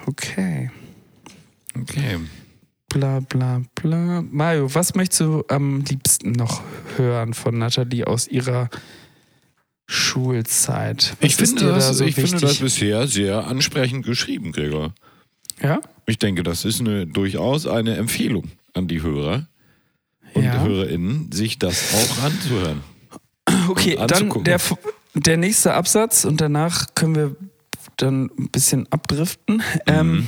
Okay. 0.05 0.71
Okay. 1.81 2.19
Bla 2.89 3.19
bla 3.19 3.61
bla. 3.75 4.23
Mario, 4.29 4.73
was 4.73 4.95
möchtest 4.95 5.21
du 5.21 5.43
am 5.49 5.81
liebsten 5.81 6.31
noch 6.31 6.61
hören 6.95 7.33
von 7.33 7.57
Nathalie 7.57 8.07
aus 8.07 8.27
ihrer 8.27 8.69
Schulzeit? 9.85 11.15
Was 11.19 11.29
Ich, 11.29 11.35
finde 11.35 11.65
das, 11.65 11.87
da 11.87 11.93
so 11.93 12.05
ich 12.05 12.15
finde 12.15 12.39
das 12.39 12.57
bisher 12.57 13.07
sehr 13.07 13.45
ansprechend 13.47 14.05
geschrieben, 14.05 14.51
Gregor. 14.51 14.93
Ja? 15.61 15.81
Ich 16.05 16.17
denke, 16.17 16.43
das 16.43 16.65
ist 16.65 16.79
eine, 16.79 17.07
durchaus 17.07 17.67
eine 17.67 17.97
Empfehlung 17.97 18.49
an 18.73 18.87
die 18.87 19.01
Hörer 19.01 19.47
und 20.33 20.43
Ja. 20.43 20.61
HörerInnen, 20.61 21.31
sich 21.31 21.59
das 21.59 21.93
auch 21.93 22.23
anzuhören. 22.23 22.83
Okay, 23.69 23.97
dann 24.07 24.43
der, 24.43 24.59
der 25.13 25.37
nächste 25.37 25.73
Absatz 25.73 26.25
und 26.25 26.41
danach 26.41 26.93
können 26.95 27.15
wir 27.15 27.35
dann 27.97 28.29
ein 28.37 28.49
bisschen 28.49 28.91
abdriften. 28.91 29.61
Ähm, 29.85 30.27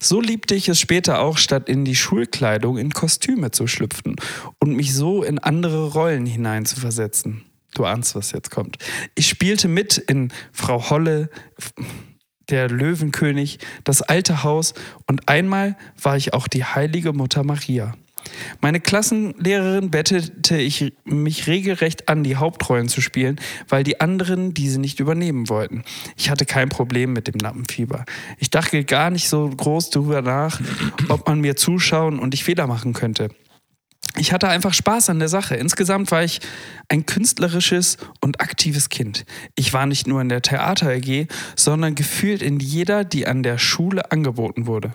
so 0.00 0.20
liebte 0.20 0.54
ich 0.54 0.68
es 0.68 0.78
später 0.78 1.20
auch, 1.20 1.38
statt 1.38 1.68
in 1.68 1.84
die 1.84 1.96
Schulkleidung 1.96 2.78
in 2.78 2.90
Kostüme 2.90 3.50
zu 3.50 3.66
schlüpfen 3.66 4.16
und 4.58 4.76
mich 4.76 4.94
so 4.94 5.22
in 5.22 5.38
andere 5.38 5.92
Rollen 5.92 6.26
hineinzuversetzen. 6.26 7.44
Du 7.74 7.84
ahnst, 7.84 8.14
was 8.14 8.32
jetzt 8.32 8.50
kommt. 8.50 8.78
Ich 9.14 9.28
spielte 9.28 9.66
mit 9.66 9.98
in 9.98 10.32
Frau 10.52 10.90
Holle, 10.90 11.28
der 12.50 12.68
Löwenkönig, 12.68 13.58
das 13.84 14.02
alte 14.02 14.42
Haus 14.42 14.74
und 15.06 15.28
einmal 15.28 15.76
war 16.00 16.16
ich 16.16 16.34
auch 16.34 16.46
die 16.46 16.64
heilige 16.64 17.12
Mutter 17.12 17.42
Maria. 17.42 17.94
Meine 18.60 18.80
Klassenlehrerin 18.80 19.90
bettete 19.90 20.56
ich 20.56 20.92
mich 21.04 21.46
regelrecht 21.46 22.08
an, 22.08 22.24
die 22.24 22.36
Hauptrollen 22.36 22.88
zu 22.88 23.00
spielen, 23.00 23.40
weil 23.68 23.84
die 23.84 24.00
anderen 24.00 24.54
diese 24.54 24.80
nicht 24.80 25.00
übernehmen 25.00 25.48
wollten. 25.48 25.84
Ich 26.16 26.30
hatte 26.30 26.46
kein 26.46 26.68
Problem 26.68 27.12
mit 27.12 27.28
dem 27.28 27.38
Lampenfieber. 27.40 28.04
Ich 28.38 28.50
dachte 28.50 28.84
gar 28.84 29.10
nicht 29.10 29.28
so 29.28 29.48
groß 29.48 29.90
darüber 29.90 30.22
nach, 30.22 30.60
ob 31.08 31.26
man 31.26 31.40
mir 31.40 31.56
zuschauen 31.56 32.18
und 32.18 32.34
ich 32.34 32.44
Fehler 32.44 32.66
machen 32.66 32.92
könnte. 32.92 33.28
Ich 34.16 34.32
hatte 34.32 34.48
einfach 34.48 34.72
Spaß 34.72 35.10
an 35.10 35.18
der 35.18 35.28
Sache. 35.28 35.56
Insgesamt 35.56 36.10
war 36.12 36.22
ich 36.22 36.40
ein 36.88 37.04
künstlerisches 37.04 37.96
und 38.20 38.40
aktives 38.40 38.88
Kind. 38.88 39.24
Ich 39.56 39.72
war 39.72 39.86
nicht 39.86 40.06
nur 40.06 40.20
in 40.20 40.28
der 40.28 40.42
Theater 40.42 40.90
AG, 40.90 41.26
sondern 41.56 41.96
gefühlt 41.96 42.40
in 42.40 42.60
jeder, 42.60 43.04
die 43.04 43.26
an 43.26 43.42
der 43.42 43.58
Schule 43.58 44.12
angeboten 44.12 44.66
wurde. 44.66 44.92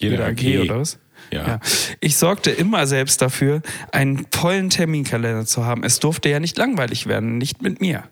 Jeder 0.00 0.26
AG 0.26 0.60
oder 0.60 0.80
was? 0.80 0.98
Ja. 1.30 1.46
Ja. 1.46 1.60
Ich 2.00 2.16
sorgte 2.16 2.50
immer 2.50 2.86
selbst 2.86 3.20
dafür, 3.22 3.62
einen 3.92 4.26
vollen 4.32 4.70
Terminkalender 4.70 5.46
zu 5.46 5.64
haben. 5.64 5.84
Es 5.84 6.00
durfte 6.00 6.28
ja 6.28 6.40
nicht 6.40 6.56
langweilig 6.58 7.06
werden, 7.06 7.38
nicht 7.38 7.62
mit 7.62 7.80
mir. 7.80 8.04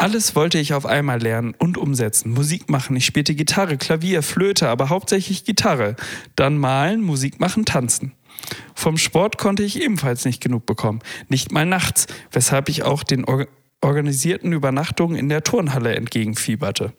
Alles 0.00 0.36
wollte 0.36 0.58
ich 0.58 0.74
auf 0.74 0.86
einmal 0.86 1.20
lernen 1.20 1.54
und 1.58 1.76
umsetzen. 1.76 2.30
Musik 2.30 2.70
machen. 2.70 2.94
Ich 2.94 3.04
spielte 3.04 3.34
Gitarre, 3.34 3.76
Klavier, 3.76 4.22
Flöte, 4.22 4.68
aber 4.68 4.90
hauptsächlich 4.90 5.44
Gitarre. 5.44 5.96
Dann 6.36 6.56
malen, 6.56 7.00
Musik 7.00 7.40
machen, 7.40 7.64
tanzen. 7.64 8.12
Vom 8.74 8.96
Sport 8.96 9.38
konnte 9.38 9.64
ich 9.64 9.82
ebenfalls 9.82 10.24
nicht 10.24 10.40
genug 10.40 10.66
bekommen. 10.66 11.00
Nicht 11.28 11.50
mal 11.50 11.66
nachts, 11.66 12.06
weshalb 12.30 12.68
ich 12.68 12.84
auch 12.84 13.02
den 13.02 13.24
Or 13.24 13.46
organisierten 13.80 14.52
Übernachtungen 14.52 15.16
in 15.16 15.28
der 15.28 15.44
Turnhalle 15.44 15.94
entgegenfieberte. 15.94 16.92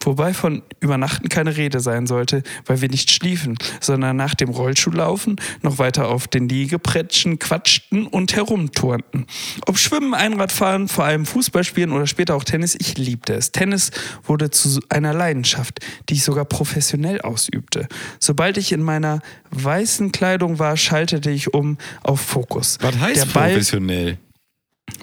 Wobei 0.00 0.32
von 0.32 0.62
Übernachten 0.80 1.28
keine 1.28 1.56
Rede 1.56 1.80
sein 1.80 2.06
sollte, 2.06 2.42
weil 2.64 2.80
wir 2.80 2.88
nicht 2.88 3.10
schliefen, 3.10 3.58
sondern 3.80 4.16
nach 4.16 4.34
dem 4.34 4.48
Rollschuhlaufen 4.48 5.36
noch 5.62 5.78
weiter 5.78 6.08
auf 6.08 6.26
den 6.26 6.48
Liegeprätschen 6.48 7.38
quatschten 7.38 8.06
und 8.06 8.34
herumturnten. 8.36 9.26
Ob 9.66 9.78
Schwimmen, 9.78 10.14
Einradfahren, 10.14 10.88
vor 10.88 11.04
allem 11.04 11.26
Fußballspielen 11.26 11.92
oder 11.92 12.06
später 12.06 12.34
auch 12.36 12.44
Tennis, 12.44 12.74
ich 12.78 12.96
liebte 12.96 13.34
es. 13.34 13.52
Tennis 13.52 13.90
wurde 14.22 14.50
zu 14.50 14.80
einer 14.88 15.12
Leidenschaft, 15.12 15.80
die 16.08 16.14
ich 16.14 16.24
sogar 16.24 16.46
professionell 16.46 17.20
ausübte. 17.20 17.86
Sobald 18.18 18.56
ich 18.56 18.72
in 18.72 18.82
meiner 18.82 19.20
weißen 19.50 20.10
Kleidung 20.10 20.58
war, 20.58 20.76
schaltete 20.78 21.30
ich 21.30 21.52
um 21.52 21.76
auf 22.02 22.20
Fokus. 22.20 22.78
Was 22.80 22.98
heißt 22.98 23.16
Der 23.26 23.26
Ball- 23.26 23.50
professionell? 23.50 24.18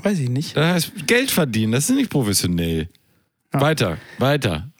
Weiß 0.03 0.19
ich 0.19 0.29
nicht. 0.29 0.55
Das 0.55 0.73
heißt 0.73 1.07
Geld 1.07 1.31
verdienen, 1.31 1.73
das 1.73 1.89
ist 1.89 1.95
nicht 1.95 2.09
professionell. 2.09 2.89
Weiter, 3.51 3.97
weiter. 4.17 4.71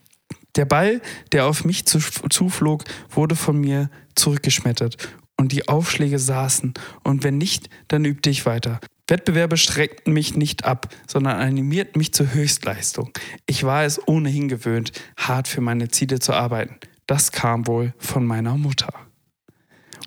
Der 0.56 0.66
Ball, 0.66 1.02
der 1.32 1.46
auf 1.46 1.66
mich 1.66 1.86
zu, 1.86 2.00
zuflog, 2.00 2.84
wurde 3.10 3.36
von 3.36 3.60
mir 3.60 3.90
zurückgeschmettert 4.16 5.10
und 5.38 5.52
die 5.52 5.68
Aufschläge 5.68 6.20
saßen. 6.20 6.74
Und 7.04 7.24
wenn 7.24 7.38
nicht, 7.38 7.70
dann 7.88 8.06
übte 8.06 8.30
ich 8.30 8.46
weiter. 8.46 8.80
Wettbewerbe 9.08 9.58
streckten 9.58 10.14
mich 10.14 10.36
nicht 10.36 10.64
ab, 10.64 10.88
sondern 11.06 11.38
animierten 11.38 12.00
mich 12.00 12.14
zur 12.14 12.34
Höchstleistung. 12.34 13.12
Ich 13.46 13.64
war 13.64 13.84
es 13.84 14.08
ohnehin 14.08 14.48
gewöhnt, 14.48 14.94
hart 15.18 15.50
für 15.50 15.60
meine 15.60 15.90
Ziele 15.90 16.20
zu 16.20 16.34
arbeiten. 16.34 16.78
Das 17.08 17.32
kam 17.34 17.68
wohl 17.68 17.94
von 17.98 18.26
meiner 18.26 18.56
Mutter. 18.58 18.94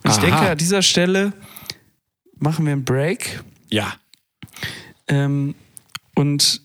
Und 0.03 0.11
ich 0.11 0.17
denke, 0.17 0.49
an 0.49 0.57
dieser 0.57 0.81
Stelle 0.81 1.33
machen 2.37 2.65
wir 2.65 2.73
einen 2.73 2.85
Break 2.85 3.43
Ja. 3.69 3.93
Ähm, 5.07 5.55
und 6.15 6.61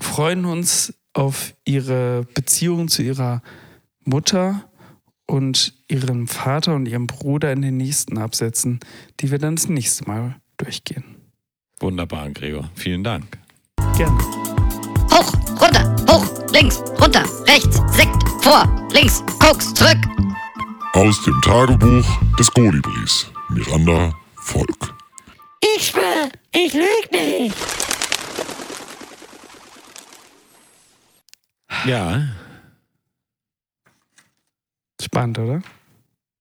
freuen 0.00 0.44
uns 0.44 0.94
auf 1.12 1.54
ihre 1.64 2.26
Beziehung 2.34 2.88
zu 2.88 3.02
ihrer 3.02 3.42
Mutter 4.04 4.68
und 5.26 5.72
ihrem 5.88 6.26
Vater 6.28 6.74
und 6.74 6.86
ihrem 6.86 7.06
Bruder 7.06 7.52
in 7.52 7.62
den 7.62 7.76
nächsten 7.76 8.18
Absätzen, 8.18 8.80
die 9.20 9.30
wir 9.30 9.38
dann 9.38 9.56
das 9.56 9.68
nächste 9.68 10.04
Mal 10.06 10.36
durchgehen. 10.56 11.04
Wunderbar, 11.80 12.30
Gregor. 12.30 12.70
Vielen 12.74 13.04
Dank. 13.04 13.38
Gerne. 13.96 14.18
Hoch, 15.10 15.32
runter, 15.60 15.96
hoch, 16.10 16.52
links, 16.52 16.80
runter, 17.00 17.24
rechts, 17.46 17.80
Sekt, 17.94 18.22
vor, 18.42 18.66
links, 18.92 19.22
Koks, 19.38 19.72
zurück. 19.74 19.98
Aus 20.92 21.22
dem 21.24 21.40
Tagebuch 21.42 22.06
des 22.38 22.50
Kolibris. 22.50 23.26
Miranda 23.50 24.14
Volk. 24.36 24.94
Ich 25.76 25.88
schwör, 25.88 26.30
ich 26.54 26.72
lüg 26.72 27.12
nicht. 27.12 27.56
Ja. 31.86 32.28
Spannend, 35.00 35.38
oder? 35.38 35.62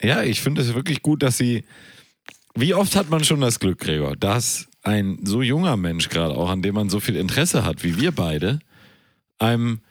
Ja, 0.02 0.24
ich 0.24 0.42
finde 0.42 0.62
es 0.62 0.74
wirklich 0.74 1.02
gut, 1.02 1.24
dass 1.24 1.38
sie. 1.38 1.66
Wie 2.56 2.74
oft 2.74 2.96
hat 2.96 3.10
man 3.10 3.24
schon 3.24 3.42
das 3.42 3.60
Glück, 3.60 3.80
Gregor, 3.80 4.16
dass 4.16 4.70
ein 4.84 5.20
so 5.24 5.42
junger 5.42 5.76
Mensch 5.76 6.10
gerade 6.10 6.36
auch, 6.36 6.50
an 6.50 6.62
dem 6.62 6.76
man 6.76 6.90
so 6.90 7.00
viel 7.00 7.16
Interesse 7.16 7.66
hat, 7.66 7.84
wie 7.84 8.00
wir 8.00 8.12
beide, 8.12 8.60
einem 9.40 9.82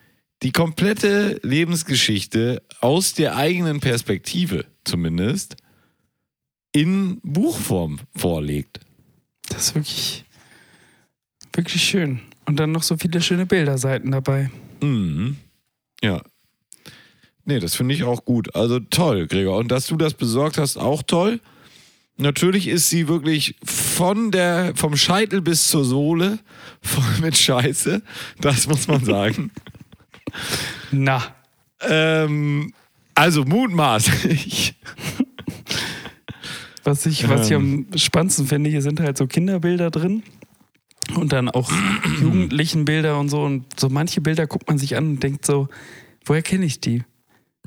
die 0.43 0.51
komplette 0.51 1.39
Lebensgeschichte 1.43 2.61
aus 2.79 3.13
der 3.13 3.35
eigenen 3.35 3.79
Perspektive 3.79 4.65
zumindest 4.85 5.57
in 6.73 7.19
Buchform 7.21 7.99
vorlegt. 8.15 8.79
Das 9.49 9.67
ist 9.67 9.75
wirklich, 9.75 10.25
wirklich 11.53 11.83
schön. 11.83 12.19
Und 12.45 12.57
dann 12.59 12.71
noch 12.71 12.83
so 12.83 12.97
viele 12.97 13.21
schöne 13.21 13.45
Bilderseiten 13.45 14.11
dabei. 14.11 14.49
Mhm. 14.81 15.37
Ja. 16.01 16.21
Nee, 17.45 17.59
das 17.59 17.75
finde 17.75 17.93
ich 17.93 18.03
auch 18.03 18.25
gut. 18.25 18.55
Also 18.55 18.79
toll, 18.79 19.27
Gregor. 19.27 19.57
Und 19.57 19.69
dass 19.69 19.87
du 19.87 19.97
das 19.97 20.13
besorgt 20.13 20.57
hast, 20.57 20.77
auch 20.77 21.03
toll. 21.03 21.39
Natürlich 22.17 22.67
ist 22.67 22.89
sie 22.89 23.07
wirklich 23.07 23.55
von 23.63 24.31
der, 24.31 24.73
vom 24.75 24.95
Scheitel 24.95 25.41
bis 25.41 25.67
zur 25.67 25.83
Sohle 25.83 26.39
voll 26.81 27.21
mit 27.21 27.35
Scheiße. 27.35 28.01
Das 28.39 28.67
muss 28.67 28.87
man 28.87 29.03
sagen. 29.03 29.51
Na, 30.91 31.35
ähm, 31.81 32.71
also 33.15 33.43
mutmaßlich. 33.45 34.75
Was 36.83 37.05
ich, 37.05 37.27
was 37.29 37.47
ich 37.47 37.51
Ähm. 37.53 37.87
am 37.91 37.97
spannendsten 37.97 38.47
finde, 38.47 38.69
hier 38.69 38.81
sind 38.81 38.99
halt 38.99 39.17
so 39.17 39.27
Kinderbilder 39.27 39.91
drin. 39.91 40.23
Und 41.15 41.33
dann 41.33 41.49
auch 41.49 41.71
Jugendlichenbilder 42.21 43.19
und 43.19 43.29
so. 43.29 43.43
Und 43.43 43.65
so 43.79 43.89
manche 43.89 44.21
Bilder 44.21 44.47
guckt 44.47 44.67
man 44.69 44.77
sich 44.77 44.95
an 44.95 45.11
und 45.11 45.23
denkt 45.23 45.45
so, 45.45 45.67
woher 46.25 46.41
kenne 46.41 46.65
ich 46.65 46.79
die? 46.79 47.03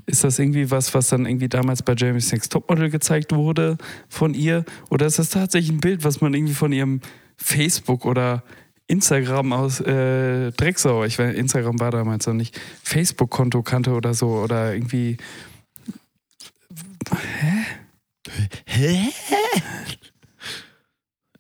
Ist 0.06 0.24
das 0.24 0.38
irgendwie 0.38 0.70
was, 0.70 0.94
was 0.94 1.08
dann 1.08 1.26
irgendwie 1.26 1.48
damals 1.48 1.82
bei 1.82 1.94
Jamie's 1.96 2.30
Next 2.30 2.52
Topmodel 2.52 2.90
gezeigt 2.90 3.34
wurde 3.34 3.76
von 4.08 4.34
ihr? 4.34 4.64
Oder 4.90 5.06
ist 5.06 5.18
das 5.18 5.30
tatsächlich 5.30 5.70
ein 5.70 5.80
Bild, 5.80 6.04
was 6.04 6.20
man 6.20 6.32
irgendwie 6.34 6.54
von 6.54 6.72
ihrem 6.72 7.00
Facebook 7.36 8.04
oder 8.04 8.42
Instagram 8.88 9.52
aus 9.52 9.80
äh, 9.80 10.52
Drecksau, 10.52 11.04
ich 11.04 11.18
weiß, 11.18 11.34
Instagram 11.34 11.80
war 11.80 11.90
damals 11.90 12.26
noch 12.26 12.34
nicht, 12.34 12.58
Facebook-Konto 12.84 13.62
kannte 13.62 13.92
oder 13.92 14.14
so? 14.14 14.28
Oder 14.28 14.74
irgendwie. 14.74 15.16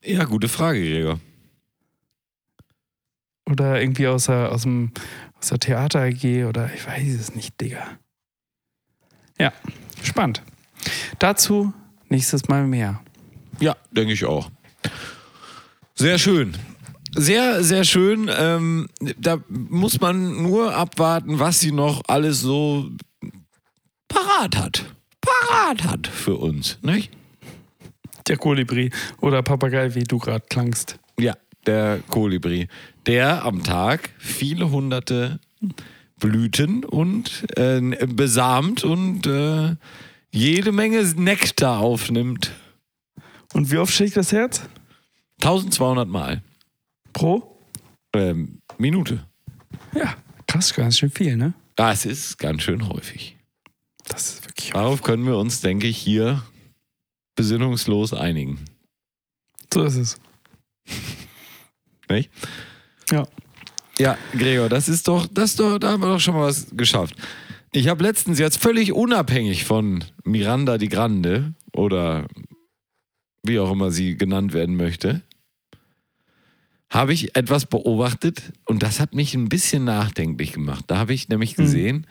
Ja, 0.02 0.24
gute 0.24 0.48
Frage, 0.48 0.80
Gregor. 0.80 1.20
Oder 3.50 3.80
irgendwie 3.80 4.06
aus 4.06 4.26
der, 4.26 4.52
aus 4.52 4.62
dem, 4.62 4.92
aus 5.40 5.48
der 5.48 5.58
Theater 5.58 6.00
AG 6.02 6.44
oder 6.44 6.72
ich 6.72 6.86
weiß 6.86 7.14
es 7.14 7.34
nicht, 7.34 7.60
Digga. 7.60 7.98
Ja, 9.38 9.52
spannend. 10.02 10.42
Dazu 11.18 11.72
nächstes 12.08 12.48
Mal 12.48 12.66
mehr. 12.66 13.00
Ja, 13.60 13.76
denke 13.90 14.12
ich 14.12 14.24
auch. 14.24 14.50
Sehr 15.94 16.18
schön. 16.18 16.56
Sehr, 17.14 17.64
sehr 17.64 17.84
schön. 17.84 18.30
Ähm, 18.36 18.88
da 19.18 19.38
muss 19.48 20.00
man 20.00 20.42
nur 20.42 20.74
abwarten, 20.74 21.38
was 21.38 21.60
sie 21.60 21.72
noch 21.72 22.02
alles 22.06 22.40
so 22.40 22.90
parat 24.08 24.56
hat. 24.56 24.95
Parat 25.26 25.84
hat 25.84 26.06
für 26.06 26.36
uns, 26.36 26.78
nicht? 26.82 27.10
Der 28.28 28.36
Kolibri 28.36 28.90
oder 29.20 29.42
Papagei, 29.42 29.94
wie 29.94 30.04
du 30.04 30.18
gerade 30.18 30.44
klangst. 30.48 30.98
Ja, 31.18 31.34
der 31.66 32.00
Kolibri, 32.08 32.68
der 33.06 33.44
am 33.44 33.62
Tag 33.62 34.10
viele 34.18 34.70
hunderte 34.70 35.38
Blüten 36.18 36.84
und 36.84 37.44
äh, 37.56 37.80
besamt 38.06 38.84
und 38.84 39.26
äh, 39.26 39.76
jede 40.30 40.72
Menge 40.72 41.02
Nektar 41.16 41.80
aufnimmt. 41.80 42.52
Und 43.52 43.70
wie 43.70 43.78
oft 43.78 43.92
schlägt 43.92 44.16
das 44.16 44.32
Herz? 44.32 44.62
1200 45.42 46.08
Mal. 46.08 46.42
Pro? 47.12 47.60
Ähm, 48.14 48.60
Minute. 48.78 49.24
Ja, 49.94 50.16
krass, 50.46 50.74
ganz 50.74 50.98
schön 50.98 51.10
viel, 51.10 51.36
ne? 51.36 51.54
Das 51.76 52.06
ist 52.06 52.38
ganz 52.38 52.62
schön 52.62 52.88
häufig. 52.88 53.35
Das 54.08 54.30
ist 54.30 54.46
wirklich. 54.46 54.70
Darauf 54.70 55.02
können 55.02 55.26
wir 55.26 55.36
uns, 55.36 55.60
denke 55.60 55.86
ich, 55.86 55.98
hier 55.98 56.42
besinnungslos 57.34 58.12
einigen. 58.12 58.58
So 59.72 59.82
ist 59.84 59.96
es. 59.96 60.20
Nicht? 62.08 62.30
Ja. 63.10 63.26
Ja, 63.98 64.18
Gregor, 64.32 64.68
das 64.68 64.88
ist 64.88 65.08
doch, 65.08 65.26
das 65.26 65.50
ist 65.50 65.60
doch, 65.60 65.78
da 65.78 65.92
haben 65.92 66.02
wir 66.02 66.08
doch 66.08 66.20
schon 66.20 66.34
mal 66.34 66.46
was 66.46 66.66
geschafft. 66.76 67.16
Ich 67.72 67.88
habe 67.88 68.02
letztens 68.02 68.38
jetzt 68.38 68.62
völlig 68.62 68.92
unabhängig 68.92 69.64
von 69.64 70.04
Miranda 70.24 70.76
die 70.78 70.88
Grande 70.88 71.54
oder 71.72 72.26
wie 73.42 73.58
auch 73.58 73.70
immer 73.70 73.90
sie 73.90 74.16
genannt 74.16 74.52
werden 74.52 74.76
möchte, 74.76 75.22
habe 76.90 77.12
ich 77.12 77.36
etwas 77.36 77.66
beobachtet 77.66 78.52
und 78.64 78.82
das 78.82 79.00
hat 79.00 79.14
mich 79.14 79.34
ein 79.34 79.48
bisschen 79.48 79.84
nachdenklich 79.84 80.52
gemacht. 80.52 80.84
Da 80.88 80.98
habe 80.98 81.14
ich 81.14 81.28
nämlich 81.28 81.54
gesehen, 81.54 82.06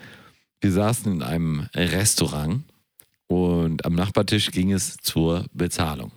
wir 0.61 0.71
saßen 0.71 1.11
in 1.11 1.21
einem 1.23 1.67
Restaurant 1.75 2.63
und 3.27 3.85
am 3.85 3.93
Nachbartisch 3.95 4.51
ging 4.51 4.71
es 4.71 4.97
zur 4.97 5.45
Bezahlung. 5.53 6.11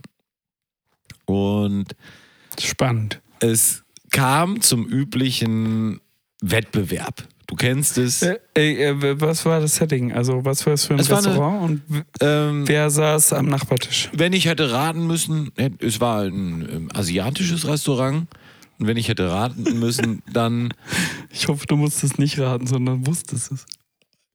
Und 1.27 1.95
Spannend. 2.61 3.21
es 3.41 3.83
kam 4.11 4.61
zum 4.61 4.87
üblichen 4.87 6.01
Wettbewerb. 6.41 7.27
Du 7.47 7.55
kennst 7.57 7.97
es. 7.97 8.23
Äh, 8.23 8.39
äh, 8.55 9.21
was 9.21 9.45
war 9.47 9.61
das 9.61 9.77
Setting? 9.77 10.13
Also, 10.13 10.45
was 10.45 10.67
war 10.67 10.73
das 10.73 10.85
für 10.85 10.95
ein 10.95 11.01
Es 11.01 11.09
war 11.09 11.19
eine- 11.19 11.29
Restaurant 11.29 11.63
und 11.91 12.05
Ähm, 12.21 12.69
wer 12.69 12.91
saß 12.91 13.33
am 13.33 13.47
Nachbartisch? 13.47 14.11
wenn 14.13 14.33
ich 14.35 14.45
hätte 14.47 14.71
raten 14.71 15.07
müssen, 15.07 15.51
es 15.79 16.01
war 16.01 16.23
ein 16.25 16.69
ähm, 16.71 16.89
asiatisches 16.93 17.67
Restaurant 17.67 18.27
Und 18.79 18.87
wenn 18.87 18.97
ich 18.99 19.09
hätte 19.09 19.31
raten 19.31 19.79
müssen, 19.79 20.23
dann, 20.31 20.75
Ich 21.31 21.49
hoffe, 21.49 21.67
du 21.67 21.77
musstest 21.77 22.19
nicht 22.19 22.39
raten, 22.39 22.67
sondern 22.67 23.07
wusstest 23.07 23.51
es. 23.53 23.67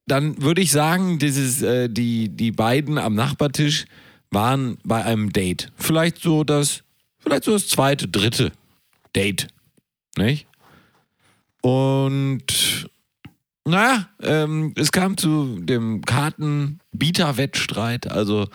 Dann 0.06 0.42
würde 0.42 0.62
ich 0.62 0.72
sagen, 0.72 1.20
dieses, 1.20 1.62
äh, 1.62 1.90
die, 1.90 2.30
die 2.30 2.52
beiden 2.52 2.98
am 2.98 3.16
Nachbartisch 3.16 3.86
waren 4.32 4.78
bei 4.84 5.04
einem 5.04 5.32
Date. 5.32 5.72
Vielleicht 5.76 6.22
so 6.22 6.44
das, 6.44 6.84
vielleicht 7.20 7.46
so 7.46 7.54
das 7.54 7.68
zweite, 7.68 8.08
dritte 8.08 8.52
Date. 9.16 9.48
Nicht? 10.18 10.48
Und 11.62 12.90
naja, 13.66 14.10
ähm, 14.22 14.74
es 14.76 14.92
kam 14.92 15.16
zu 15.16 15.60
dem 15.62 16.02
Kartenbieterwettstreit. 16.02 18.12
Also 18.12 18.50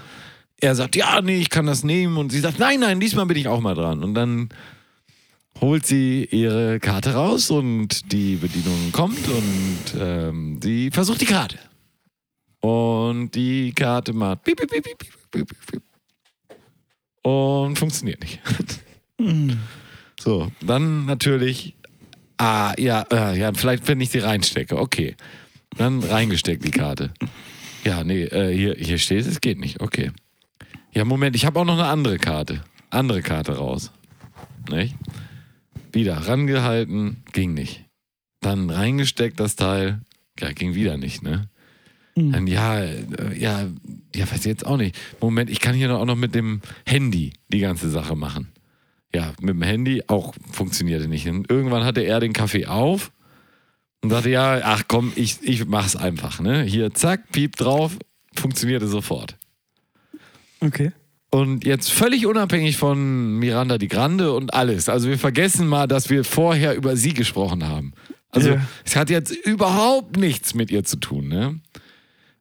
er 0.60 0.74
sagt, 0.74 0.96
ja, 0.96 1.22
nee, 1.22 1.38
ich 1.38 1.50
kann 1.50 1.66
das 1.66 1.84
nehmen. 1.84 2.16
Und 2.18 2.30
sie 2.30 2.40
sagt, 2.40 2.58
nein, 2.58 2.80
nein, 2.80 2.98
diesmal 3.00 3.24
bin 3.26 3.38
ich 3.38 3.48
auch 3.48 3.60
mal 3.60 3.74
dran. 3.74 4.04
Und 4.04 4.14
dann 4.14 4.50
holt 5.60 5.86
sie 5.86 6.24
ihre 6.30 6.80
Karte 6.80 7.14
raus 7.14 7.50
und 7.50 8.12
die 8.12 8.36
Bedienung 8.36 8.92
kommt 8.92 9.26
und 9.28 9.78
ähm, 9.98 10.60
sie 10.62 10.90
versucht 10.90 11.20
die 11.20 11.26
Karte. 11.26 11.58
Und 12.60 13.34
die 13.34 13.72
Karte 13.72 14.12
macht 14.12 14.44
piep, 14.44 14.56
piep, 14.58 14.70
piep, 14.70 14.84
piep, 14.84 14.98
piep, 15.30 15.48
piep, 15.66 15.82
und 17.22 17.78
funktioniert 17.78 18.20
nicht. 18.20 18.40
So, 20.20 20.50
dann 20.60 21.06
natürlich, 21.06 21.74
ah, 22.38 22.72
ja, 22.78 23.02
äh, 23.10 23.38
ja, 23.38 23.52
vielleicht, 23.52 23.86
wenn 23.88 24.00
ich 24.00 24.10
sie 24.10 24.20
reinstecke, 24.20 24.78
okay. 24.78 25.16
Dann 25.76 26.02
reingesteckt 26.02 26.64
die 26.64 26.70
Karte. 26.70 27.12
Ja, 27.84 28.02
nee, 28.02 28.24
äh, 28.24 28.54
hier, 28.54 28.74
hier 28.78 28.98
steht 28.98 29.20
es, 29.20 29.26
es 29.26 29.40
geht 29.40 29.60
nicht, 29.60 29.80
okay. 29.80 30.10
Ja, 30.92 31.04
Moment, 31.04 31.36
ich 31.36 31.44
habe 31.44 31.60
auch 31.60 31.64
noch 31.64 31.78
eine 31.78 31.86
andere 31.86 32.18
Karte. 32.18 32.64
Andere 32.90 33.22
Karte 33.22 33.56
raus. 33.56 33.92
Nicht? 34.70 34.94
Wieder 35.92 36.16
rangehalten, 36.16 37.22
ging 37.32 37.54
nicht. 37.54 37.84
Dann 38.40 38.70
reingesteckt 38.70 39.40
das 39.40 39.56
Teil, 39.56 40.02
ja, 40.38 40.52
ging 40.52 40.74
wieder 40.74 40.96
nicht, 40.96 41.22
ne? 41.22 41.48
Dann 42.18 42.46
ja, 42.46 42.80
äh, 42.80 43.04
ja, 43.36 43.66
ja, 44.14 44.30
weiß 44.30 44.40
ich 44.40 44.46
jetzt 44.46 44.66
auch 44.66 44.76
nicht. 44.76 44.96
Moment, 45.20 45.50
ich 45.50 45.60
kann 45.60 45.74
hier 45.74 45.94
auch 45.96 46.04
noch 46.04 46.16
mit 46.16 46.34
dem 46.34 46.60
Handy 46.84 47.32
die 47.48 47.60
ganze 47.60 47.90
Sache 47.90 48.16
machen. 48.16 48.48
Ja, 49.14 49.32
mit 49.40 49.50
dem 49.50 49.62
Handy 49.62 50.02
auch 50.08 50.34
funktionierte 50.50 51.08
nicht. 51.08 51.28
Und 51.28 51.50
irgendwann 51.50 51.84
hatte 51.84 52.00
er 52.00 52.20
den 52.20 52.32
Kaffee 52.32 52.66
auf 52.66 53.12
und 54.02 54.10
sagte, 54.10 54.30
ja, 54.30 54.60
ach 54.64 54.84
komm, 54.88 55.12
ich, 55.16 55.38
ich 55.42 55.66
mach's 55.66 55.96
einfach, 55.96 56.40
ne? 56.40 56.62
Hier, 56.62 56.92
zack, 56.92 57.30
piep 57.30 57.56
drauf, 57.56 57.96
funktionierte 58.34 58.88
sofort. 58.88 59.36
Okay. 60.60 60.92
Und 61.30 61.64
jetzt 61.64 61.92
völlig 61.92 62.26
unabhängig 62.26 62.78
von 62.78 63.38
Miranda 63.38 63.76
die 63.76 63.88
Grande 63.88 64.32
und 64.32 64.54
alles. 64.54 64.88
Also 64.88 65.08
wir 65.08 65.18
vergessen 65.18 65.66
mal, 65.66 65.86
dass 65.86 66.08
wir 66.08 66.24
vorher 66.24 66.74
über 66.74 66.96
sie 66.96 67.12
gesprochen 67.12 67.66
haben. 67.66 67.92
Also 68.30 68.50
Ja. 68.50 68.66
es 68.84 68.96
hat 68.96 69.10
jetzt 69.10 69.32
überhaupt 69.32 70.16
nichts 70.16 70.54
mit 70.54 70.70
ihr 70.70 70.84
zu 70.84 70.96
tun, 70.96 71.28
ne? 71.28 71.60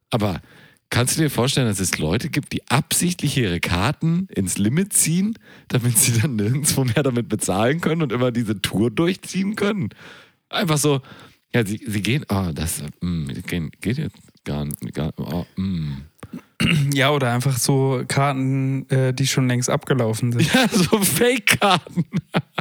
Aber 0.09 0.41
kannst 0.89 1.17
du 1.17 1.21
dir 1.21 1.29
vorstellen, 1.29 1.67
dass 1.67 1.81
es 1.81 1.97
Leute 1.97 2.29
gibt, 2.29 2.53
die 2.53 2.65
absichtlich 2.69 3.37
ihre 3.37 3.59
Karten 3.59 4.27
ins 4.33 4.57
Limit 4.57 4.93
ziehen, 4.93 5.37
damit 5.67 5.97
sie 5.97 6.19
dann 6.19 6.37
nirgendwo 6.37 6.85
mehr 6.85 7.03
damit 7.03 7.27
bezahlen 7.27 7.81
können 7.81 8.01
und 8.01 8.13
immer 8.13 8.31
diese 8.31 8.61
Tour 8.61 8.89
durchziehen 8.89 9.55
können? 9.57 9.89
Einfach 10.49 10.77
so, 10.77 11.01
ja, 11.53 11.65
sie, 11.65 11.81
sie 11.85 12.01
gehen, 12.01 12.23
ah, 12.29 12.53
das 12.53 12.81
mm, 13.01 13.27
gehen, 13.47 13.71
geht 13.81 13.97
jetzt 13.97 14.17
gar 14.45 14.63
nicht, 14.63 14.93
gar, 14.93 15.11
oh, 15.17 15.45
mm. 15.57 16.03
Ja, 16.93 17.11
oder 17.11 17.31
einfach 17.31 17.57
so 17.57 18.03
Karten, 18.07 18.89
äh, 18.89 19.13
die 19.13 19.27
schon 19.27 19.47
längst 19.47 19.69
abgelaufen 19.69 20.31
sind. 20.31 20.53
Ja, 20.53 20.67
so 20.67 20.99
Fake-Karten. 20.99 22.05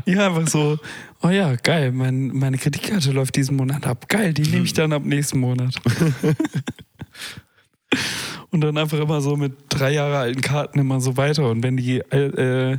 Ja, 0.05 0.27
einfach 0.27 0.47
so, 0.49 0.79
oh 1.23 1.29
ja, 1.29 1.55
geil, 1.57 1.93
mein, 1.93 2.29
meine 2.29 2.59
Kreditkarte 2.59 3.13
läuft 3.13 3.37
diesen 3.37 3.57
Monat 3.57 3.87
ab. 3.87 4.09
Geil, 4.09 4.35
die 4.35 4.43
nehme 4.43 4.65
ich 4.65 4.75
dann 4.75 4.93
ab 4.93 5.03
nächsten 5.05 5.41
Monat. 5.41 5.75
Und 8.51 8.61
dann 8.61 8.77
einfach 8.79 8.99
immer 8.99 9.21
so 9.21 9.37
mit 9.37 9.55
drei 9.69 9.93
Jahre 9.93 10.19
alten 10.19 10.41
Karten 10.41 10.79
immer 10.79 11.01
so 11.01 11.17
weiter. 11.17 11.51
Und 11.51 11.63
wenn 11.63 11.77
die, 11.77 11.99
äh, 11.99 12.79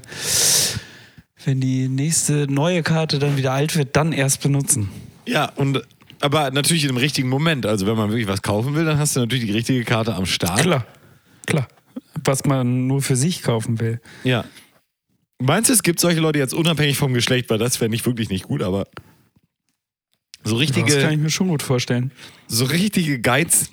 wenn 1.45 1.61
die 1.61 1.87
nächste 1.87 2.51
neue 2.51 2.83
Karte 2.83 3.19
dann 3.19 3.37
wieder 3.37 3.53
alt 3.53 3.75
wird, 3.75 3.95
dann 3.95 4.11
erst 4.11 4.41
benutzen. 4.41 4.89
Ja, 5.25 5.51
und 5.55 5.81
aber 6.19 6.49
natürlich 6.51 6.83
in 6.83 6.89
dem 6.89 6.97
richtigen 6.97 7.29
Moment. 7.29 7.65
Also 7.65 7.85
wenn 7.85 7.95
man 7.95 8.09
wirklich 8.09 8.27
was 8.27 8.41
kaufen 8.41 8.73
will, 8.75 8.85
dann 8.85 8.97
hast 8.97 9.15
du 9.15 9.19
natürlich 9.19 9.45
die 9.45 9.51
richtige 9.51 9.83
Karte 9.83 10.15
am 10.15 10.25
Start. 10.25 10.61
Klar, 10.61 10.85
klar. 11.47 11.67
Was 12.23 12.45
man 12.45 12.85
nur 12.87 13.01
für 13.01 13.15
sich 13.15 13.41
kaufen 13.41 13.79
will. 13.79 13.99
Ja. 14.23 14.45
Meinst 15.39 15.69
du, 15.69 15.73
es 15.73 15.81
gibt 15.83 15.99
solche 15.99 16.19
Leute 16.19 16.39
jetzt 16.39 16.53
unabhängig 16.53 16.97
vom 16.97 17.13
Geschlecht, 17.13 17.49
weil 17.49 17.57
das 17.57 17.79
wäre 17.81 17.89
nicht 17.89 18.05
wirklich 18.05 18.29
nicht 18.29 18.45
gut, 18.45 18.61
aber 18.61 18.87
so 20.43 20.57
Das 20.59 20.71
kann 20.71 20.85
ich 20.85 20.93
richtige, 20.93 21.17
mir 21.17 21.29
schon 21.29 21.47
gut 21.49 21.61
vorstellen. 21.63 22.11
so 22.47 22.65
richtige 22.65 23.19
Geiz, 23.19 23.69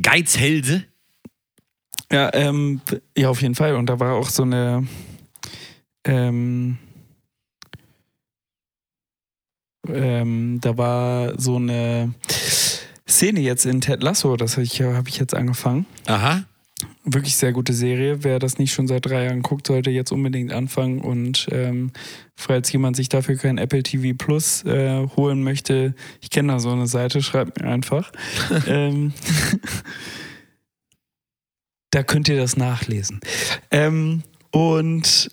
Geizhälse. 0.00 0.84
Ja, 2.10 2.32
ähm, 2.34 2.80
ja, 3.16 3.28
auf 3.28 3.42
jeden 3.42 3.54
Fall. 3.54 3.74
Und 3.74 3.86
da 3.86 3.98
war 4.00 4.14
auch 4.14 4.30
so 4.30 4.42
eine, 4.44 4.86
ähm, 6.04 6.78
ähm, 9.88 10.58
da 10.60 10.76
war 10.76 11.38
so 11.40 11.56
eine 11.56 12.14
Szene 13.08 13.40
jetzt 13.40 13.66
in 13.66 13.80
Ted 13.80 14.02
Lasso, 14.02 14.36
das 14.36 14.52
habe 14.52 14.64
ich, 14.64 14.82
hab 14.82 15.08
ich 15.08 15.18
jetzt 15.18 15.34
angefangen. 15.34 15.86
Aha. 16.06 16.44
Wirklich 17.04 17.36
sehr 17.36 17.52
gute 17.52 17.72
Serie. 17.72 18.24
Wer 18.24 18.38
das 18.38 18.58
nicht 18.58 18.74
schon 18.74 18.88
seit 18.88 19.06
drei 19.06 19.24
Jahren 19.24 19.42
guckt, 19.42 19.68
sollte 19.68 19.90
jetzt 19.90 20.10
unbedingt 20.10 20.52
anfangen. 20.52 21.00
Und 21.00 21.48
ähm, 21.52 21.92
falls 22.34 22.70
jemand 22.72 22.96
sich 22.96 23.08
dafür 23.08 23.36
kein 23.36 23.58
Apple 23.58 23.82
TV 23.82 24.16
Plus 24.18 24.64
äh, 24.64 25.06
holen 25.16 25.42
möchte, 25.42 25.94
ich 26.20 26.30
kenne 26.30 26.52
da 26.52 26.58
so 26.58 26.70
eine 26.70 26.88
Seite, 26.88 27.22
schreibt 27.22 27.60
mir 27.60 27.68
einfach. 27.68 28.10
ähm, 28.66 29.12
da 31.90 32.02
könnt 32.02 32.28
ihr 32.28 32.36
das 32.36 32.56
nachlesen. 32.56 33.20
Ähm, 33.70 34.22
und 34.50 35.30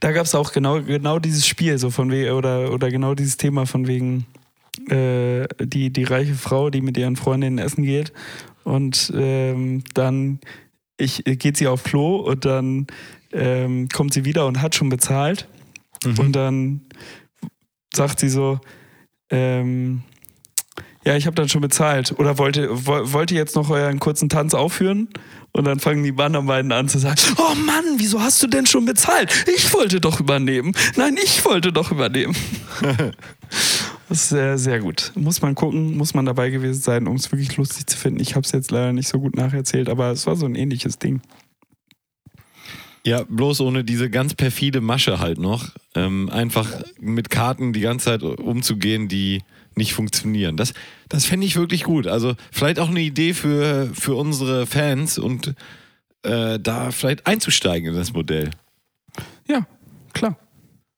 da 0.00 0.12
gab 0.12 0.26
es 0.26 0.34
auch 0.34 0.52
genau, 0.52 0.82
genau 0.82 1.18
dieses 1.18 1.46
Spiel, 1.46 1.78
so 1.78 1.90
von 1.90 2.10
wegen, 2.10 2.32
oder, 2.32 2.72
oder 2.72 2.90
genau 2.90 3.14
dieses 3.14 3.38
Thema 3.38 3.66
von 3.66 3.86
wegen 3.86 4.26
äh, 4.88 5.46
die, 5.62 5.92
die 5.92 6.04
reiche 6.04 6.34
Frau, 6.34 6.70
die 6.70 6.80
mit 6.80 6.96
ihren 6.96 7.16
Freundinnen 7.16 7.58
essen 7.58 7.84
geht. 7.84 8.12
Und 8.64 9.12
ähm, 9.16 9.82
dann 9.94 10.40
ich, 10.96 11.24
geht 11.24 11.56
sie 11.56 11.66
auf 11.66 11.82
Klo 11.82 12.16
und 12.16 12.44
dann 12.44 12.86
ähm, 13.32 13.88
kommt 13.88 14.12
sie 14.12 14.24
wieder 14.24 14.46
und 14.46 14.60
hat 14.60 14.74
schon 14.74 14.88
bezahlt. 14.88 15.48
Und 16.04 16.32
dann 16.32 16.80
sagt 17.94 18.20
sie 18.20 18.28
so, 18.28 18.58
ähm, 19.30 20.02
ja, 21.04 21.16
ich 21.16 21.26
habe 21.26 21.34
dann 21.34 21.48
schon 21.48 21.62
bezahlt. 21.62 22.18
Oder 22.18 22.38
wollte, 22.38 22.68
wo, 22.70 23.12
wollt 23.12 23.30
ihr 23.30 23.38
jetzt 23.38 23.56
noch 23.56 23.70
euren 23.70 24.00
kurzen 24.00 24.28
Tanz 24.28 24.54
aufführen? 24.54 25.08
Und 25.52 25.64
dann 25.64 25.80
fangen 25.80 26.04
die 26.04 26.14
anderen 26.22 26.46
beiden 26.46 26.70
an 26.72 26.88
zu 26.88 26.98
sagen, 26.98 27.20
oh 27.38 27.54
Mann, 27.54 27.84
wieso 27.96 28.20
hast 28.20 28.42
du 28.42 28.46
denn 28.46 28.66
schon 28.66 28.84
bezahlt? 28.84 29.46
Ich 29.54 29.72
wollte 29.72 30.00
doch 30.00 30.20
übernehmen. 30.20 30.72
Nein, 30.96 31.16
ich 31.22 31.44
wollte 31.44 31.72
doch 31.72 31.90
übernehmen. 31.90 32.36
Das 34.10 34.22
ist 34.24 34.28
sehr, 34.30 34.58
sehr 34.58 34.80
gut. 34.80 35.12
Muss 35.14 35.40
man 35.40 35.54
gucken, 35.54 35.96
muss 35.96 36.14
man 36.14 36.26
dabei 36.26 36.50
gewesen 36.50 36.82
sein, 36.82 37.06
um 37.06 37.14
es 37.14 37.30
wirklich 37.30 37.56
lustig 37.56 37.86
zu 37.86 37.96
finden. 37.96 38.18
Ich 38.18 38.34
habe 38.34 38.44
es 38.44 38.50
jetzt 38.50 38.72
leider 38.72 38.92
nicht 38.92 39.06
so 39.06 39.20
gut 39.20 39.36
nacherzählt, 39.36 39.88
aber 39.88 40.10
es 40.10 40.26
war 40.26 40.34
so 40.34 40.46
ein 40.46 40.56
ähnliches 40.56 40.98
Ding. 40.98 41.20
Ja, 43.06 43.22
bloß 43.28 43.60
ohne 43.60 43.84
diese 43.84 44.10
ganz 44.10 44.34
perfide 44.34 44.80
Masche 44.80 45.20
halt 45.20 45.38
noch. 45.38 45.68
Ähm, 45.94 46.28
einfach 46.28 46.82
mit 46.98 47.30
Karten 47.30 47.72
die 47.72 47.82
ganze 47.82 48.06
Zeit 48.06 48.24
umzugehen, 48.24 49.06
die 49.06 49.44
nicht 49.76 49.94
funktionieren. 49.94 50.56
Das, 50.56 50.74
das 51.08 51.24
fände 51.24 51.46
ich 51.46 51.54
wirklich 51.54 51.84
gut. 51.84 52.08
Also 52.08 52.34
vielleicht 52.50 52.80
auch 52.80 52.88
eine 52.88 53.02
Idee 53.02 53.32
für, 53.32 53.90
für 53.94 54.16
unsere 54.16 54.66
Fans 54.66 55.18
und 55.18 55.54
äh, 56.24 56.58
da 56.58 56.90
vielleicht 56.90 57.28
einzusteigen 57.28 57.90
in 57.90 57.94
das 57.94 58.12
Modell. 58.12 58.50
Ja, 59.46 59.68
klar. 60.14 60.36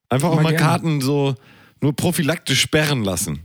Einfach 0.09 0.31
auch 0.31 0.37
Mal 0.37 0.45
mal. 0.45 0.57
Karten 0.57 1.03
so 1.03 1.35
nur 1.83 1.95
prophylaktisch 1.95 2.61
sperren 2.61 3.05
lassen. 3.05 3.41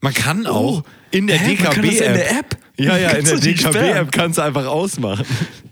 Man 0.00 0.12
kann 0.14 0.46
auch 0.46 0.82
in 1.10 1.26
der 1.26 1.36
Oh. 1.42 1.46
Man 1.46 1.56
kann 1.56 1.82
das 1.82 1.94
in 1.94 2.12
der 2.14 2.30
App? 2.38 2.58
Ja, 2.76 2.96
ja, 2.98 3.10
in 3.10 3.24
der? 3.24 3.38
DKB-App 3.38 4.10
kannst 4.12 4.36
du 4.38 4.42
einfach 4.42 4.66
ausmachen. 4.66 5.24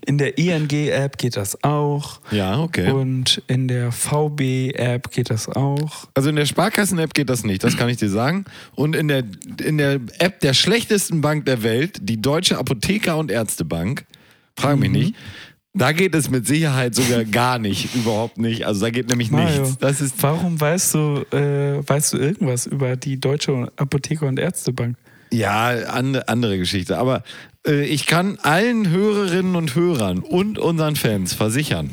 In 0.07 0.19
der 0.19 0.39
ING-App 0.39 1.19
geht 1.19 1.37
das 1.37 1.63
auch. 1.65 2.21
Ja, 2.31 2.61
okay. 2.61 2.91
Und 2.93 3.43
in 3.49 3.69
der 3.69 3.91
VB-App 3.93 5.11
geht 5.11 5.31
das 5.31 5.49
auch. 5.49 6.09
Also 6.15 6.31
in 6.31 6.37
der 6.37 6.47
Sparkassen-App 6.47 7.13
geht 7.13 7.29
das 7.29 7.45
nicht, 7.45 7.63
das 7.65 7.77
kann 7.77 7.89
ich 7.89 7.97
dir 7.99 8.09
sagen. 8.09 8.45
Und 8.75 8.95
in 8.97 9.09
der, 9.09 9.25
in 9.65 9.79
der 9.79 10.01
App 10.19 10.41
der 10.41 10.55
schlechtesten 10.55 11.21
Bank 11.21 11.45
der 11.45 11.63
Welt, 11.63 11.99
die 12.03 12.21
Deutsche 12.23 12.57
Apotheker- 12.59 13.17
und 13.19 13.31
Ärztebank, 13.31 14.05
frag 14.57 14.77
Mhm. 14.77 14.81
mich 14.81 14.91
nicht, 14.91 15.15
da 15.75 15.93
geht 15.93 16.15
es 16.15 16.29
mit 16.31 16.47
Sicherheit 16.47 16.95
sogar 16.95 17.25
gar 17.25 17.59
nicht, 17.59 17.95
überhaupt 17.95 18.39
nicht. 18.39 18.67
Also 18.67 18.83
da 18.83 18.91
geht 18.91 19.09
nämlich 19.09 19.31
Mario, 19.31 19.63
nichts. 19.63 19.79
Das 19.79 20.01
ist, 20.01 20.15
warum 20.23 20.61
weißt 20.61 20.95
du, 20.95 21.25
äh, 21.33 21.87
weißt 21.87 22.15
du 22.15 22.19
irgendwas 22.19 22.67
über 22.67 22.97
die 22.97 23.19
Deutsche 23.19 23.73
Apotheker- 23.77 24.27
und 24.27 24.39
Ärztebank? 24.39 24.97
ja, 25.33 25.71
an, 25.87 26.17
andere 26.17 26.59
Geschichte. 26.59 26.99
Aber 26.99 27.23
äh, 27.67 27.85
ich 27.85 28.07
kann 28.07 28.39
allen 28.43 28.91
Hörerinnen 28.91 29.57
und 29.57 29.75
Hörern 29.75 30.19
und 30.19 30.59
unseren 30.59 30.97
Fans 30.97 31.33
versichern, 31.33 31.91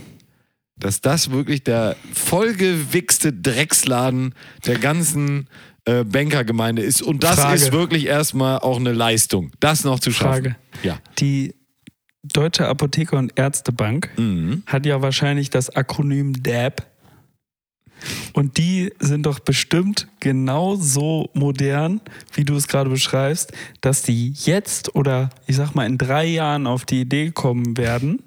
dass 0.78 1.02
das 1.02 1.32
wirklich 1.32 1.64
der 1.64 1.96
vollgewichste 2.14 3.34
Drecksladen 3.34 4.36
der 4.66 4.78
ganzen 4.78 5.48
äh, 5.86 6.04
Bankergemeinde 6.04 6.82
ist. 6.82 7.02
Und 7.02 7.24
das 7.24 7.40
Frage. 7.40 7.56
ist 7.56 7.72
wirklich 7.72 8.06
erstmal 8.06 8.60
auch 8.60 8.80
eine 8.80 8.94
Leistung, 8.94 9.52
das 9.60 9.84
noch 9.84 10.00
zu 10.00 10.12
schaffen. 10.12 10.44
Frage. 10.44 10.56
Ja. 10.84 11.00
Die 11.20 11.56
Deutsche 12.24 12.68
Apotheker- 12.68 13.18
und 13.18 13.38
Ärztebank 13.38 14.10
Mhm. 14.18 14.64
hat 14.66 14.86
ja 14.86 15.02
wahrscheinlich 15.02 15.50
das 15.50 15.70
Akronym 15.76 16.44
DAB. 16.44 16.84
Und 18.34 18.58
die 18.58 18.94
sind 19.00 19.26
doch 19.26 19.40
bestimmt 19.40 20.08
genauso 20.22 21.30
modern, 21.34 22.00
wie 22.34 22.46
du 22.46 22.56
es 22.56 22.68
gerade 22.70 22.90
beschreibst, 22.90 23.52
dass 23.82 24.04
die 24.04 24.32
jetzt 24.46 24.96
oder 24.96 25.30
ich 25.48 25.58
sag 25.58 25.76
mal 25.76 25.86
in 25.86 25.98
drei 25.98 26.26
Jahren 26.26 26.66
auf 26.66 26.86
die 26.86 27.02
Idee 27.02 27.32
kommen 27.32 27.76
werden 27.78 28.24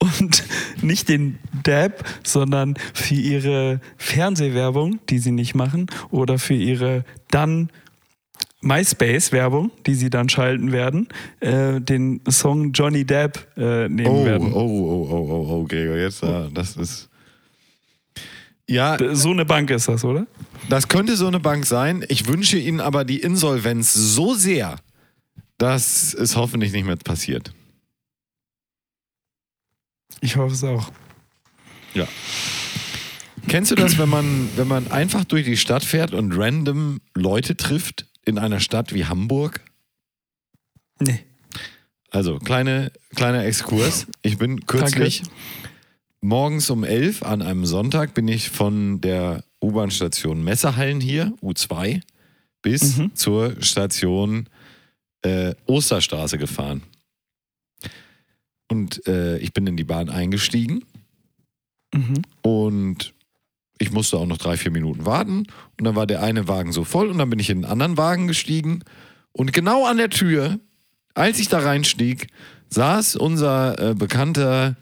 und 0.02 0.44
nicht 0.82 1.08
den 1.08 1.38
DAB, 1.64 2.04
sondern 2.24 2.74
für 2.94 3.14
ihre 3.14 3.80
Fernsehwerbung, 3.96 5.00
die 5.08 5.18
sie 5.18 5.32
nicht 5.32 5.54
machen, 5.54 5.86
oder 6.10 6.38
für 6.38 6.54
ihre 6.54 7.04
dann 7.30 7.70
MySpace-Werbung, 8.60 9.70
die 9.86 9.94
sie 9.94 10.10
dann 10.10 10.28
schalten 10.28 10.72
werden, 10.72 11.08
äh, 11.40 11.80
den 11.80 12.20
Song 12.28 12.72
Johnny 12.72 13.04
Depp 13.04 13.46
äh, 13.56 13.88
nehmen 13.88 14.06
Oh, 14.08 14.22
oh, 14.22 14.24
werden. 14.24 14.52
oh, 14.52 14.58
oh, 14.58 15.08
oh, 15.10 15.46
oh, 15.50 15.64
Gregor, 15.64 15.96
jetzt, 15.96 16.22
äh, 16.22 16.48
das 16.52 16.76
ist. 16.76 17.08
Ja, 18.68 18.98
So 19.14 19.30
eine 19.30 19.44
Bank 19.46 19.70
ist 19.70 19.88
das, 19.88 20.04
oder? 20.04 20.26
das 20.68 20.88
könnte 20.88 21.16
so 21.16 21.26
eine 21.26 21.40
Bank 21.40 21.64
sein. 21.64 22.04
Ich 22.08 22.26
wünsche 22.26 22.58
Ihnen 22.58 22.80
aber 22.80 23.04
die 23.06 23.20
Insolvenz 23.20 23.94
so 23.94 24.34
sehr, 24.34 24.76
dass 25.56 26.12
es 26.12 26.36
hoffentlich 26.36 26.72
nicht 26.72 26.84
mehr 26.84 26.96
passiert. 26.96 27.52
Ich 30.20 30.36
hoffe 30.36 30.52
es 30.54 30.64
auch. 30.64 30.90
Ja. 31.94 32.06
Kennst 33.46 33.70
du 33.70 33.74
das, 33.76 33.96
wenn 33.96 34.08
man, 34.10 34.50
wenn 34.56 34.68
man 34.68 34.90
einfach 34.90 35.24
durch 35.24 35.46
die 35.46 35.56
Stadt 35.56 35.84
fährt 35.84 36.12
und 36.12 36.32
random 36.36 37.00
Leute 37.14 37.56
trifft 37.56 38.06
in 38.28 38.38
einer 38.38 38.60
Stadt 38.60 38.92
wie 38.94 39.06
Hamburg? 39.06 39.60
Nee. 41.00 41.20
Also, 42.10 42.38
kleine, 42.38 42.92
kleiner 43.14 43.44
Exkurs. 43.44 44.06
Ich 44.22 44.38
bin 44.38 44.66
kürzlich 44.66 45.22
morgens 46.20 46.70
um 46.70 46.84
11 46.84 47.22
an 47.22 47.42
einem 47.42 47.64
Sonntag 47.66 48.14
bin 48.14 48.28
ich 48.28 48.50
von 48.50 49.00
der 49.00 49.44
U-Bahn-Station 49.62 50.42
Messerhallen 50.44 51.00
hier, 51.00 51.32
U2, 51.42 52.00
bis 52.62 52.96
Mhm. 52.98 53.14
zur 53.14 53.60
Station 53.62 54.48
äh, 55.22 55.54
Osterstraße 55.66 56.38
gefahren. 56.38 56.82
Und 58.70 59.06
äh, 59.06 59.38
ich 59.38 59.52
bin 59.52 59.66
in 59.66 59.76
die 59.76 59.84
Bahn 59.84 60.10
eingestiegen 60.10 60.84
Mhm. 61.94 62.22
und 62.42 63.14
ich 63.78 63.90
musste 63.92 64.18
auch 64.18 64.26
noch 64.26 64.38
drei, 64.38 64.56
vier 64.56 64.70
Minuten 64.70 65.06
warten. 65.06 65.46
Und 65.78 65.84
dann 65.84 65.96
war 65.96 66.06
der 66.06 66.22
eine 66.22 66.48
Wagen 66.48 66.72
so 66.72 66.84
voll 66.84 67.08
und 67.08 67.18
dann 67.18 67.30
bin 67.30 67.38
ich 67.38 67.50
in 67.50 67.58
einen 67.58 67.72
anderen 67.72 67.96
Wagen 67.96 68.26
gestiegen. 68.26 68.82
Und 69.32 69.52
genau 69.52 69.86
an 69.86 69.96
der 69.96 70.10
Tür, 70.10 70.58
als 71.14 71.38
ich 71.38 71.48
da 71.48 71.60
reinstieg, 71.60 72.28
saß 72.70 73.16
unser 73.16 73.90
äh, 73.90 73.94
bekannter, 73.94 74.76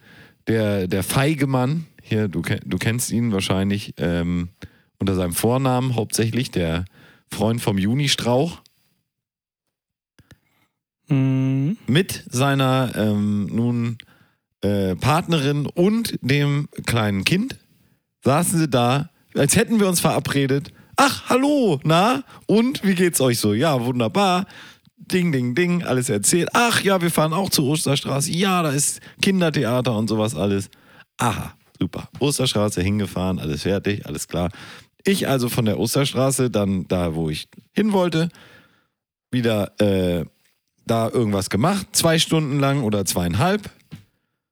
der, 0.46 0.86
der 0.88 1.02
feige 1.02 1.46
Mann, 1.46 1.86
hier, 2.02 2.28
du, 2.28 2.42
du 2.42 2.78
kennst 2.78 3.10
ihn 3.10 3.32
wahrscheinlich 3.32 3.94
ähm, 3.98 4.48
unter 4.98 5.14
seinem 5.14 5.32
Vornamen 5.32 5.94
hauptsächlich, 5.96 6.50
der 6.50 6.84
Freund 7.30 7.60
vom 7.60 7.78
Junistrauch, 7.78 8.60
Mhm. 11.08 11.76
mit 11.86 12.24
seiner 12.28 12.92
ähm, 12.96 13.46
nun 13.46 13.98
äh, 14.62 14.96
Partnerin 14.96 15.66
und 15.66 16.18
dem 16.20 16.68
kleinen 16.84 17.24
Kind 17.24 17.56
saßen 18.26 18.58
sie 18.58 18.68
da, 18.68 19.08
als 19.36 19.54
hätten 19.54 19.78
wir 19.78 19.88
uns 19.88 20.00
verabredet. 20.00 20.72
Ach, 20.96 21.28
hallo, 21.28 21.78
na? 21.84 22.24
Und 22.46 22.82
wie 22.84 22.96
geht's 22.96 23.20
euch 23.20 23.38
so? 23.38 23.54
Ja, 23.54 23.84
wunderbar. 23.84 24.46
Ding, 24.96 25.30
ding, 25.30 25.54
ding, 25.54 25.84
alles 25.84 26.08
erzählt. 26.08 26.48
Ach 26.52 26.82
ja, 26.82 27.00
wir 27.00 27.12
fahren 27.12 27.32
auch 27.32 27.50
zur 27.50 27.66
Osterstraße. 27.66 28.32
Ja, 28.32 28.62
da 28.62 28.70
ist 28.70 29.00
Kindertheater 29.22 29.96
und 29.96 30.08
sowas 30.08 30.34
alles. 30.34 30.68
Aha, 31.18 31.54
super. 31.78 32.08
Osterstraße 32.18 32.82
hingefahren, 32.82 33.38
alles 33.38 33.62
fertig, 33.62 34.04
alles 34.06 34.26
klar. 34.26 34.50
Ich 35.04 35.28
also 35.28 35.48
von 35.48 35.64
der 35.64 35.78
Osterstraße, 35.78 36.50
dann 36.50 36.88
da, 36.88 37.14
wo 37.14 37.30
ich 37.30 37.48
hin 37.72 37.92
wollte, 37.92 38.28
wieder 39.30 39.80
äh, 39.80 40.24
da 40.84 41.08
irgendwas 41.10 41.48
gemacht, 41.48 41.86
zwei 41.92 42.18
Stunden 42.18 42.58
lang 42.58 42.82
oder 42.82 43.04
zweieinhalb. 43.04 43.70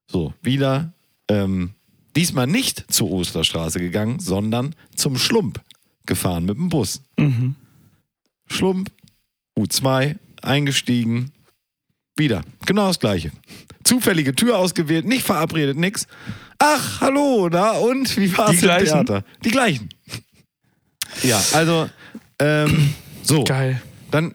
So, 0.07 0.33
wieder. 0.43 0.93
Ähm, 1.29 1.75
diesmal 2.17 2.47
nicht 2.47 2.85
zur 2.93 3.11
Osterstraße 3.11 3.81
gegangen, 3.81 4.21
sondern 4.21 4.75
zum 4.95 5.17
Schlump 5.17 5.61
gefahren 6.07 6.45
mit 6.45 6.57
dem 6.57 6.69
Bus. 6.69 7.03
Mhm. 7.19 7.57
Schlump, 8.47 8.91
U2, 9.59 10.17
eingestiegen, 10.43 11.33
wieder. 12.17 12.43
Genau 12.67 12.89
das 12.89 13.01
gleiche. 13.01 13.33
Zufällige 13.83 14.35
Tür 14.35 14.59
ausgewählt, 14.59 15.07
nicht 15.07 15.25
verabredet, 15.25 15.77
nix. 15.77 16.07
Ach, 16.59 17.01
hallo, 17.01 17.49
na 17.51 17.73
und 17.73 18.17
wie 18.17 18.37
war's 18.37 18.51
Die 18.53 18.57
im 18.57 18.63
gleichen? 18.63 18.87
Theater? 18.87 19.25
Die 19.45 19.51
gleichen. 19.51 19.89
Ja, 21.23 21.43
also, 21.53 21.89
ähm, 22.39 22.95
so. 23.23 23.45
Geil. 23.45 23.83
Dann 24.11 24.35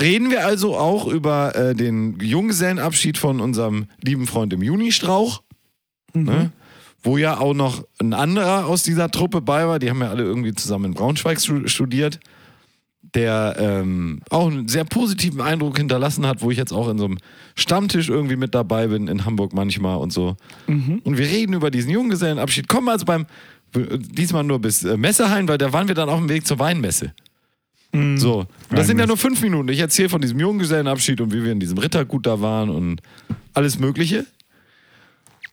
reden 0.00 0.30
wir 0.30 0.46
also 0.46 0.76
auch 0.76 1.06
über 1.06 1.54
äh, 1.54 1.74
den 1.74 2.18
Junggesellenabschied 2.20 3.18
von 3.18 3.40
unserem 3.40 3.86
lieben 4.02 4.26
Freund 4.26 4.52
im 4.52 4.62
Junistrauch. 4.62 5.42
Ne? 6.14 6.50
Wo 7.02 7.16
ja 7.16 7.38
auch 7.38 7.54
noch 7.54 7.84
ein 7.98 8.12
anderer 8.12 8.66
aus 8.66 8.82
dieser 8.82 9.10
Truppe 9.10 9.40
bei 9.40 9.66
war. 9.66 9.78
Die 9.78 9.88
haben 9.88 10.00
ja 10.00 10.10
alle 10.10 10.22
irgendwie 10.22 10.54
zusammen 10.54 10.86
in 10.86 10.94
Braunschweig 10.94 11.40
stu- 11.40 11.66
studiert. 11.66 12.20
Der 13.14 13.56
ähm, 13.58 14.20
auch 14.30 14.48
einen 14.50 14.68
sehr 14.68 14.84
positiven 14.84 15.40
Eindruck 15.40 15.78
hinterlassen 15.78 16.26
hat, 16.26 16.42
wo 16.42 16.50
ich 16.50 16.58
jetzt 16.58 16.72
auch 16.72 16.88
in 16.88 16.98
so 16.98 17.06
einem 17.06 17.18
Stammtisch 17.56 18.08
irgendwie 18.08 18.36
mit 18.36 18.54
dabei 18.54 18.86
bin, 18.86 19.08
in 19.08 19.24
Hamburg 19.24 19.52
manchmal 19.52 19.96
und 19.96 20.12
so. 20.12 20.36
Und 21.02 21.18
wir 21.18 21.26
reden 21.26 21.54
über 21.54 21.70
diesen 21.72 21.90
Junggesellenabschied. 21.90 22.68
Kommen 22.68 22.88
also 22.88 23.06
beim, 23.06 23.26
diesmal 23.74 24.44
nur 24.44 24.60
bis 24.60 24.84
äh, 24.84 24.96
Messehallen, 24.96 25.48
weil 25.48 25.58
da 25.58 25.72
waren 25.72 25.88
wir 25.88 25.94
dann 25.96 26.08
auf 26.08 26.18
dem 26.20 26.28
Weg 26.28 26.46
zur 26.46 26.58
Weinmesse. 26.60 27.12
So, 28.18 28.40
und 28.68 28.78
das 28.78 28.86
sind 28.86 29.00
ja 29.00 29.06
nur 29.08 29.16
fünf 29.16 29.40
Minuten. 29.42 29.68
Ich 29.70 29.80
erzähle 29.80 30.08
von 30.08 30.20
diesem 30.20 30.38
Junggesellenabschied 30.38 31.20
und 31.20 31.32
wie 31.32 31.42
wir 31.42 31.50
in 31.50 31.58
diesem 31.58 31.78
Rittergut 31.78 32.24
da 32.24 32.40
waren 32.40 32.70
und 32.70 33.00
alles 33.54 33.80
Mögliche. 33.80 34.26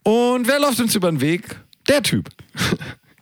Und 0.08 0.48
wer 0.48 0.58
läuft 0.58 0.80
uns 0.80 0.96
über 0.96 1.12
den 1.12 1.20
Weg? 1.20 1.44
Der 1.90 2.02
Typ. 2.02 2.30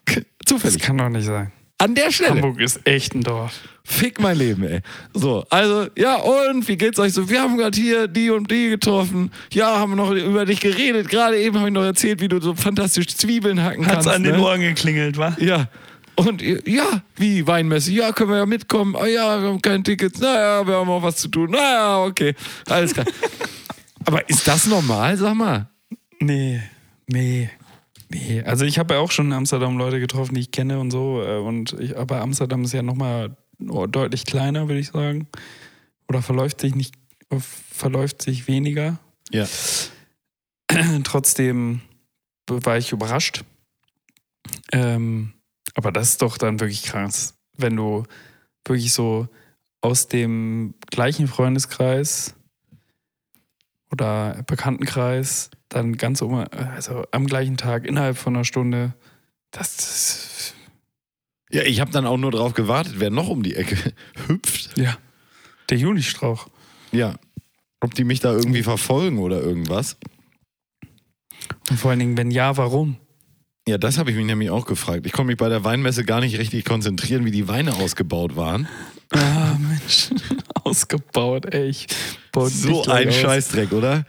Das 0.07 0.61
Zufällig. 0.61 0.79
kann 0.83 0.99
doch 0.99 1.09
nicht 1.09 1.25
sein. 1.25 1.51
An 1.79 1.95
der 1.95 2.11
Stelle. 2.11 2.36
Hamburg 2.36 2.59
ist 2.59 2.79
echt 2.86 3.15
ein 3.15 3.23
Dorf. 3.23 3.61
Fick 3.83 4.21
mein 4.21 4.38
Leben, 4.38 4.63
ey. 4.63 4.81
So, 5.11 5.43
also, 5.49 5.88
ja, 5.97 6.17
und 6.17 6.67
wie 6.67 6.77
geht's 6.77 6.99
euch 6.99 7.13
so? 7.13 7.27
Wir 7.27 7.41
haben 7.41 7.57
gerade 7.57 7.75
hier 7.75 8.07
die 8.07 8.29
und 8.29 8.51
die 8.51 8.69
getroffen. 8.69 9.31
Ja, 9.51 9.79
haben 9.79 9.93
wir 9.93 9.95
noch 9.95 10.11
über 10.11 10.45
dich 10.45 10.59
geredet. 10.59 11.09
Gerade 11.09 11.39
eben 11.39 11.57
habe 11.57 11.69
ich 11.69 11.73
noch 11.73 11.83
erzählt, 11.83 12.21
wie 12.21 12.27
du 12.27 12.39
so 12.39 12.53
fantastisch 12.53 13.07
Zwiebeln 13.07 13.63
hacken 13.63 13.88
Hat's 13.88 14.05
kannst. 14.05 14.07
an 14.09 14.21
den 14.21 14.36
ne? 14.36 14.41
Ohren 14.43 14.61
geklingelt, 14.61 15.17
wa? 15.17 15.36
Ja. 15.39 15.67
Und 16.13 16.43
ja, 16.43 17.01
wie 17.15 17.47
Weinmesse? 17.47 17.91
Ja, 17.91 18.11
können 18.11 18.29
wir 18.29 18.38
ja 18.38 18.45
mitkommen. 18.45 18.95
Ah 18.95 19.07
ja, 19.07 19.41
wir 19.41 19.47
haben 19.47 19.61
keine 19.63 19.81
Tickets. 19.81 20.19
Naja, 20.19 20.65
wir 20.67 20.75
haben 20.75 20.89
auch 20.89 21.01
was 21.01 21.15
zu 21.15 21.29
tun. 21.29 21.49
Naja, 21.49 22.03
okay. 22.03 22.36
Alles 22.69 22.93
klar. 22.93 23.07
Aber 24.05 24.29
ist 24.29 24.47
das 24.47 24.67
normal, 24.67 25.17
sag 25.17 25.33
mal? 25.33 25.67
Nee, 26.19 26.61
nee. 27.07 27.49
Nee, 28.09 28.43
also 28.43 28.65
ich 28.65 28.77
habe 28.77 28.93
ja 28.93 28.99
auch 28.99 29.11
schon 29.11 29.27
in 29.27 29.33
Amsterdam 29.33 29.77
Leute 29.77 29.99
getroffen, 29.99 30.35
die 30.35 30.41
ich 30.41 30.51
kenne 30.51 30.79
und 30.79 30.91
so. 30.91 31.23
äh, 31.23 31.39
Und 31.39 31.73
ich, 31.79 31.97
aber 31.97 32.21
Amsterdam 32.21 32.63
ist 32.63 32.73
ja 32.73 32.83
nochmal 32.83 33.35
deutlich 33.57 34.25
kleiner, 34.25 34.67
würde 34.67 34.79
ich 34.79 34.89
sagen. 34.89 35.27
Oder 36.07 36.21
verläuft 36.21 36.61
sich 36.61 36.75
nicht, 36.75 36.93
verläuft 37.39 38.21
sich 38.21 38.47
weniger. 38.47 38.99
Ja. 39.31 39.47
Trotzdem 41.03 41.81
war 42.47 42.77
ich 42.77 42.91
überrascht. 42.91 43.43
Ähm, 44.71 45.33
aber 45.73 45.91
das 45.91 46.09
ist 46.09 46.21
doch 46.21 46.37
dann 46.37 46.59
wirklich 46.59 46.83
krass, 46.83 47.35
wenn 47.57 47.75
du 47.75 48.03
wirklich 48.65 48.93
so 48.93 49.27
aus 49.81 50.07
dem 50.07 50.75
gleichen 50.91 51.27
Freundeskreis 51.27 52.35
oder 53.91 54.43
Bekanntenkreis 54.47 55.49
dann 55.69 55.97
ganz 55.97 56.21
um, 56.21 56.45
also 56.51 57.05
am 57.11 57.27
gleichen 57.27 57.57
Tag 57.57 57.86
innerhalb 57.86 58.17
von 58.17 58.36
einer 58.36 58.45
Stunde, 58.45 58.93
das 59.51 59.75
ist 59.77 60.55
Ja, 61.51 61.63
ich 61.63 61.79
habe 61.79 61.91
dann 61.91 62.05
auch 62.05 62.17
nur 62.17 62.31
drauf 62.31 62.53
gewartet, 62.53 62.95
wer 62.97 63.09
noch 63.09 63.29
um 63.29 63.43
die 63.43 63.55
Ecke 63.55 63.93
hüpft. 64.27 64.77
ja 64.77 64.97
der 65.69 65.77
Junistrauch. 65.77 66.47
Ja. 66.91 67.15
Ob 67.81 67.93
die 67.93 68.03
mich 68.03 68.19
da 68.19 68.31
irgendwie 68.31 68.63
verfolgen 68.63 69.19
oder 69.19 69.41
irgendwas. 69.41 69.97
Und 71.69 71.77
vor 71.77 71.91
allen 71.91 71.99
Dingen, 71.99 72.17
wenn 72.17 72.31
ja, 72.31 72.57
warum? 72.57 72.97
Ja, 73.67 73.77
das 73.77 73.97
habe 73.97 74.11
ich 74.11 74.17
mich 74.17 74.25
nämlich 74.25 74.49
auch 74.49 74.65
gefragt. 74.65 75.05
Ich 75.05 75.11
konnte 75.11 75.27
mich 75.27 75.38
bei 75.38 75.49
der 75.49 75.63
Weinmesse 75.63 76.05
gar 76.05 76.19
nicht 76.21 76.38
richtig 76.38 76.65
konzentrieren, 76.65 77.25
wie 77.25 77.31
die 77.31 77.47
Weine 77.47 77.73
ausgebaut 77.75 78.36
waren. 78.36 78.67
Ah, 79.11 79.55
Mensch, 79.59 80.09
ausgebaut, 80.63 81.53
ey. 81.53 81.69
Ich 81.69 81.88
baue 82.36 82.49
So 82.49 82.86
ein 82.86 83.07
aus. 83.09 83.15
Scheißdreck, 83.15 83.71
oder? 83.71 84.05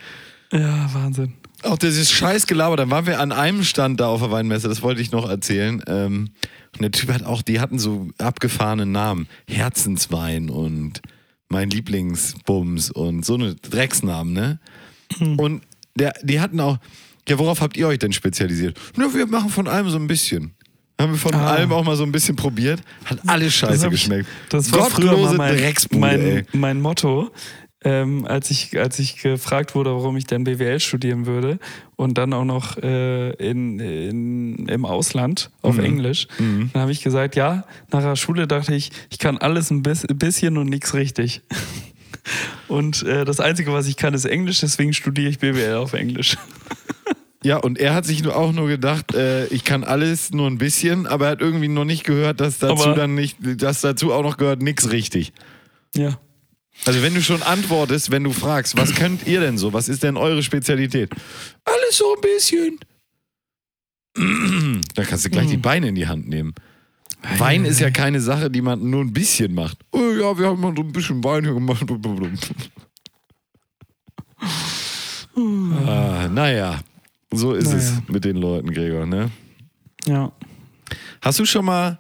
Ja, 0.53 0.89
Wahnsinn. 0.93 1.33
Auch 1.63 1.79
dieses 1.79 2.11
Scheißgelaber, 2.13 2.77
dann 2.77 2.91
waren 2.91 3.07
wir 3.07 3.19
an 3.19 3.33
einem 3.33 3.65
Stand 3.65 3.99
da 4.01 4.09
auf 4.09 4.21
der 4.21 4.31
Weinmesse, 4.31 4.69
das 4.69 4.83
wollte 4.83 5.01
ich 5.01 5.11
noch 5.11 5.29
erzählen. 5.29 5.83
Ähm, 5.87 6.31
und 6.75 6.83
der 6.83 6.91
Typ 6.93 7.11
hat 7.13 7.25
auch, 7.25 7.43
die 7.43 7.59
hatten 7.61 7.79
so 7.79 8.09
abgefahrene 8.19 8.85
Namen. 8.87 9.27
Herzenswein 9.49 10.51
und 10.51 11.01
mein 11.49 11.71
Lieblingsbums 11.71 12.91
und 12.91 13.25
so 13.25 13.35
eine 13.35 13.55
Drecksnamen, 13.55 14.33
ne? 14.33 14.59
Und 15.39 15.63
der, 15.97 16.13
die 16.23 16.41
hatten 16.41 16.61
auch, 16.61 16.79
ja, 17.29 17.39
worauf 17.39 17.61
habt 17.61 17.77
ihr 17.77 17.89
euch 17.89 17.99
denn 17.99 18.13
spezialisiert? 18.13 18.79
Na, 18.97 19.13
wir 19.15 19.27
machen 19.27 19.49
von 19.51 19.67
allem 19.67 19.89
so 19.89 19.97
ein 19.99 20.07
bisschen. 20.07 20.53
Haben 21.01 21.13
wir 21.13 21.19
von 21.19 21.35
Ah. 21.35 21.53
allem 21.55 21.73
auch 21.73 21.85
mal 21.85 21.97
so 21.97 22.05
ein 22.05 22.13
bisschen 22.13 22.37
probiert. 22.37 22.81
Hat 23.05 23.19
alles 23.27 23.55
scheiße 23.55 23.87
ich- 23.87 23.91
geschmeckt. 23.93 24.29
Das 24.51 24.71
war 24.73 24.89
früher 24.91 25.07
mal 25.07 25.11
Gottlose 25.17 25.37
mein, 25.37 25.57
Drecksbude, 25.57 26.01
mein, 26.01 26.47
mein 26.53 26.81
Motto, 26.81 27.31
ähm, 27.89 28.25
als, 28.27 28.51
ich, 28.51 28.77
als 28.79 28.99
ich 28.99 29.23
gefragt 29.23 29.75
wurde, 29.77 29.91
warum 29.95 30.17
ich 30.17 30.27
dann 30.27 30.43
BWL 30.43 30.81
studieren 30.81 31.25
würde 31.27 31.59
und 31.95 32.19
dann 32.19 32.33
auch 32.33 32.45
noch 32.45 32.77
äh, 32.79 33.31
in, 33.35 33.79
in, 33.79 34.67
im 34.67 34.85
Ausland 34.85 35.51
Mhm. 35.63 35.69
auf 35.69 35.79
Englisch. 35.79 36.27
Dann 36.39 36.71
habe 36.75 36.91
ich 36.91 37.03
gesagt, 37.03 37.37
ja, 37.37 37.65
nach 37.93 38.03
der 38.03 38.17
Schule 38.17 38.47
dachte 38.49 38.75
ich, 38.75 38.91
ich 39.11 39.19
kann 39.19 39.39
alles 39.39 39.71
ein 39.71 39.83
bis- 39.83 40.05
bisschen 40.13 40.59
und 40.59 40.69
nichts 40.69 40.95
richtig. 40.95 41.43
Und 42.69 43.05
äh, 43.05 43.25
das 43.25 43.39
Einzige, 43.39 43.73
was 43.73 43.87
ich 43.87 43.97
kann, 43.97 44.13
ist 44.13 44.25
Englisch, 44.25 44.59
deswegen 44.61 44.93
studiere 44.93 45.29
ich 45.31 45.39
BWL 45.39 45.75
auf 45.77 45.93
Englisch. 45.93 46.37
Ja, 47.45 47.59
und 47.59 47.79
er 47.79 47.95
hat 47.95 48.05
sich 48.05 48.25
nur 48.25 48.35
auch 48.35 48.51
nur 48.51 48.67
gedacht, 48.67 49.15
äh, 49.15 49.47
ich 49.49 49.63
kann 49.63 49.85
alles 49.85 50.33
nur 50.33 50.49
ein 50.49 50.59
bisschen, 50.59 51.07
aber 51.07 51.27
er 51.27 51.31
hat 51.33 51.41
irgendwie 51.41 51.69
noch 51.69 51.85
nicht 51.85 52.03
gehört, 52.03 52.41
dass 52.41 52.59
dazu 52.59 52.83
Aber- 52.87 52.95
dann 52.97 53.15
nicht, 53.15 53.37
dass 53.63 53.83
dazu 53.83 54.13
auch 54.13 54.25
noch 54.25 54.37
gehört, 54.37 54.63
nix 54.63 54.91
richtig. 54.91 55.33
Ja. 55.95 56.19
Also 56.85 57.03
wenn 57.03 57.15
du 57.15 57.23
schon 57.23 57.43
antwortest, 57.43 58.11
wenn 58.11 58.23
du 58.25 58.33
fragst, 58.33 58.77
was 58.77 58.95
könnt 58.95 59.27
ihr 59.27 59.41
denn 59.41 59.59
so? 59.59 59.73
Was 59.73 59.89
ist 59.89 60.03
denn 60.03 60.17
eure 60.17 60.43
Spezialität? 60.43 61.11
Alles 61.65 61.97
so 61.97 62.15
ein 62.15 62.21
bisschen. 62.21 62.79
Da 64.95 65.05
kannst 65.05 65.25
du 65.27 65.31
gleich 65.31 65.49
die 65.49 65.57
Beine 65.59 65.89
in 65.89 65.95
die 65.95 66.07
Hand 66.07 66.27
nehmen. 66.29 66.55
Wein 67.39 67.65
ist 67.67 67.81
ja 67.81 67.91
keine 67.91 68.21
Sache, 68.21 68.51
die 68.51 68.63
man 68.63 68.89
nur 68.89 69.03
ein 69.03 69.13
bisschen 69.13 69.55
macht. 69.55 69.79
Oh 69.93 69.99
ja, 70.13 70.39
wir 70.39 70.47
haben 70.47 70.61
mal 70.61 70.73
so 70.75 70.83
ein 70.83 70.93
bisschen 70.93 71.23
Wein 71.23 71.45
hier 71.45 71.55
gemacht. 71.55 71.85
ah, 75.37 76.29
naja, 76.29 76.81
so 77.33 77.53
ist 77.53 77.73
es 77.73 77.91
Naja. 77.91 78.03
mit 78.09 78.25
den 78.25 78.37
Leuten, 78.37 78.73
Gregor. 78.73 79.07
Ne? 79.07 79.31
Ja. 80.07 80.33
Hast 81.21 81.39
du 81.39 81.45
schon 81.45 81.65
mal 81.65 81.99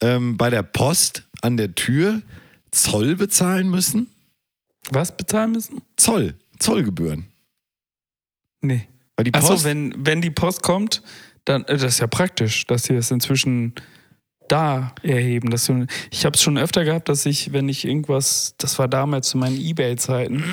ähm, 0.00 0.36
bei 0.36 0.50
der 0.50 0.62
Post 0.62 1.22
an 1.40 1.56
der 1.56 1.74
Tür 1.74 2.20
Zoll 2.70 3.16
bezahlen 3.16 3.70
müssen? 3.70 4.08
Was 4.90 5.16
bezahlen 5.16 5.52
müssen? 5.52 5.80
Zoll, 5.96 6.34
Zollgebühren. 6.58 7.26
Nee. 8.60 8.88
Weil 9.16 9.24
die 9.24 9.30
Post, 9.30 9.50
Achso, 9.50 9.64
wenn, 9.64 9.94
wenn 9.98 10.20
die 10.20 10.30
Post 10.30 10.62
kommt, 10.62 11.02
dann, 11.44 11.62
äh, 11.64 11.74
das 11.76 11.84
ist 11.94 12.00
ja 12.00 12.06
praktisch, 12.06 12.66
dass 12.66 12.84
sie 12.84 12.94
das 12.94 13.10
inzwischen 13.10 13.74
da 14.48 14.94
erheben. 15.02 15.50
Dass 15.50 15.66
du, 15.66 15.86
ich 16.10 16.24
habe 16.26 16.34
es 16.34 16.42
schon 16.42 16.58
öfter 16.58 16.84
gehabt, 16.84 17.08
dass 17.08 17.24
ich, 17.26 17.52
wenn 17.52 17.68
ich 17.68 17.84
irgendwas, 17.86 18.54
das 18.58 18.78
war 18.78 18.88
damals 18.88 19.28
zu 19.28 19.38
meinen 19.38 19.58
Ebay-Zeiten, 19.60 20.44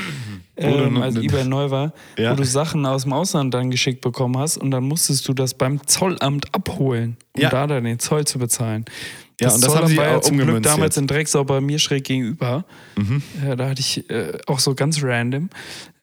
ähm, 0.57 1.01
als 1.01 1.15
Ebay 1.17 1.43
neu 1.45 1.71
war, 1.71 1.93
Ja. 2.17 2.31
wo 2.31 2.35
du 2.35 2.45
Sachen 2.45 2.85
aus 2.85 3.03
dem 3.03 3.13
Ausland 3.13 3.53
dann 3.53 3.71
geschickt 3.71 4.01
bekommen 4.01 4.37
hast 4.37 4.57
und 4.57 4.71
dann 4.71 4.83
musstest 4.83 5.27
du 5.27 5.33
das 5.33 5.53
beim 5.55 5.85
Zollamt 5.87 6.53
abholen, 6.55 7.17
um 7.33 7.41
Ja. 7.41 7.49
da 7.49 7.67
dann 7.67 7.83
den 7.83 7.99
Zoll 7.99 8.25
zu 8.25 8.39
bezahlen. 8.39 8.85
Ja, 9.41 9.53
und 9.53 9.63
das 9.63 9.75
haben 9.75 9.87
sie 9.87 9.97
war 9.97 10.05
ja 10.05 10.17
auch 10.17 10.21
zum 10.21 10.37
Glück 10.37 10.61
damals 10.63 10.95
jetzt. 10.95 10.97
Mhm. 10.97 11.03
in 11.03 11.07
Drecksau 11.07 11.43
bei 11.43 11.61
mir 11.61 11.79
schräg 11.79 12.03
gegenüber. 12.03 12.65
Ja, 13.45 13.55
da 13.55 13.69
hatte 13.69 13.81
ich 13.81 14.09
äh, 14.09 14.33
auch 14.47 14.59
so 14.59 14.75
ganz 14.75 15.01
random. 15.03 15.49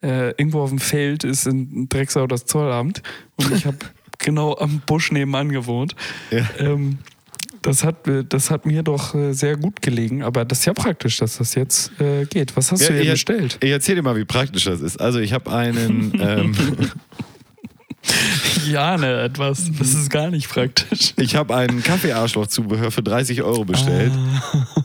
Äh, 0.02 0.30
irgendwo 0.30 0.60
auf 0.60 0.70
dem 0.70 0.78
Feld 0.78 1.24
ist 1.24 1.46
in 1.46 1.88
Drecksau 1.88 2.26
das 2.26 2.44
Zollamt 2.46 3.02
und 3.36 3.52
ich 3.52 3.66
habe 3.66 3.76
genau 4.18 4.56
am 4.56 4.80
Busch 4.86 5.10
nebenan 5.12 5.50
gewohnt. 5.50 5.94
Ja. 6.30 6.46
Ähm, 6.58 6.98
das, 7.62 7.82
hat, 7.84 8.06
äh, 8.06 8.24
das 8.28 8.50
hat 8.50 8.66
mir 8.66 8.82
doch 8.82 9.14
äh, 9.14 9.32
sehr 9.32 9.56
gut 9.56 9.82
gelegen, 9.82 10.22
aber 10.22 10.44
das 10.44 10.60
ist 10.60 10.64
ja 10.66 10.72
praktisch, 10.74 11.16
dass 11.18 11.38
das 11.38 11.54
jetzt 11.56 11.92
äh, 12.00 12.24
geht. 12.26 12.56
Was 12.56 12.70
hast 12.72 12.82
Ja, 12.82 12.88
du 12.90 13.00
hier 13.02 13.12
bestellt? 13.12 13.58
Ich 13.60 13.70
erzähl 13.70 13.96
dir 13.96 14.02
mal, 14.02 14.16
wie 14.16 14.24
praktisch 14.24 14.64
das 14.64 14.80
ist. 14.80 15.00
Also 15.00 15.18
ich 15.18 15.32
habe 15.32 15.50
einen, 15.52 16.12
ähm, 16.20 16.54
Ja, 18.68 18.98
ne, 18.98 19.22
etwas. 19.22 19.70
Das 19.78 19.94
ist 19.94 20.10
gar 20.10 20.30
nicht 20.30 20.48
praktisch. 20.48 21.14
ich 21.16 21.36
habe 21.36 21.56
einen 21.56 21.82
Kaffeearschloch-Zubehör 21.82 22.90
für 22.90 23.02
30 23.02 23.42
Euro 23.42 23.64
bestellt. 23.64 24.12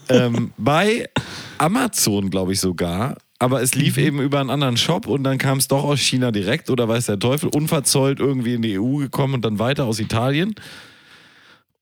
Ähm, 0.09 0.51
bei 0.57 1.09
Amazon, 1.57 2.29
glaube 2.29 2.53
ich 2.53 2.59
sogar. 2.59 3.17
Aber 3.39 3.61
es 3.61 3.75
lief 3.75 3.97
eben 3.97 4.21
über 4.21 4.39
einen 4.39 4.49
anderen 4.49 4.77
Shop 4.77 5.05
und 5.05 5.23
dann 5.23 5.37
kam 5.37 5.57
es 5.57 5.67
doch 5.67 5.83
aus 5.83 5.99
China 5.99 6.31
direkt 6.31 6.69
oder 6.69 6.87
weiß 6.87 7.07
der 7.07 7.19
Teufel, 7.19 7.49
unverzollt 7.49 8.19
irgendwie 8.21 8.53
in 8.53 8.61
die 8.61 8.79
EU 8.79 8.97
gekommen 8.97 9.33
und 9.33 9.43
dann 9.43 9.59
weiter 9.59 9.83
aus 9.83 9.99
Italien. 9.99 10.55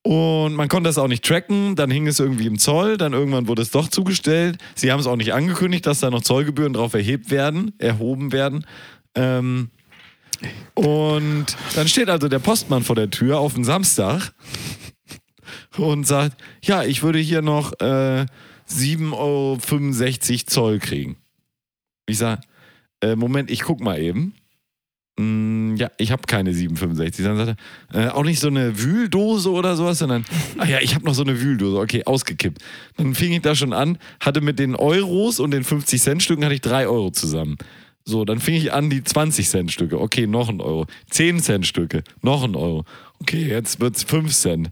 Und 0.04 0.56
man 0.56 0.68
konnte 0.68 0.90
das 0.90 0.98
auch 0.98 1.08
nicht 1.08 1.24
tracken, 1.24 1.76
dann 1.76 1.92
hing 1.92 2.08
es 2.08 2.20
irgendwie 2.20 2.48
im 2.48 2.58
Zoll, 2.58 2.98
dann 2.98 3.14
irgendwann 3.14 3.48
wurde 3.48 3.62
es 3.62 3.70
doch 3.70 3.88
zugestellt. 3.88 4.58
Sie 4.74 4.92
haben 4.92 5.00
es 5.00 5.06
auch 5.06 5.16
nicht 5.16 5.34
angekündigt, 5.34 5.86
dass 5.86 6.00
da 6.00 6.10
noch 6.10 6.24
Zollgebühren 6.24 6.74
drauf 6.74 6.96
erhebt 6.96 7.30
werden, 7.30 7.74
erhoben 7.78 8.32
werden. 8.32 8.66
Ähm, 9.14 9.70
und 10.74 11.46
dann 11.76 11.88
steht 11.88 12.10
also 12.10 12.28
der 12.28 12.40
Postmann 12.40 12.84
vor 12.84 12.96
der 12.96 13.10
Tür 13.10 13.40
auf 13.40 13.54
den 13.54 13.64
Samstag 13.64 14.34
und 15.78 16.06
sagt, 16.06 16.42
ja, 16.64 16.84
ich 16.84 17.04
würde 17.04 17.20
hier 17.20 17.42
noch 17.42 17.74
äh, 17.80 18.26
7,65 18.70 19.12
Euro 19.14 19.58
Zoll 20.46 20.80
kriegen. 20.80 21.18
Ich 22.08 22.18
sage, 22.18 22.42
äh, 23.02 23.16
Moment, 23.16 23.52
ich 23.52 23.62
guck 23.62 23.82
mal 23.82 24.00
eben. 24.00 24.34
Mm, 25.18 25.76
ja, 25.76 25.92
ich 25.98 26.12
habe 26.12 26.24
keine 26.28 26.52
7,65. 26.52 27.24
Dann 27.24 27.38
sagt 27.38 27.58
er, 27.94 28.08
äh, 28.08 28.10
auch 28.10 28.24
nicht 28.24 28.40
so 28.40 28.48
eine 28.48 28.80
Wühldose 28.80 29.52
oder 29.52 29.76
sowas, 29.76 30.00
sondern, 30.00 30.26
ah 30.58 30.66
ja, 30.66 30.80
ich 30.80 30.96
habe 30.96 31.06
noch 31.06 31.14
so 31.14 31.24
eine 31.24 31.40
Wühldose. 31.40 31.80
Okay, 31.80 32.04
ausgekippt. 32.06 32.62
Dann 32.98 33.14
fing 33.16 33.34
ich 33.34 33.42
da 33.42 33.56
schon 33.56 33.74
an, 33.74 33.98
hatte 34.20 34.42
mit 34.42 34.60
den 34.60 34.76
Euros 34.76 35.40
und 35.40 35.52
den 35.52 35.64
50-Cent-Stücken 35.64 36.44
hatte 36.44 36.56
ich 36.56 36.62
3 36.62 36.88
Euro 36.88 37.12
zusammen. 37.12 37.58
So, 38.04 38.26
dann 38.26 38.40
fing 38.40 38.56
ich 38.56 38.74
an, 38.74 38.90
die 38.90 39.02
20-Cent-Stücke. 39.02 40.00
Okay, 40.00 40.28
noch 40.28 40.50
ein 40.50 40.62
Euro. 40.62 40.86
10-Cent-Stücke, 41.12 42.04
noch 42.22 42.44
ein 42.44 42.56
Euro. 42.56 42.86
Okay, 43.20 43.48
jetzt 43.48 43.80
wird's 43.80 44.04
5 44.04 44.34
Cent. 44.34 44.70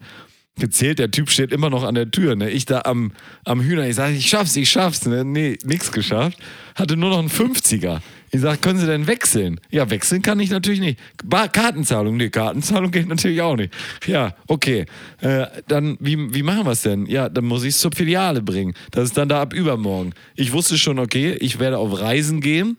Gezählt, 0.58 1.00
der 1.00 1.10
Typ 1.10 1.30
steht 1.30 1.54
immer 1.54 1.70
noch 1.70 1.84
an 1.84 1.96
der 1.96 2.12
Tür. 2.12 2.36
Ne? 2.36 2.50
Ich 2.50 2.66
da 2.66 2.82
am, 2.82 3.14
am 3.46 3.62
Hühner, 3.62 3.88
ich 3.88 3.96
sage, 3.96 4.16
ich 4.16 4.28
schaff's, 4.28 4.56
ich 4.58 4.70
schaff's. 4.70 5.06
Ne? 5.06 5.24
Nee, 5.24 5.58
nix 5.64 5.92
geschafft. 5.92 6.38
Hatte 6.76 6.98
nur 6.98 7.12
noch 7.12 7.20
einen 7.20 7.30
50er. 7.30 8.02
Ich 8.32 8.42
sage, 8.42 8.58
können 8.58 8.78
Sie 8.78 8.86
denn 8.86 9.08
wechseln? 9.08 9.60
Ja, 9.72 9.90
wechseln 9.90 10.22
kann 10.22 10.40
ich 10.40 10.50
natürlich 10.50 10.82
nicht. 10.82 11.00
Bar 11.24 11.50
Kartenzahlung, 11.50 12.18
nee, 12.18 12.30
Kartenzahlung 12.30 12.92
geht 12.92 13.08
natürlich 13.08 13.42
auch 13.42 13.56
nicht. 13.56 13.74
Ja, 14.06 14.36
okay. 14.48 14.86
Äh, 15.22 15.46
dann, 15.68 15.98
wie, 16.00 16.34
wie 16.34 16.44
machen 16.44 16.66
wir 16.66 16.72
es 16.72 16.84
denn? 16.84 17.06
Ja, 17.06 17.30
dann 17.30 17.46
muss 17.46 17.64
ich 17.64 17.70
es 17.70 17.80
zur 17.80 17.92
Filiale 17.92 18.42
bringen. 18.42 18.74
Das 18.92 19.06
ist 19.06 19.18
dann 19.18 19.30
da 19.30 19.42
ab 19.42 19.54
übermorgen. 19.54 20.14
Ich 20.36 20.52
wusste 20.52 20.78
schon, 20.78 21.00
okay, 21.00 21.38
ich 21.40 21.60
werde 21.60 21.78
auf 21.78 22.00
Reisen 22.00 22.42
gehen. 22.42 22.78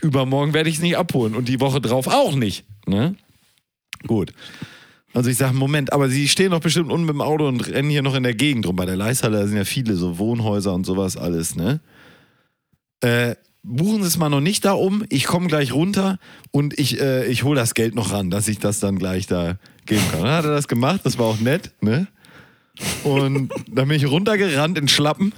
Übermorgen 0.00 0.54
werde 0.54 0.68
ich 0.68 0.76
es 0.76 0.82
nicht 0.82 0.96
abholen 0.96 1.34
und 1.34 1.48
die 1.48 1.60
Woche 1.60 1.80
drauf 1.80 2.06
auch 2.06 2.34
nicht. 2.34 2.64
Ne? 2.86 3.16
Gut. 4.06 4.32
Also 5.12 5.30
ich 5.30 5.36
sage, 5.36 5.54
Moment, 5.54 5.92
aber 5.92 6.08
Sie 6.08 6.28
stehen 6.28 6.50
doch 6.50 6.60
bestimmt 6.60 6.90
unten 6.90 7.06
mit 7.06 7.14
dem 7.14 7.20
Auto 7.20 7.46
und 7.46 7.60
rennen 7.68 7.88
hier 7.88 8.02
noch 8.02 8.16
in 8.16 8.24
der 8.24 8.34
Gegend 8.34 8.66
rum. 8.66 8.74
Bei 8.74 8.84
der 8.84 8.96
Leishalle 8.96 9.38
da 9.38 9.46
sind 9.46 9.56
ja 9.56 9.64
viele 9.64 9.94
so 9.94 10.18
Wohnhäuser 10.18 10.74
und 10.74 10.84
sowas 10.84 11.16
alles, 11.16 11.54
ne? 11.54 11.80
Äh, 13.00 13.36
buchen 13.62 14.02
Sie 14.02 14.08
es 14.08 14.18
mal 14.18 14.28
noch 14.28 14.40
nicht 14.40 14.64
da 14.64 14.72
um. 14.72 15.04
Ich 15.10 15.24
komme 15.24 15.46
gleich 15.46 15.72
runter 15.72 16.18
und 16.50 16.78
ich, 16.78 17.00
äh, 17.00 17.26
ich 17.26 17.44
hole 17.44 17.58
das 17.58 17.74
Geld 17.74 17.94
noch 17.94 18.12
ran, 18.12 18.30
dass 18.30 18.48
ich 18.48 18.58
das 18.58 18.80
dann 18.80 18.98
gleich 18.98 19.28
da 19.28 19.58
geben 19.86 20.02
kann. 20.10 20.22
Dann 20.22 20.32
hat 20.32 20.44
er 20.44 20.50
das 20.50 20.66
gemacht, 20.66 21.02
das 21.04 21.16
war 21.18 21.26
auch 21.26 21.38
nett, 21.38 21.72
ne? 21.80 22.08
Und 23.04 23.52
dann 23.68 23.88
bin 23.88 23.96
ich 23.96 24.06
runtergerannt 24.06 24.78
in 24.78 24.88
Schlappen 24.88 25.32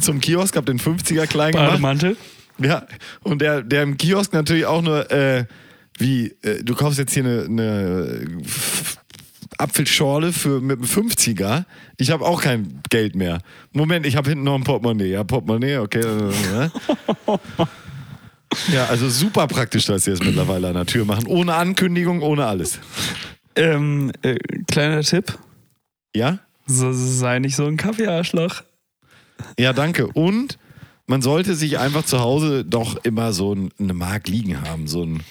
zum 0.00 0.20
Kiosk, 0.20 0.56
hab 0.56 0.66
den 0.66 0.80
50er 0.80 1.26
klein 1.26 1.52
gemacht. 1.52 1.70
Bademantel. 1.70 2.16
Ja, 2.58 2.86
und 3.22 3.40
der, 3.42 3.62
der 3.62 3.82
im 3.82 3.96
Kiosk 3.96 4.32
natürlich 4.32 4.66
auch 4.66 4.82
nur, 4.82 5.10
äh, 5.10 5.44
wie, 5.98 6.34
äh, 6.42 6.62
du 6.62 6.74
kaufst 6.74 6.98
jetzt 6.98 7.12
hier 7.12 7.24
eine, 7.24 7.44
eine 7.44 8.40
F- 8.44 8.98
Apfelschorle 9.58 10.32
für, 10.32 10.60
mit 10.60 10.78
einem 10.78 10.86
50er. 10.88 11.64
Ich 11.96 12.10
habe 12.10 12.24
auch 12.24 12.42
kein 12.42 12.80
Geld 12.90 13.14
mehr. 13.16 13.38
Moment, 13.72 14.06
ich 14.06 14.16
habe 14.16 14.28
hinten 14.28 14.44
noch 14.44 14.54
ein 14.56 14.64
Portemonnaie. 14.64 15.10
Ja, 15.10 15.24
Portemonnaie, 15.24 15.78
okay. 15.78 16.00
äh, 16.00 16.32
ja, 18.72 18.86
also 18.86 19.08
super 19.08 19.46
praktisch, 19.46 19.86
dass 19.86 20.04
sie 20.04 20.12
es 20.12 20.20
mittlerweile 20.22 20.68
an 20.68 20.74
der 20.74 20.86
Tür 20.86 21.04
machen. 21.04 21.26
Ohne 21.26 21.54
Ankündigung, 21.54 22.22
ohne 22.22 22.46
alles. 22.46 22.78
Ähm, 23.56 24.12
äh, 24.22 24.36
kleiner 24.68 25.02
Tipp. 25.02 25.38
Ja? 26.14 26.38
So, 26.66 26.92
sei 26.92 27.40
nicht 27.40 27.56
so 27.56 27.66
ein 27.66 27.76
Kaffeearschloch. 27.76 28.62
Ja, 29.58 29.72
danke. 29.72 30.06
Und 30.08 30.58
man 31.06 31.22
sollte 31.22 31.54
sich 31.54 31.78
einfach 31.78 32.04
zu 32.04 32.20
Hause 32.20 32.64
doch 32.64 32.96
immer 33.04 33.32
so 33.32 33.54
ein- 33.54 33.70
eine 33.78 33.94
Mark 33.94 34.28
liegen 34.28 34.60
haben. 34.62 34.86
So 34.86 35.02
ein, 35.04 35.22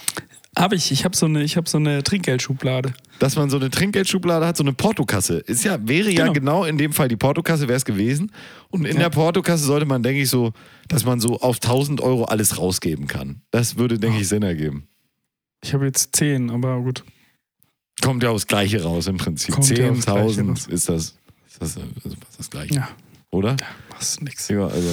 Hab 0.56 0.72
ich. 0.72 0.92
Ich 0.92 1.04
habe 1.04 1.16
so 1.16 1.26
eine, 1.26 1.42
ich 1.44 1.58
habe 1.58 1.68
so 1.68 1.78
eine 1.80 2.04
Trinkgeldschublade. 2.04 2.94
dass 3.20 3.36
man 3.36 3.50
so 3.50 3.58
eine 3.58 3.70
Trinkgeldschublade 3.72 4.46
hat, 4.46 4.56
so 4.58 4.64
eine 4.64 4.74
Portokasse. 4.74 5.38
Ist 5.40 5.64
ja, 5.64 5.80
wäre 5.88 6.12
ja 6.12 6.24
Genau. 6.28 6.34
genau 6.34 6.64
in 6.66 6.78
dem 6.78 6.94
Fall 6.94 7.08
die 7.08 7.16
Portokasse 7.16 7.68
wäre 7.68 7.78
es 7.78 7.86
gewesen. 7.86 8.32
Und 8.70 8.86
in 8.86 8.98
Ja. 8.98 9.04
der 9.04 9.10
Portokasse 9.10 9.64
sollte 9.64 9.86
man, 9.88 10.04
denke 10.04 10.22
ich, 10.22 10.30
so, 10.30 10.52
dass 10.90 11.06
man 11.06 11.20
so 11.20 11.40
auf 11.40 11.60
1000 11.60 12.02
Euro 12.02 12.26
alles 12.26 12.58
rausgeben 12.60 13.08
kann. 13.08 13.42
Das 13.50 13.78
würde, 13.78 13.98
denke 13.98 14.20
ich, 14.22 14.28
Sinn 14.28 14.44
ergeben. 14.44 14.88
Ich 15.64 15.74
habe 15.74 15.86
jetzt 15.86 16.16
10, 16.16 16.50
aber 16.52 16.80
gut. 16.82 17.04
Kommt 18.02 18.22
ja 18.22 18.30
aufs 18.30 18.46
Gleiche 18.48 18.84
raus 18.84 19.08
im 19.08 19.18
Prinzip. 19.18 19.56
Kommt 19.56 19.70
ja 19.70 19.90
aufs 19.90 20.06
Gleiche 20.06 20.20
10.000 20.42 20.50
raus. 20.50 20.68
ist 20.68 20.90
das, 20.90 21.04
ist 21.48 21.62
das, 21.62 21.76
ist 21.78 22.18
das 22.38 22.50
Gleiche. 22.50 22.74
Ja, 22.76 22.90
Oder? 23.32 23.56
machst 23.90 24.20
du 24.20 24.26
nix. 24.26 24.50
Ja, 24.50 24.68
also. 24.68 24.90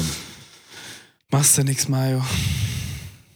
Machst 1.31 1.57
du 1.59 1.62
nix, 1.64 1.89
Mario. 1.89 2.22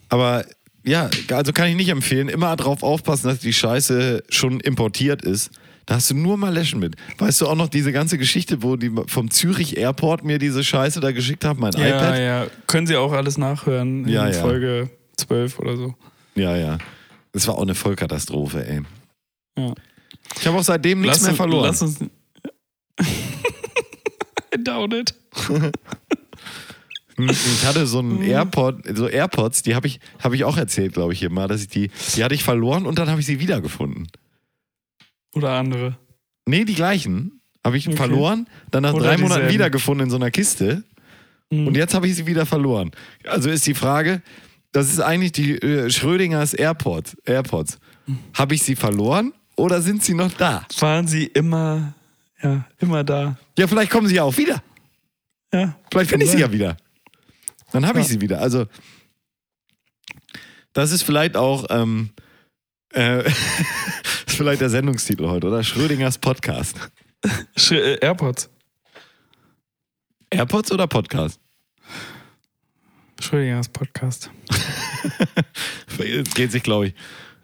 Aber 0.09 0.45
ja, 0.85 1.09
also 1.31 1.53
kann 1.53 1.69
ich 1.69 1.77
nicht 1.77 1.89
empfehlen. 1.89 2.29
Immer 2.29 2.57
drauf 2.57 2.83
aufpassen, 2.83 3.29
dass 3.29 3.39
die 3.39 3.53
Scheiße 3.53 4.25
schon 4.29 4.61
importiert 4.61 5.23
ist. 5.23 5.51
Da 5.87 5.97
hast 5.97 6.11
du 6.11 6.15
nur 6.15 6.37
mal 6.37 6.53
Läschen 6.53 6.81
mit. 6.81 6.97
Weißt 7.19 7.41
du 7.43 7.47
auch 7.47 7.55
noch 7.55 7.69
diese 7.69 7.93
ganze 7.93 8.17
Geschichte, 8.19 8.63
wo 8.63 8.77
die 8.77 8.91
vom 9.07 9.31
Zürich 9.31 9.77
Airport 9.77 10.25
mir 10.25 10.39
diese 10.39 10.65
Scheiße 10.65 11.01
da 11.01 11.13
geschickt 11.13 11.45
haben, 11.45 11.61
mein 11.61 11.73
Ja, 11.75 11.89
iPad? 11.89 12.19
ja. 12.19 12.47
Können 12.67 12.87
Sie 12.87 12.97
auch 12.97 13.13
alles 13.13 13.37
nachhören 13.39 14.05
in 14.05 14.11
Ja, 14.13 14.27
ja. 14.29 14.41
Folge 14.41 14.89
12 15.19 15.59
oder 15.59 15.77
so. 15.77 15.95
Ja, 16.35 16.57
ja. 16.57 16.79
Das 17.33 17.47
war 17.49 17.57
auch 17.57 17.63
eine 17.63 17.75
Vollkatastrophe, 17.75 18.67
ey. 18.67 18.81
Ja. 19.59 19.75
Ich 20.41 20.47
habe 20.47 20.57
auch 20.59 20.63
seitdem 20.65 21.03
nichts 21.03 21.21
mehr 21.21 21.35
verloren. 21.35 21.67
Lass 21.67 21.83
uns. 21.83 21.99
I 23.01 24.63
doubt 24.63 24.95
it. 24.95 25.15
Ich 27.17 27.65
hatte 27.65 27.87
so 27.87 28.01
einen 28.01 28.23
AirPod, 28.23 28.83
so 28.97 29.09
AirPods, 29.09 29.63
die 29.63 29.75
habe 29.75 29.87
ich, 29.87 30.01
hab 30.23 30.33
ich 30.33 30.45
auch 30.45 30.57
erzählt, 30.57 30.95
glaube 30.95 31.13
ich, 31.13 31.21
hier 31.21 31.31
mal, 31.31 31.47
dass 31.47 31.61
ich 31.63 31.69
die, 31.69 31.91
die 32.17 32.25
hatte 32.25 32.35
ich 32.35 32.43
verloren 32.43 32.87
und 32.87 32.99
dann 32.99 33.09
habe 33.09 33.21
ich 33.21 33.27
sie 33.27 33.39
wiedergefunden. 33.41 34.09
Oder 35.35 35.53
andere. 35.53 35.97
Nee, 36.47 36.65
die 36.65 36.75
gleichen. 36.75 37.41
Habe 37.65 37.79
ich 37.79 37.87
Okay. 37.89 37.97
verloren, 37.97 38.47
dann 38.71 38.83
nach 38.83 38.93
Oder 38.93 39.05
drei 39.05 39.17
Monaten 39.17 39.29
dieselben. 39.41 39.55
wiedergefunden 39.55 40.05
in 40.07 40.11
so 40.11 40.17
einer 40.17 40.31
Kiste. 40.31 40.83
Mhm. 41.51 41.69
Und 41.69 41.77
jetzt 41.77 41.95
habe 41.95 42.07
ich 42.07 42.15
sie 42.17 42.27
wieder 42.27 42.45
verloren. 42.47 42.91
Also 43.27 43.49
ist 43.49 43.67
die 43.67 43.75
Frage, 43.75 44.21
das 44.73 44.91
ist 44.91 45.01
eigentlich 45.01 45.33
die 45.33 45.53
äh, 45.63 45.89
Schrödingers 45.91 46.53
AirPods. 46.53 47.17
AirPods. 47.25 47.79
Mhm. 48.07 48.19
Habe 48.35 48.55
ich 48.55 48.63
sie 48.63 48.77
verloren 48.77 49.33
oder 49.57 49.81
sind 49.81 50.03
sie 50.03 50.15
noch 50.15 50.33
da? 50.33 50.67
Waren 50.81 51.07
Sie 51.07 51.25
immer, 51.27 51.95
ja, 52.43 52.67
immer 52.81 53.03
da. 53.05 53.39
Ja, 53.59 53.67
vielleicht 53.67 53.91
kommen 53.91 54.09
sie 54.09 54.17
ja 54.17 54.25
auch 54.25 54.37
wieder. 54.37 54.63
Ja. 55.53 55.77
Vielleicht 55.91 56.11
finde 56.11 56.27
ich 56.27 56.33
sie 56.33 56.41
ja 56.41 56.53
wieder. 56.53 56.77
Dann 57.75 57.87
habe 57.87 57.99
ich 57.99 58.07
Ja. 58.07 58.13
sie 58.13 58.21
wieder. 58.21 58.41
Also, 58.41 58.67
das 60.75 60.93
ist 60.93 61.03
vielleicht 61.03 61.37
auch 61.37 61.67
ähm, 61.71 62.11
äh, 62.93 63.27
ist 64.27 64.37
vielleicht 64.37 64.61
der 64.61 64.71
Sendungstitel 64.71 65.27
heute, 65.27 65.49
oder? 65.49 65.65
Schrödingers 65.65 66.19
Podcast. 66.19 66.77
Sch 67.57 67.73
äh, 67.73 67.95
AirPods. 68.01 68.49
AirPods 70.31 70.71
oder 70.71 70.87
Podcast? 70.87 71.41
Schrödingers 73.21 73.69
Podcast. 73.69 74.31
Geht 76.35 76.53
sich, 76.53 76.63
glaube 76.63 76.89
ich, 76.89 76.95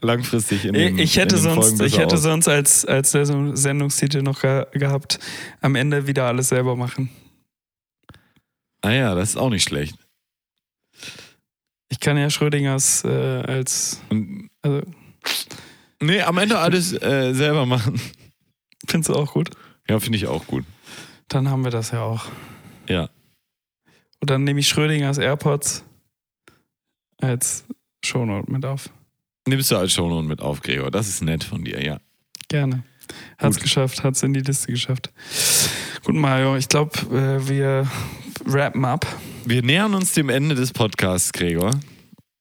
langfristig 0.01 0.65
in 0.65 0.75
den 0.75 0.99
ich 0.99 1.17
hätte 1.17 1.35
den 1.37 1.43
sonst, 1.43 1.81
ich 1.81 1.99
hätte 1.99 2.15
aus. 2.15 2.23
sonst 2.23 2.47
als, 2.47 2.85
als 2.85 3.11
Sendung- 3.11 3.57
Sendungstitel 3.57 4.23
noch 4.23 4.43
ge 4.43 4.65
gehabt, 4.73 5.19
am 5.61 5.75
Ende 5.75 6.07
wieder 6.07 6.27
alles 6.27 6.51
selber 6.51 6.77
machen. 6.77 7.11
Ah 8.83 8.93
ja, 8.93 9.15
das 9.17 9.31
ist 9.31 9.37
auch 9.37 9.51
nicht 9.51 9.65
schlecht. 9.65 9.97
Ich 11.89 12.01
kann 12.01 12.17
ja 12.17 12.31
Schrödingers 12.31 13.05
äh, 13.05 13.09
als, 13.09 14.01
also, 14.63 14.83
nee, 16.01 16.23
am 16.23 16.39
Ende 16.39 16.59
alles 16.59 16.93
äh, 16.93 17.33
selber 17.35 17.67
machen. 17.67 18.01
findest 18.89 19.11
du 19.11 19.15
auch 19.15 19.33
gut? 19.33 19.51
Ja, 19.89 19.99
finde 19.99 20.17
ich 20.17 20.27
auch 20.27 20.47
gut. 20.47 20.65
Dann 21.29 21.49
haben 21.49 21.65
wir 21.65 21.71
das 21.71 21.91
ja 21.91 22.03
auch. 22.03 22.27
Ja. 22.89 23.09
Und 24.21 24.31
dann 24.31 24.45
nehme 24.45 24.61
ich 24.61 24.69
Schrödingers 24.69 25.19
AirPods 25.19 25.85
als 27.19 27.65
Shownote 28.05 28.51
mit 28.51 28.65
auf. 28.65 28.91
Nimmst 29.47 29.71
du 29.71 29.77
als 29.77 29.93
Shownote 29.93 30.27
mit 30.27 30.41
auf, 30.41 30.61
Gregor. 30.61 30.91
Das 30.91 31.09
ist 31.09 31.23
nett 31.23 31.45
von 31.45 31.65
dir, 31.65 31.83
ja. 31.83 31.99
Gerne. 32.49 32.85
Hat's 33.39 33.57
Gut. 33.57 33.65
geschafft, 33.65 34.05
hat's 34.05 34.23
in 34.23 34.33
die 34.33 34.41
Liste 34.41 34.71
geschafft. 34.71 35.11
Gut, 36.05 36.15
Mario, 36.15 36.57
ich 36.57 36.69
glaube, 36.69 36.99
äh, 37.11 37.49
wir 37.49 37.91
wrappen 38.45 38.85
up. 38.85 39.07
Wir 39.45 39.63
nähern 39.63 39.95
uns 39.95 40.13
dem 40.13 40.29
Ende 40.29 40.55
des 40.55 40.73
Podcasts, 40.73 41.33
Gregor. 41.33 41.73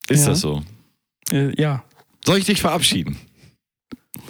Ist 0.08 0.22
Ja. 0.22 0.28
das 0.30 0.40
so? 0.40 0.62
Äh, 1.32 1.54
ja. 1.60 1.84
Soll 2.24 2.38
ich 2.38 2.44
dich 2.44 2.60
verabschieden? 2.60 3.16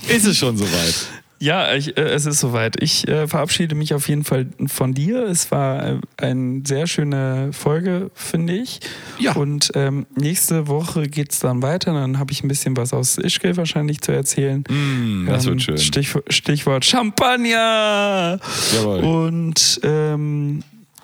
Ist 0.09 0.27
es 0.27 0.39
schon 0.39 0.57
soweit? 0.57 0.95
Ja, 1.43 1.75
ich, 1.75 1.97
äh, 1.97 2.03
es 2.03 2.27
ist 2.27 2.39
soweit. 2.41 2.83
Ich 2.83 3.09
äh, 3.09 3.27
verabschiede 3.27 3.75
mich 3.75 3.95
auf 3.95 4.09
jeden 4.11 4.25
Fall 4.25 4.49
von 4.66 4.93
dir. 4.93 5.23
Es 5.25 5.51
war 5.51 5.87
äh, 5.87 5.99
eine 6.18 6.61
sehr 6.66 6.87
schöne 6.87 7.55
Folge, 7.55 8.11
finde 8.14 8.53
ich. 8.59 8.81
Ja. 9.18 9.33
Und 9.33 9.73
ähm, 9.75 10.07
nächste 10.14 10.68
Woche 10.68 11.09
geht's 11.09 11.41
dann 11.41 11.62
weiter. 11.62 11.95
Dann 11.95 12.18
habe 12.18 12.31
ich 12.33 12.45
ein 12.45 12.49
bisschen 12.49 12.77
was 12.77 12.93
aus 12.93 13.16
Ischgl 13.16 13.57
wahrscheinlich 13.57 14.03
zu 14.03 14.12
erzählen. 14.12 14.64
Mm, 14.68 15.25
das 15.29 15.45
Ähm, 15.47 15.53
wird 15.53 15.62
schön. 15.62 15.79
Stichwort, 15.79 16.31
Stichwort 16.33 16.85
Champagner. 16.85 18.39
Jawohl. 18.75 18.99
Und 19.01 19.81
ähm, 19.83 20.62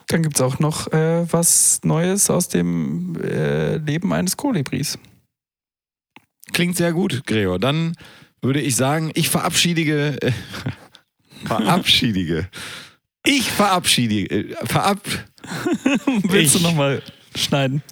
dann 0.09 0.23
gibt 0.23 0.37
es 0.37 0.41
auch 0.41 0.59
noch 0.59 0.93
äh, 0.93 1.31
was 1.33 1.81
Neues 1.85 2.31
aus 2.31 2.49
dem 2.49 3.17
äh, 3.23 3.77
Leben 3.79 4.13
eines 4.13 4.37
Kolibris. 4.37 4.99
Klingt 6.53 6.77
sehr 6.77 6.93
gut, 6.93 7.27
Gregor. 7.27 7.59
Dann 7.59 7.97
würde 8.41 8.61
ich 8.61 8.77
sagen, 8.77 9.11
ich 9.15 9.29
verabschiedige. 9.29 10.21
Äh, 10.23 10.33
verabschiedige. 11.45 12.49
Ich 13.25 13.51
verabschiedige. 13.51 14.51
Äh, 14.51 14.67
verab. 14.67 15.01
Willst 16.23 16.55
Ich- 16.55 16.63
du 16.63 16.69
nochmal 16.69 17.03
schneiden? 17.35 17.83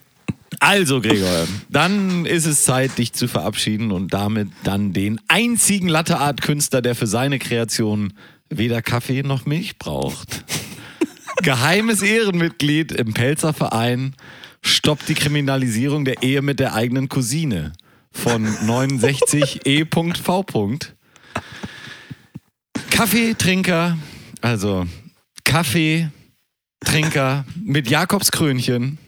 Also, 0.61 1.01
Gregor, 1.01 1.49
dann 1.69 2.27
ist 2.27 2.47
es 2.47 2.62
Zeit, 2.62 2.97
dich 2.97 3.12
zu 3.12 3.27
verabschieden 3.27 3.91
und 3.91 4.15
damit 4.15 4.49
dann 4.62 4.93
den 4.93 5.21
einzigen 5.27 5.89
Latteart-Künstler, 5.89 6.81
der 6.81 6.95
für 6.95 7.09
seine 7.09 7.41
Kreation 7.41 8.12
weder 8.51 8.81
Kaffee 8.81 9.25
noch 9.25 9.47
Milch 9.47 9.79
braucht. 9.79 10.45
Geheimes 11.43 12.03
Ehrenmitglied 12.03 12.93
im 12.93 13.12
Pelzer 13.12 13.53
Verein 13.53 14.14
stoppt 14.62 15.09
die 15.09 15.14
Kriminalisierung 15.14 16.05
der 16.05 16.22
Ehe 16.22 16.43
mit 16.43 16.61
der 16.61 16.74
eigenen 16.74 17.09
Cousine 17.09 17.72
von 18.12 18.47
69e.v. 18.47 20.78
Kaffeetrinker, 22.91 23.99
also 24.41 24.87
Kaffeetrinker 25.45 27.45
mit 27.64 27.91
Jakobskrönchen, 27.91 28.99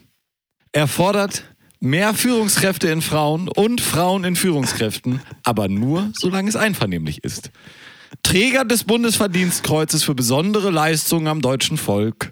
er 0.73 0.87
fordert 0.87 1.45
mehr 1.79 2.13
Führungskräfte 2.13 2.89
in 2.89 3.01
Frauen 3.01 3.47
und 3.47 3.81
Frauen 3.81 4.25
in 4.25 4.35
Führungskräften, 4.35 5.21
aber 5.43 5.69
nur, 5.69 6.11
solange 6.13 6.49
es 6.49 6.55
einvernehmlich 6.55 7.23
ist. 7.23 7.51
Träger 8.23 8.65
des 8.65 8.83
Bundesverdienstkreuzes 8.83 10.03
für 10.03 10.15
besondere 10.15 10.69
Leistungen 10.69 11.27
am 11.27 11.41
deutschen 11.41 11.77
Volk. 11.77 12.31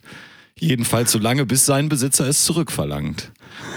Jedenfalls 0.58 1.12
solange, 1.12 1.46
bis 1.46 1.66
sein 1.66 1.90
Besitzer 1.90 2.28
es 2.28 2.46
zurückverlangt. 2.46 3.32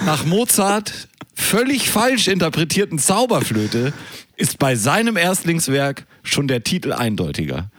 Nach 0.04 0.24
Mozart 0.24 1.08
völlig 1.34 1.90
falsch 1.90 2.28
interpretierten 2.28 2.98
Zauberflöte 2.98 3.92
ist 4.36 4.58
bei 4.58 4.76
seinem 4.76 5.16
Erstlingswerk 5.16 6.06
schon 6.22 6.46
der 6.48 6.62
Titel 6.62 6.92
eindeutiger. 6.92 7.70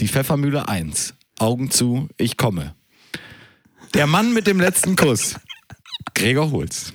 Die 0.00 0.08
Pfeffermühle 0.08 0.68
1. 0.68 1.14
Augen 1.38 1.70
zu, 1.70 2.08
ich 2.16 2.36
komme. 2.36 2.74
Der 3.94 4.06
Mann 4.06 4.32
mit 4.32 4.46
dem 4.46 4.60
letzten 4.60 4.96
Kuss. 4.96 5.36
Gregor 6.14 6.50
Holz. 6.50 6.92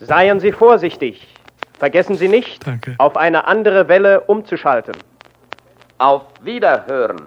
Seien 0.00 0.40
Sie 0.40 0.52
vorsichtig. 0.52 1.26
Vergessen 1.82 2.14
Sie 2.14 2.28
nicht, 2.28 2.64
Danke. 2.64 2.94
auf 2.98 3.16
eine 3.16 3.48
andere 3.48 3.88
Welle 3.88 4.20
umzuschalten. 4.20 4.94
Auf 5.98 6.22
Wiederhören. 6.40 7.22